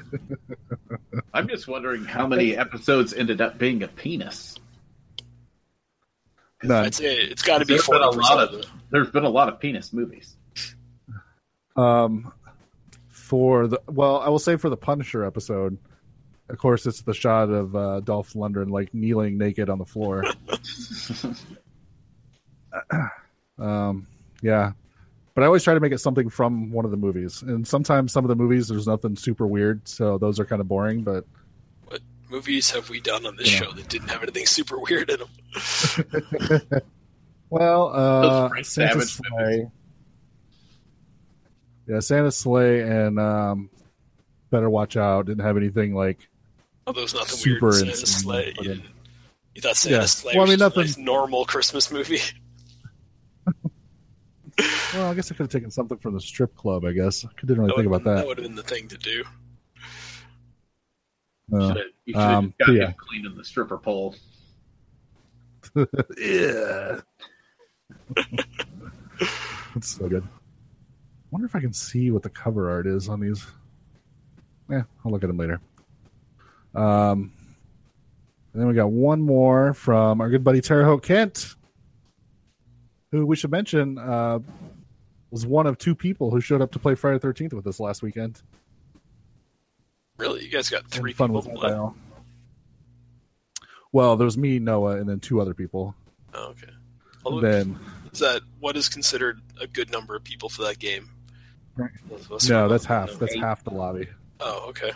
[1.33, 4.57] I'm just wondering how many episodes ended up being a penis.
[6.63, 6.87] None.
[6.87, 9.59] I'd it's got to be There's been a lot of there's been a lot of
[9.59, 10.37] penis movies.
[11.75, 12.33] Um,
[13.09, 15.79] for the well, I will say for the Punisher episode,
[16.49, 20.25] of course, it's the shot of uh, Dolph Lundgren like kneeling naked on the floor.
[23.59, 24.07] um,
[24.43, 24.73] yeah,
[25.35, 28.13] but I always try to make it something from one of the movies, and sometimes
[28.13, 31.03] some of the movies there's nothing super weird, so those are kind of boring.
[31.03, 31.25] But
[31.87, 33.61] What movies have we done on this Yeah.
[33.61, 35.29] show that didn't have anything super weird in them?
[37.51, 39.71] well, Those uh, Santa Savage Slay,
[41.89, 43.71] yeah, Santa Slay and um,
[44.51, 46.29] Better Watch Out didn't have anything like
[46.87, 48.53] Oh, there was nothing Super weird Santa insane, Sleigh.
[48.57, 48.83] but You, then-
[49.55, 50.05] you thought Santa Yeah.
[50.07, 52.19] Sleigh Well, I was mean, just a nothing- nice normal Christmas movie?
[54.95, 56.85] Well, I guess I could have taken something from the strip club.
[56.85, 58.27] I guess I didn't really think about That that.
[58.27, 59.25] would have been the thing to do.
[61.55, 62.93] Uh, Should've- you should have Um, got but him yeah.
[62.93, 64.15] cleaning the stripper pole.
[66.19, 67.01] yeah,
[69.77, 70.25] it's so good.
[71.31, 73.47] Wonder if I can see what the cover art is on these.
[74.69, 75.61] Yeah, I'll look at them later.
[76.75, 77.33] Um,
[78.53, 81.55] and then we got one more from our good buddy Terre Haute Kent,
[83.13, 84.41] who we should mention uh,
[85.31, 88.03] was one of two people who showed up to play Friday Thirteenth with us last
[88.03, 88.43] weekend.
[90.19, 91.71] Really, you guys got And three fun people with to that play.
[91.71, 91.95] by all.
[93.93, 95.95] Well, there was me, Noah, and then two other people.
[96.35, 96.73] Oh, okay.
[97.25, 97.79] Well, then
[98.13, 101.09] is that what is considered a good number of people for that game?
[101.77, 101.91] Right.
[102.11, 103.09] Those of us no, that's half.
[103.13, 103.15] know.
[103.19, 104.09] That's half the lobby.
[104.41, 104.93] Oh, okay.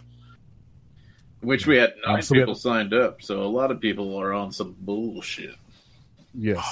[1.40, 3.80] Which we had nine Um, so we people had- signed up, so a lot of
[3.80, 5.54] people are on some bullshit.
[6.34, 6.66] Yes.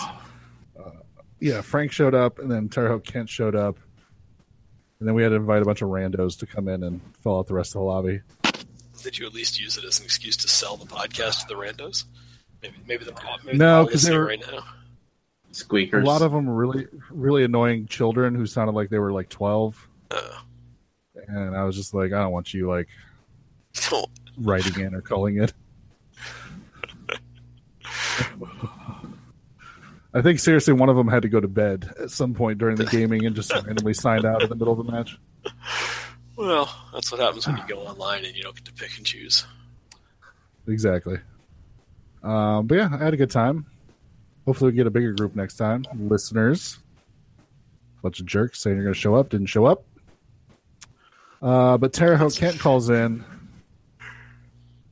[1.44, 3.76] Yeah, Frank showed up, and then Terre Haute Kent showed up,
[4.98, 7.38] And then we had to invite a bunch of randos to come in and fill
[7.38, 8.20] out the rest of the lobby.
[9.02, 11.54] Did you at least use it as an excuse to sell the podcast to the
[11.54, 12.04] randos?
[12.62, 13.12] Maybe, maybe the
[13.44, 14.64] maybe No, they're 'cause they listening were- right now.
[15.52, 16.02] Squeakers.
[16.02, 19.28] A lot of them were really, really annoying children who sounded like they were like
[19.28, 19.88] 12.
[20.10, 20.38] Uh,
[21.28, 22.88] And I was just like, I don't want you like
[23.90, 24.08] don't
[24.38, 25.52] writing in or calling it.
[30.14, 32.76] I think seriously, one of them had to go to bed at some point during
[32.76, 35.18] the gaming and just randomly signed out in the middle of the match.
[36.36, 39.04] Well, that's what happens when you go online and you don't get to pick and
[39.04, 39.44] choose.
[40.68, 41.18] Exactly.
[42.22, 43.66] Um, but yeah, I had a good time.
[44.46, 45.84] Hopefully, we get a bigger group next time.
[45.96, 46.78] Listeners,
[48.02, 49.84] bunch of jerks saying you're going to show up, didn't show up.
[51.42, 53.24] Uh, but Terre Haute Kent calls in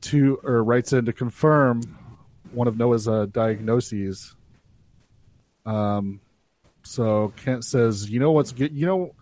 [0.01, 1.81] to or writes in to confirm
[2.51, 4.35] one of Noah's uh, diagnoses.
[5.65, 6.21] Um,
[6.83, 8.73] so Kent says, "You know what's good?
[8.73, 9.15] You know,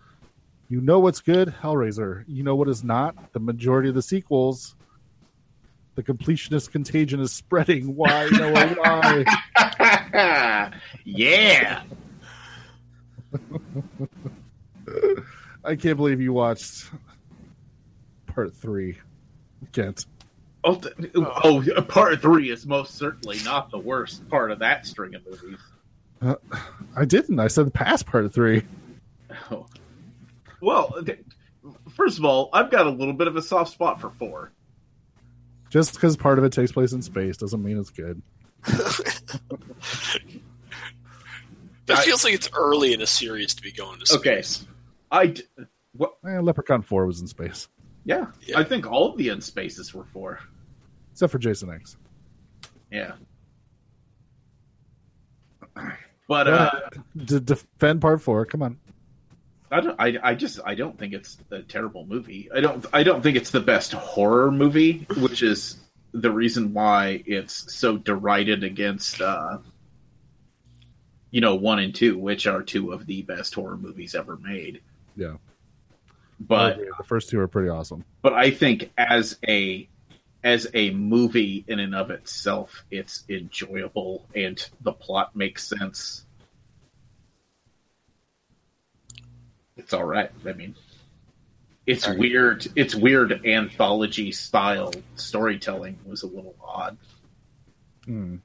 [0.68, 2.24] you know what's good, Hellraiser.
[2.26, 3.32] You know what is not.
[3.32, 4.74] The majority of the sequels."
[5.94, 7.94] The completionist contagion is spreading.
[7.94, 8.68] Why, Noah?
[8.78, 9.24] Why?
[11.04, 11.82] yeah.
[15.64, 16.90] I can't believe you watched
[18.26, 18.98] part three,
[19.72, 20.06] Kent.
[20.64, 20.80] Oh,
[21.44, 25.58] oh, part three is most certainly not the worst part of that string of movies.
[26.96, 27.38] I didn't.
[27.40, 28.62] I said the past part of three.
[29.50, 29.66] Oh.
[30.60, 31.18] Well, th-
[31.96, 34.52] first of all, I've got a little bit of a soft spot for four.
[35.70, 38.22] Just because part of it takes place in space doesn't mean it's good.
[38.64, 38.78] But
[41.88, 44.18] it I- feels like it's early in a series to be going to space.
[44.20, 44.42] Okay.
[44.42, 44.66] space.
[45.10, 45.42] I, d-
[45.96, 46.12] what?
[46.24, 47.68] Eh, Leprechaun Four was in space,
[48.04, 48.60] Yeah, Yeah.
[48.60, 50.38] I think all of the end spaces were four.
[51.10, 51.96] except for Jason X.
[52.92, 53.14] Yeah.
[56.32, 56.70] But uh,
[57.26, 58.78] To defend part four, come on.
[59.70, 59.96] I don't.
[60.00, 60.60] I, I just.
[60.64, 62.48] I don't think it's a terrible movie.
[62.54, 62.86] I don't.
[62.94, 65.76] I don't think it's the best horror movie, which is
[66.12, 69.20] the reason why it's so derided against.
[69.20, 69.58] uh
[71.30, 74.80] You know, one and two, which are two of the best horror movies ever made.
[75.16, 75.36] Yeah,
[76.40, 78.04] But the first two are pretty awesome.
[78.22, 79.86] but I think as a
[80.44, 86.26] as a movie in and of itself, it's enjoyable and the plot makes sense.
[89.76, 90.30] It's all right.
[90.46, 90.74] I mean,
[91.86, 92.18] it's Alright.
[92.20, 92.66] weird.
[92.76, 96.96] It's weird anthology style storytelling was a little odd.
[98.04, 98.36] Hmm.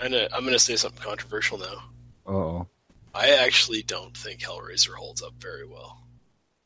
[0.00, 1.82] I'm gonna, I'm gonna say something controversial now.
[2.26, 2.66] Oh,
[3.14, 6.01] I actually don't think Hellraiser holds up very well.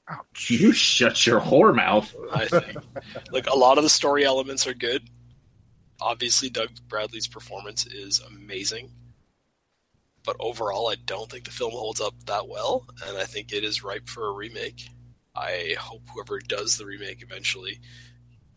[0.09, 0.51] Ouch!
[0.51, 2.15] You shut your whore mouth.
[2.33, 2.77] I think
[3.33, 5.09] like a lot of the story elements are good.
[6.01, 8.91] Obviously, Doug Bradley's performance is amazing,
[10.25, 13.65] but overall, I don't think the film holds up that well, and I think it
[13.65, 14.89] is ripe for a remake.
[15.35, 17.81] I hope whoever does the remake eventually,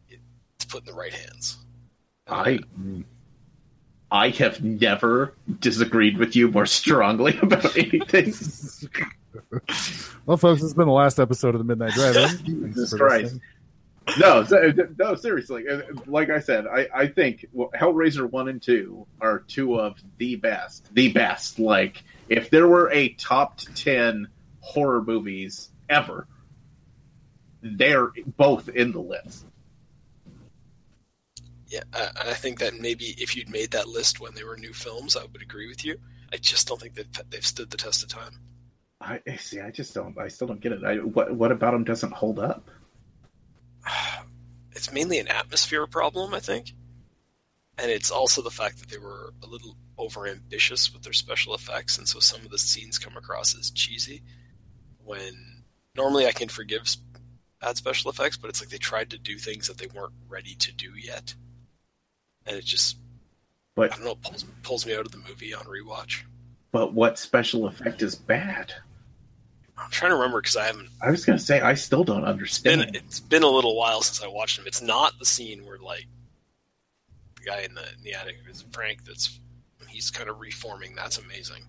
[0.09, 1.57] it's put in the right hands.
[2.27, 2.59] I
[4.11, 8.33] I have never disagreed with you more strongly about anything.
[10.25, 12.45] Well, folks, it's been the last episode of the Midnight Drive-In.
[12.45, 13.39] Jesus Christ.
[14.19, 14.45] no,
[14.97, 15.65] no, seriously.
[15.67, 20.35] Uh, Like I said, I, I think Hellraiser one and two are two of the
[20.35, 20.87] best.
[20.93, 21.59] The best.
[21.59, 24.27] Like if there were a top ten
[24.61, 26.27] horror movies ever,
[27.61, 29.45] they're both in the list.
[31.67, 34.73] Yeah, I, I think that maybe if you'd made that list when they were new
[34.73, 35.97] films, I would agree with you.
[36.33, 38.39] I just don't think they've they've stood the test of time.
[39.01, 39.61] I see.
[39.61, 40.17] I just don't.
[40.17, 40.83] I still don't get it.
[40.83, 42.69] I, what What about them doesn't hold up?
[44.71, 46.73] It's mainly an atmosphere problem, I think,
[47.77, 51.53] and it's also the fact that they were a little over ambitious with their special
[51.53, 54.21] effects, and so some of the scenes come across as cheesy.
[55.03, 55.63] When
[55.95, 56.95] normally I can forgive
[57.59, 60.55] bad special effects, but it's like they tried to do things that they weren't ready
[60.55, 61.33] to do yet,
[62.45, 62.97] and it just
[63.75, 66.23] But I don't know pulls pulls me out of the movie on rewatch.
[66.71, 68.73] but what special effect is bad?
[69.79, 72.95] I'm trying to remember because I haven't I was gonna say I still don't understand.
[72.95, 74.65] it's been a little while since I watched him.
[74.67, 76.07] It's not the scene where like
[77.37, 79.05] the guy in the in the attic is Frank.
[79.05, 79.39] That's
[79.87, 80.95] he's kind of reforming.
[80.95, 81.63] That's amazing.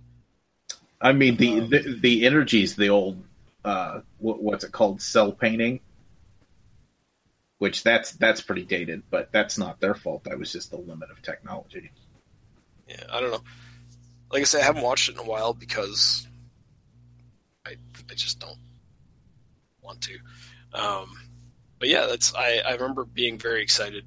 [1.01, 3.23] I mean the the, the energy's the old
[3.65, 5.81] uh what, what's it called cel painting,
[7.59, 10.25] which that's that's pretty dated, but that's not their fault.
[10.25, 11.91] That was just the limit of technology.
[12.89, 13.43] Yeah, I don't know.
[14.33, 16.27] Like I said, I haven't watched it in a while because
[18.11, 18.59] I I just don't
[19.83, 20.19] want to.
[20.75, 21.11] Um,
[21.79, 24.05] but yeah, that's I I remember being very excited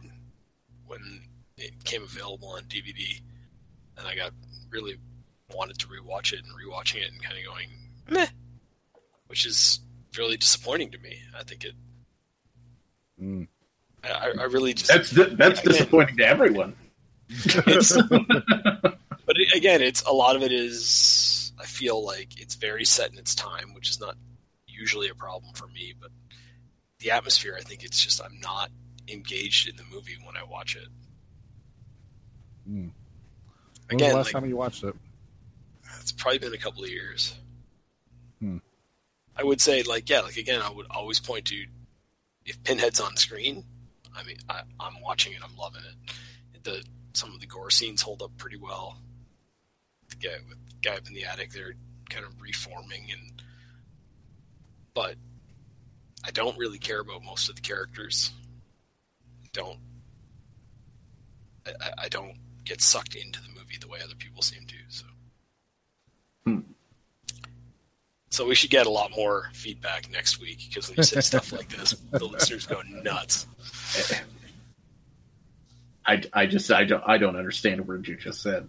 [0.85, 1.21] when
[1.57, 3.21] it came available on DVD,
[3.97, 4.31] and I got
[4.69, 4.95] really
[5.53, 7.69] wanted to rewatch it and rewatching it and kind of going
[8.09, 8.27] meh,
[9.27, 9.79] which is
[10.17, 11.19] really disappointing to me.
[11.37, 11.73] I think it.
[13.21, 13.47] Mm.
[14.03, 16.75] I, I really just That's di- that's Again, disappointing to everyone.
[19.25, 21.22] But again, it's a lot of it is.
[21.63, 24.17] I feel like it's very set in its time, which is not
[24.67, 25.93] usually a problem for me.
[25.99, 26.11] But
[26.99, 28.69] the atmosphere, I think it's just I'm not
[29.07, 30.89] engaged in the movie when I watch it.
[32.69, 32.91] Mm.
[32.91, 32.91] When was
[33.91, 34.95] Again, the last like- time you watched it?
[36.01, 37.33] It's probably been a couple of years.
[38.39, 38.57] Hmm.
[39.37, 41.65] I would say, like, yeah, like again, I would always point to
[42.45, 43.63] if Pinhead's on screen.
[44.15, 46.63] I mean, I, I'm watching it, I'm loving it.
[46.63, 46.83] The
[47.13, 48.97] some of the gore scenes hold up pretty well.
[50.21, 51.73] Guy with guy up in the attic, they're
[52.09, 53.41] kind of reforming, and
[54.93, 55.15] but
[56.25, 58.31] I don't really care about most of the characters.
[59.53, 59.79] Don't
[61.65, 61.71] I,
[62.03, 64.75] I- don't get sucked into the movie the way other people seem to.
[64.89, 65.05] So.
[66.45, 66.59] Hmm.
[68.29, 71.51] So we should get a lot more feedback next week because when you say stuff
[71.51, 73.45] like this, the listeners go nuts.
[76.05, 78.67] I, I just I don't I don't understand a word you just said.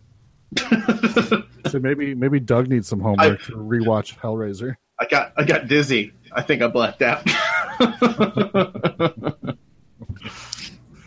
[1.75, 4.77] So maybe maybe Doug needs some homework to rewatch Hellraiser.
[5.01, 6.13] I got I got dizzy.
[6.31, 7.23] I think I blacked out.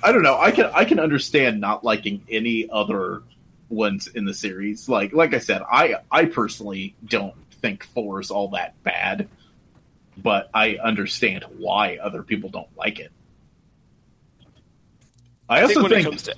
[0.04, 0.38] I don't know.
[0.38, 3.24] I can I can understand not liking any other
[3.70, 4.90] ones in the series.
[4.90, 9.30] Like like I said, I I personally don't think four is all that bad,
[10.18, 13.12] but I understand why other people don't like it.
[15.48, 16.36] I, I think also when think, it comes to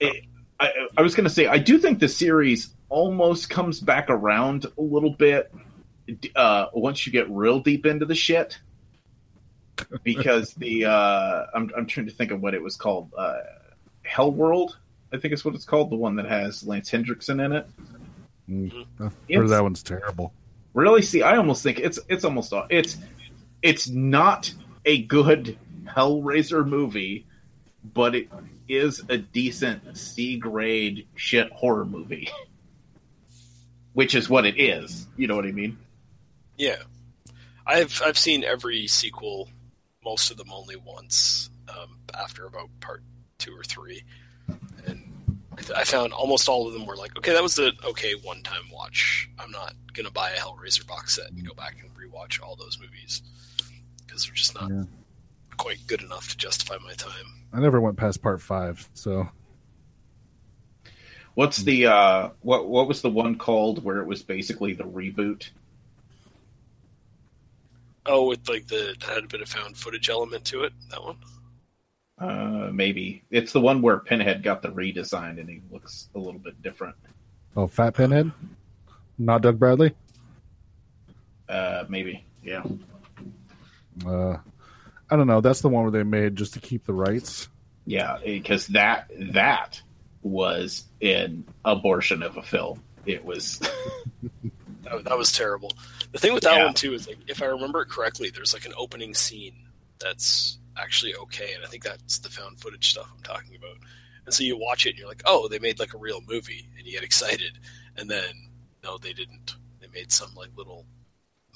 [0.00, 0.24] it,
[0.62, 4.66] I, I was going to say I do think the series almost comes back around
[4.78, 5.52] a little bit
[6.36, 8.58] uh, once you get real deep into the shit.
[10.04, 13.38] Because the uh, I'm I'm trying to think of what it was called, uh,
[14.04, 14.76] Hell World,
[15.12, 17.66] I think is what it's called, the one that has Lance Henriksen in it.
[18.48, 18.86] Mm.
[19.32, 20.32] Heard that one's terrible.
[20.74, 22.98] Really, see, I almost think it's it's almost it's
[23.62, 24.52] it's not
[24.84, 27.26] a good Hellraiser movie,
[27.84, 28.28] but it
[28.68, 32.28] is a decent C grade shit horror movie,
[33.92, 35.06] which is what it is.
[35.16, 35.78] You know what I mean?
[36.56, 36.76] yeah,
[37.66, 39.48] I've I've seen every sequel,
[40.04, 43.02] most of them only once um, after about part
[43.38, 44.04] two or three,
[44.86, 45.02] and
[45.58, 48.14] I, th- I found almost all of them were like, okay, that was an okay
[48.14, 49.28] one time watch.
[49.38, 52.78] I'm not gonna buy a Hellraiser box set and go back and rewatch all those
[52.80, 53.22] movies
[54.06, 54.84] because they're just not Yeah.
[55.56, 57.26] Quite good enough to justify my time.
[57.52, 59.28] I never went past part five, so
[61.34, 65.48] What's the uh what what was the one called where it was basically the reboot?
[68.04, 70.72] Oh, with like the that had a bit of found footage element to it.
[70.90, 71.16] That one.
[72.18, 73.22] Uh maybe.
[73.30, 76.96] It's the one where Pinhead got the redesign and he looks a little bit different.
[77.56, 78.30] oh, Fat Pinhead,
[79.18, 79.94] not Doug Bradley.
[81.48, 82.24] Uh maybe.
[82.42, 82.62] Yeah.
[84.06, 84.36] Uh,
[85.12, 85.40] I don't know.
[85.42, 87.48] That's the one where they made just to keep the rights.
[87.84, 89.82] Yeah, because that that
[90.22, 92.82] was an abortion of a film.
[93.04, 93.58] It was
[94.84, 95.72] That, that was terrible.
[96.12, 96.64] The thing with that Yeah.
[96.64, 99.54] one too is like, if I remember it correctly, there's like an opening scene
[100.00, 103.76] that's actually okay, and I think that's the found footage stuff I'm talking about.
[104.24, 106.66] And so you watch it, and you're like, oh, they made like a real movie,
[106.78, 107.58] and you get excited,
[107.96, 108.32] and then
[108.82, 109.56] no, they didn't.
[109.80, 110.86] They made some like little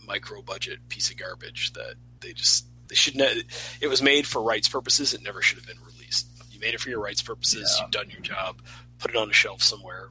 [0.05, 3.43] micro budget piece of garbage that they just they should ne-
[3.81, 6.81] it was made for rights purposes it never should have been released you made it
[6.81, 7.85] for your rights purposes Yeah.
[7.85, 8.61] you've done your job
[8.99, 10.09] put it on a shelf somewhere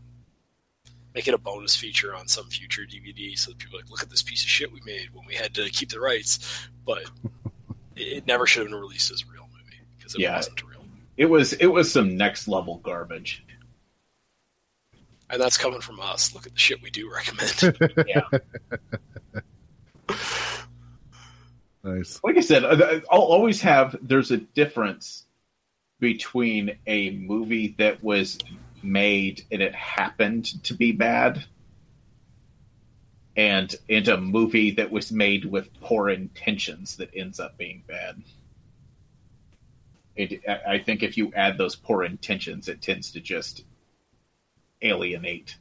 [1.14, 4.04] make it a bonus feature on some future dvd so that people are like look
[4.04, 7.04] at this piece of shit we made when we had to keep the rights but
[7.96, 10.36] it, never should have been released as a real movie because it Yeah.
[10.36, 11.02] wasn't a real movie.
[11.18, 13.44] it was it was some next level garbage.
[15.30, 18.22] and that's coming from us look at the shit we do recommend Yeah.
[21.86, 22.20] Nice.
[22.24, 25.26] like I said, uh, I'll always have there's a difference
[26.00, 28.40] between a movie that was
[28.82, 31.46] made and it happened to be bad
[33.36, 38.24] and and a movie that was made with poor intentions that ends up being bad.
[40.16, 43.64] It, I I think if you add those poor intentions, it tends to just
[44.82, 45.56] alienate,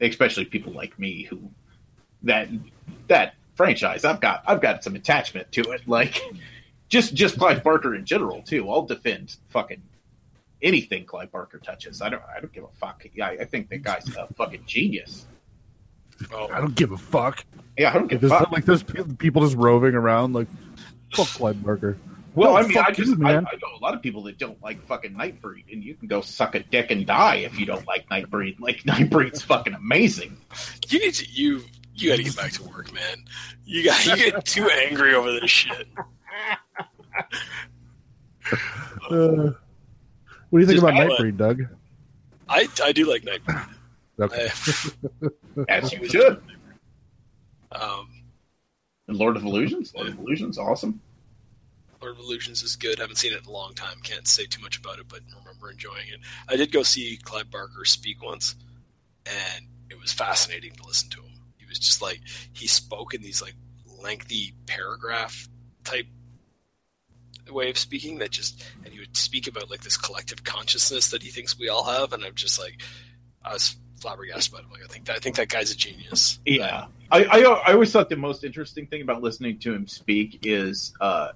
[0.00, 1.50] especially people like me who
[2.22, 2.48] that
[3.06, 4.06] that franchise.
[4.06, 5.86] I've got I've got some attachment to it.
[5.86, 6.22] Like
[6.88, 8.70] just just Clive Barker in general too.
[8.70, 9.82] I'll defend fucking
[10.62, 12.00] anything Clive Barker touches.
[12.00, 13.04] I don't I don't give a fuck.
[13.14, 15.26] Yeah, I, I think that guy's a fucking genius.
[16.32, 17.44] oh, I don't give a fuck.
[17.76, 18.50] Yeah, I don't give a fuck.
[18.50, 20.48] like there's pe- people just roving around like
[21.12, 21.98] fuck Clive Barker.
[22.34, 24.38] Well, No, I mean, I just you, I, I know a lot of people that
[24.38, 27.66] don't like fucking Nightbreed, and you can go suck a dick and die if you
[27.66, 28.60] don't like Nightbreed.
[28.60, 30.36] Like Nightbreed's fucking amazing.
[30.88, 31.64] you need to you
[32.00, 33.24] You got to get back to work, man.
[33.64, 35.88] You got you get too angry over this shit.
[39.10, 39.52] Uh,
[40.50, 41.20] what do you think Just about outlet.
[41.20, 41.62] Nightbreed, Doug?
[42.48, 43.68] I I do like Nightbreed.
[44.20, 44.48] Okay.
[45.68, 46.40] As you should.
[47.72, 48.08] Um,
[49.08, 49.92] And Lord of Illusions.
[49.94, 51.00] Lord of Illusions, awesome.
[52.00, 52.98] Lord of Illusions is good.
[52.98, 53.98] Haven't seen it in a long time.
[54.02, 56.20] Can't say too much about it, but remember enjoying it.
[56.48, 58.54] I did go see Clive Barker speak once,
[59.26, 61.27] and it was fascinating to listen to him.
[61.68, 62.20] Was just like
[62.52, 63.54] he spoke in these like
[64.02, 65.48] lengthy paragraph
[65.84, 66.06] type
[67.50, 71.22] way of speaking that just and he would speak about like this collective consciousness that
[71.22, 72.82] he thinks we all have and I'm just like
[73.42, 74.72] I was flabbergasted about it.
[74.72, 76.38] Like I think I think that guy's a genius.
[76.44, 80.40] Yeah, I, I I always thought the most interesting thing about listening to him speak
[80.42, 81.32] is uh,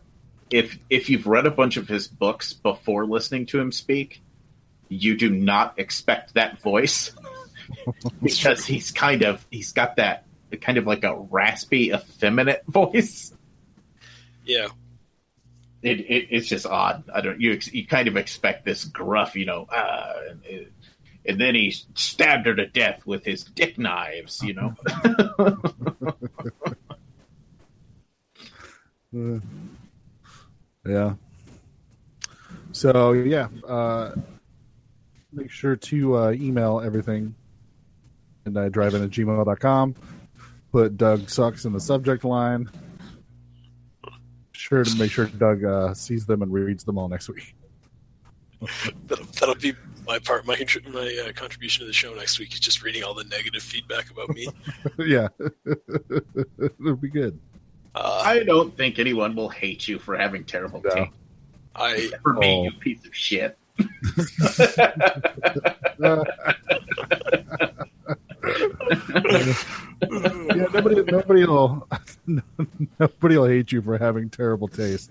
[0.50, 4.22] if if you've read a bunch of his books before listening to him speak,
[4.88, 7.12] you do not expect that voice
[8.22, 10.26] because he's kind of he's got that
[10.60, 13.32] kind of like a raspy, effeminate voice.
[14.44, 14.68] Yeah.
[15.82, 17.04] It, it it's just odd.
[17.12, 20.12] I don't you you kind of expect this gruff, you know, uh,
[20.48, 20.66] and,
[21.24, 24.74] and then he stabbed her to death with his dick knives, you know.
[29.14, 29.40] Uh,
[30.86, 31.14] yeah.
[32.70, 34.14] So yeah, uh,
[35.32, 37.34] make sure to uh, email everything
[38.44, 39.94] and I drive in at gmail.com.
[40.72, 42.68] Put Doug sucks in the subject line.
[44.52, 47.54] Sure to make sure Doug uh, sees them and reads them all next week.
[49.08, 49.74] That'll, that'll be
[50.06, 50.46] my part.
[50.46, 50.56] My
[50.92, 54.08] my uh, contribution to the show next week is just reading all the negative feedback
[54.10, 54.46] about me.
[54.98, 55.28] yeah,
[55.66, 57.38] it'll be good.
[57.94, 60.94] Uh, I don't think anyone will hate you for having terrible No.
[60.94, 61.10] taste.
[61.74, 62.64] I For me, Oh.
[62.64, 63.58] you piece of shit.
[70.10, 71.88] yeah, nobody, nobody will,
[72.98, 75.10] nobody will hate you for having terrible taste.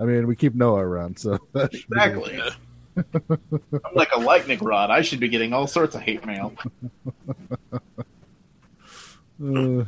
[0.00, 2.52] I mean, we keep Noah around, so that should be good.
[2.96, 3.78] Exactly.
[3.84, 4.90] I'm like a lightning rod.
[4.90, 6.52] I should be getting all sorts of hate mail.
[9.40, 9.84] Uh,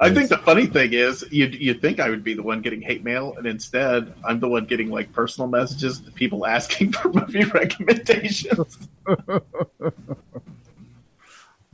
[0.00, 2.80] I think the funny thing is, you'd, you'd think I would be the one getting
[2.80, 7.12] hate mail, and instead, I'm the one getting like personal messages, to people asking for
[7.12, 8.88] movie recommendations.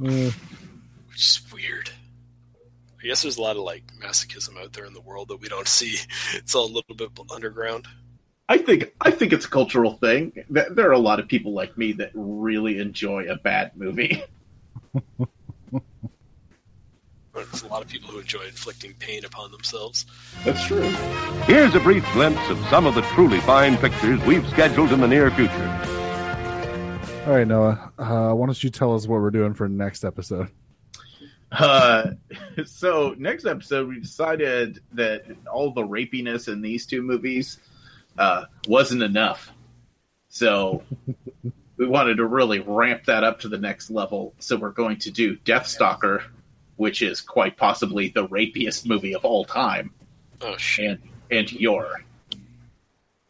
[0.05, 0.31] Uh,
[1.09, 1.91] which is weird.
[3.03, 5.49] I guess there's a lot of like masochism out there in the world that we
[5.49, 5.97] don't see.
[6.35, 7.87] It's all a little bit underground.
[8.49, 10.33] I think I think it's a cultural thing.
[10.51, 14.25] There are a lot of people like me that really enjoy a bad movie.
[17.33, 20.05] There's a lot of people who enjoy inflicting pain upon themselves.
[20.45, 20.83] That's true.
[21.45, 25.07] Here's a brief glimpse of some of the truly fine pictures we've scheduled in the
[25.07, 26.00] near future.
[27.27, 27.93] All right, Noah.
[27.99, 30.49] Uh, why don't you tell us what we're doing for next episode?
[31.53, 32.13] Uh,
[32.65, 37.61] so next episode, we decided that all the rapiness in these two movies
[38.19, 39.53] uh, wasn't enough.
[40.29, 40.83] So
[41.77, 44.35] we wanted to really ramp that up to the next level.
[44.39, 46.23] So we're going to do Deathstalker,
[46.77, 49.93] which is quite possibly the rapiest movie of all time,
[50.41, 50.99] Oh shit!
[51.01, 51.01] and
[51.31, 52.03] and Yor.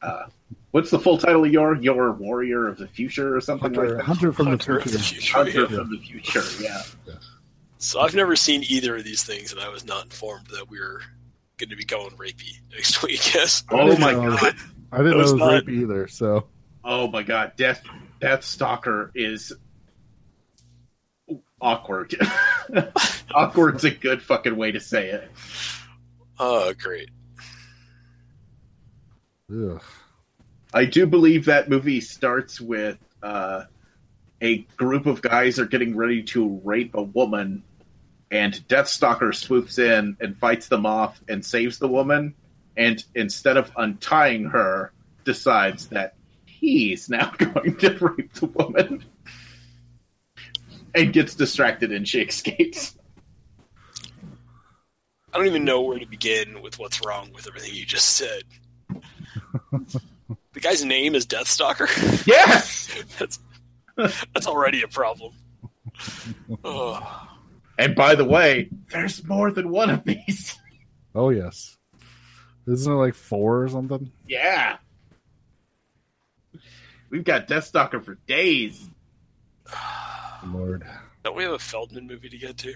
[0.02, 0.24] Uh,
[0.70, 1.76] what's the full title of Yor?
[1.76, 4.04] Yor Warrior of the Future or something Hunter, like that?
[4.04, 5.14] Hunter from Hunter the of the future.
[5.14, 5.36] future.
[5.36, 5.66] Hunter yeah.
[5.78, 6.82] from the Future, yeah.
[7.78, 10.78] So I've never seen either of these things, and I was not informed that we
[10.80, 11.00] were
[11.58, 13.34] going to be going rapey next week.
[13.34, 13.62] Yes.
[13.70, 14.36] Oh my know.
[14.36, 14.54] god.
[14.92, 16.08] I didn't It know was it was not- rape either.
[16.08, 16.46] So
[16.84, 17.82] Oh my god, Death
[18.20, 19.52] Death Stalker is
[21.60, 22.14] awkward.
[23.34, 25.30] Awkward's a good fucking way to say it.
[26.38, 27.10] Oh, great.
[29.50, 29.82] Ugh.
[30.72, 33.64] I do believe that movie starts with uh,
[34.40, 37.64] a group of guys are getting ready to rape a woman,
[38.30, 42.34] and Deathstalker swoops in and fights them off and saves the woman.
[42.76, 44.92] And instead of untying her,
[45.24, 46.14] decides that
[46.46, 49.04] he's now going to rape the woman,
[50.94, 52.96] and gets distracted and she escapes.
[55.32, 58.42] I don't even know where to begin with what's wrong with everything you just said.
[59.72, 61.88] The guy's name is Deathstalker.
[62.26, 62.88] Yes.
[63.18, 63.38] that's
[63.96, 65.32] that's already a problem.
[66.64, 67.28] Oh,
[67.78, 70.58] And by the way, there's more than one of these.
[71.14, 71.76] Oh yes.
[72.66, 74.10] Isn't it like four or something?
[74.26, 74.76] Yeah.
[77.10, 78.88] We've got Deathstalker for days.
[80.46, 80.84] Lord.
[81.24, 82.74] don't we have a Feldman movie to get to?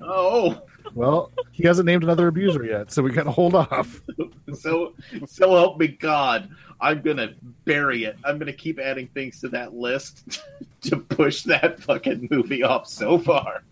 [0.00, 0.62] Oh,
[0.94, 4.00] Well, he hasn't named another abuser yet, so we gotta hold off.
[4.54, 4.94] so
[5.26, 6.50] so help me God.
[6.80, 8.16] I'm gonna bury it.
[8.24, 10.42] I'm gonna keep adding things to that list
[10.82, 13.62] to push that fucking movie off so far.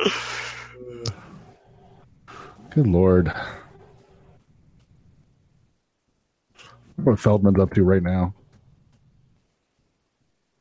[2.70, 3.32] Good lord.
[6.96, 8.34] What Feldman's up to right now?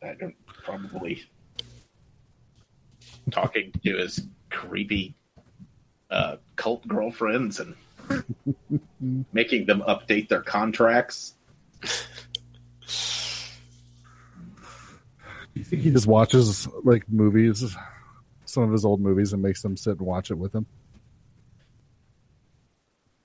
[0.03, 1.24] I don't probably
[3.31, 5.15] talking to his creepy
[6.09, 7.75] uh, cult girlfriends and
[9.33, 11.33] making them update their contracts.
[15.53, 17.75] You think he just watches like movies,
[18.45, 20.65] some of his old movies, and makes them sit and watch it with him?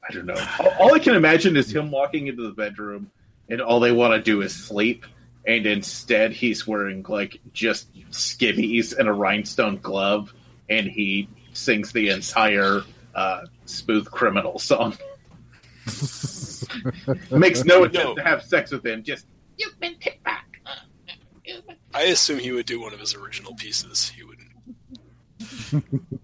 [0.08, 0.47] I don't know.
[0.58, 3.10] All, all I can imagine is him walking into the bedroom
[3.48, 5.05] and all they want to do is sleep,
[5.47, 10.33] and instead he's wearing like just skivvies and a rhinestone glove,
[10.69, 12.83] and he sings the entire
[13.15, 14.97] uh, "Smooth Criminal" song.
[17.31, 18.15] Makes no attempt No.
[18.15, 19.03] to have sex with him.
[19.03, 19.27] Just
[19.59, 20.61] you've been kicked back.
[21.95, 24.09] I assume he would do one of his original pieces.
[24.11, 24.49] He wouldn't.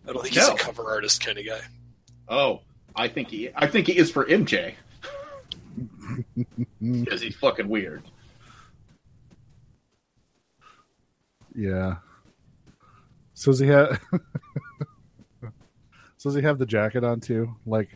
[0.07, 0.55] I don't think he's No.
[0.55, 1.61] a cover artist kind of guy.
[2.29, 2.61] Oh,
[2.95, 3.51] I think he.
[3.55, 4.75] I think he is for MJ
[6.81, 8.03] because he's fucking weird.
[11.59, 11.97] Yeah.
[13.35, 14.01] So does he have?
[15.43, 17.57] so does he have the jacket on too?
[17.67, 17.89] Like,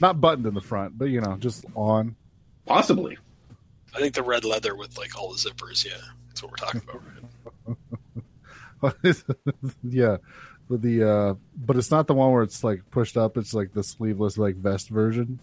[0.00, 2.16] not buttoned in the front, but you know, just on.
[2.64, 3.18] Possibly.
[3.94, 5.84] I think the red leather with like all the zippers.
[5.84, 7.02] Yeah, that's what we're talking about.
[9.04, 9.22] Right?
[9.82, 10.16] yeah,
[10.68, 13.36] with the uh, but it's not the one where it's like pushed up.
[13.36, 15.40] It's like the sleeveless like vest version.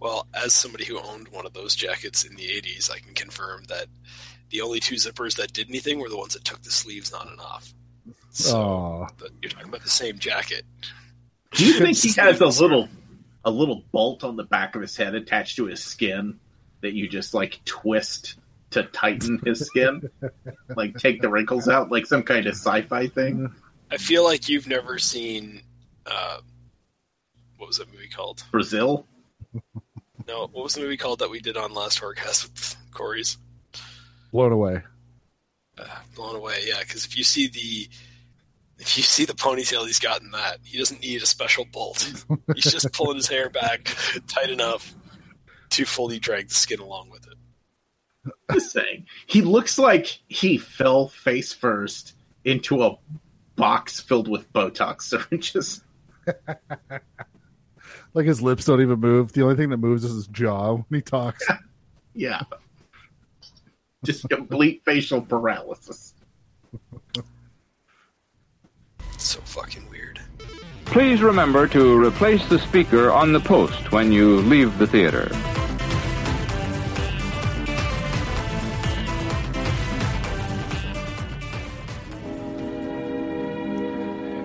[0.00, 3.64] Well, as somebody who owned one of those jackets in the '80s, I can confirm
[3.64, 3.86] that
[4.52, 7.26] the only two zippers that did anything were the ones that took the sleeves on
[7.26, 7.72] and off.
[8.30, 10.64] So the, you're talking about the same jacket.
[11.52, 12.88] Do you think he has a little
[13.44, 16.38] a little bolt on the back of his head attached to his skin
[16.82, 18.36] that you just like twist
[18.70, 20.08] to tighten his skin?
[20.76, 23.52] like take the wrinkles out like some kind of sci-fi thing?
[23.90, 25.62] I feel like you've never seen
[26.06, 26.38] uh,
[27.56, 28.44] what was that movie called?
[28.50, 29.06] Brazil?
[30.26, 33.38] No, what was the movie called that we did on last Horcast with Corey's?
[34.32, 34.82] Blown away.
[35.78, 36.80] Uh, blown away, yeah.
[36.80, 37.88] Because if you see the
[38.78, 42.24] if you see the ponytail he's got in that, he doesn't need a special bolt.
[42.54, 43.94] he's just pulling his hair back
[44.26, 44.94] tight enough
[45.70, 48.32] to fully drag the skin along with it.
[48.52, 49.06] Just saying.
[49.26, 52.96] He looks like he fell face first into a
[53.56, 55.82] box filled with Botox syringes.
[58.14, 59.32] Like his lips don't even move.
[59.32, 61.46] The only thing that moves is his jaw when he talks.
[62.14, 62.42] Yeah.
[64.04, 66.14] Just complete facial paralysis.
[69.16, 70.20] So fucking weird.
[70.86, 75.30] Please remember to replace the speaker on the post when you leave the theater.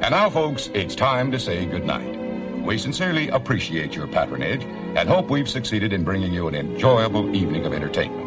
[0.04, 2.16] And now, folks, it's time to say goodnight.
[2.64, 7.66] We sincerely appreciate your patronage and hope we've succeeded in bringing you an enjoyable evening
[7.66, 8.27] of entertainment.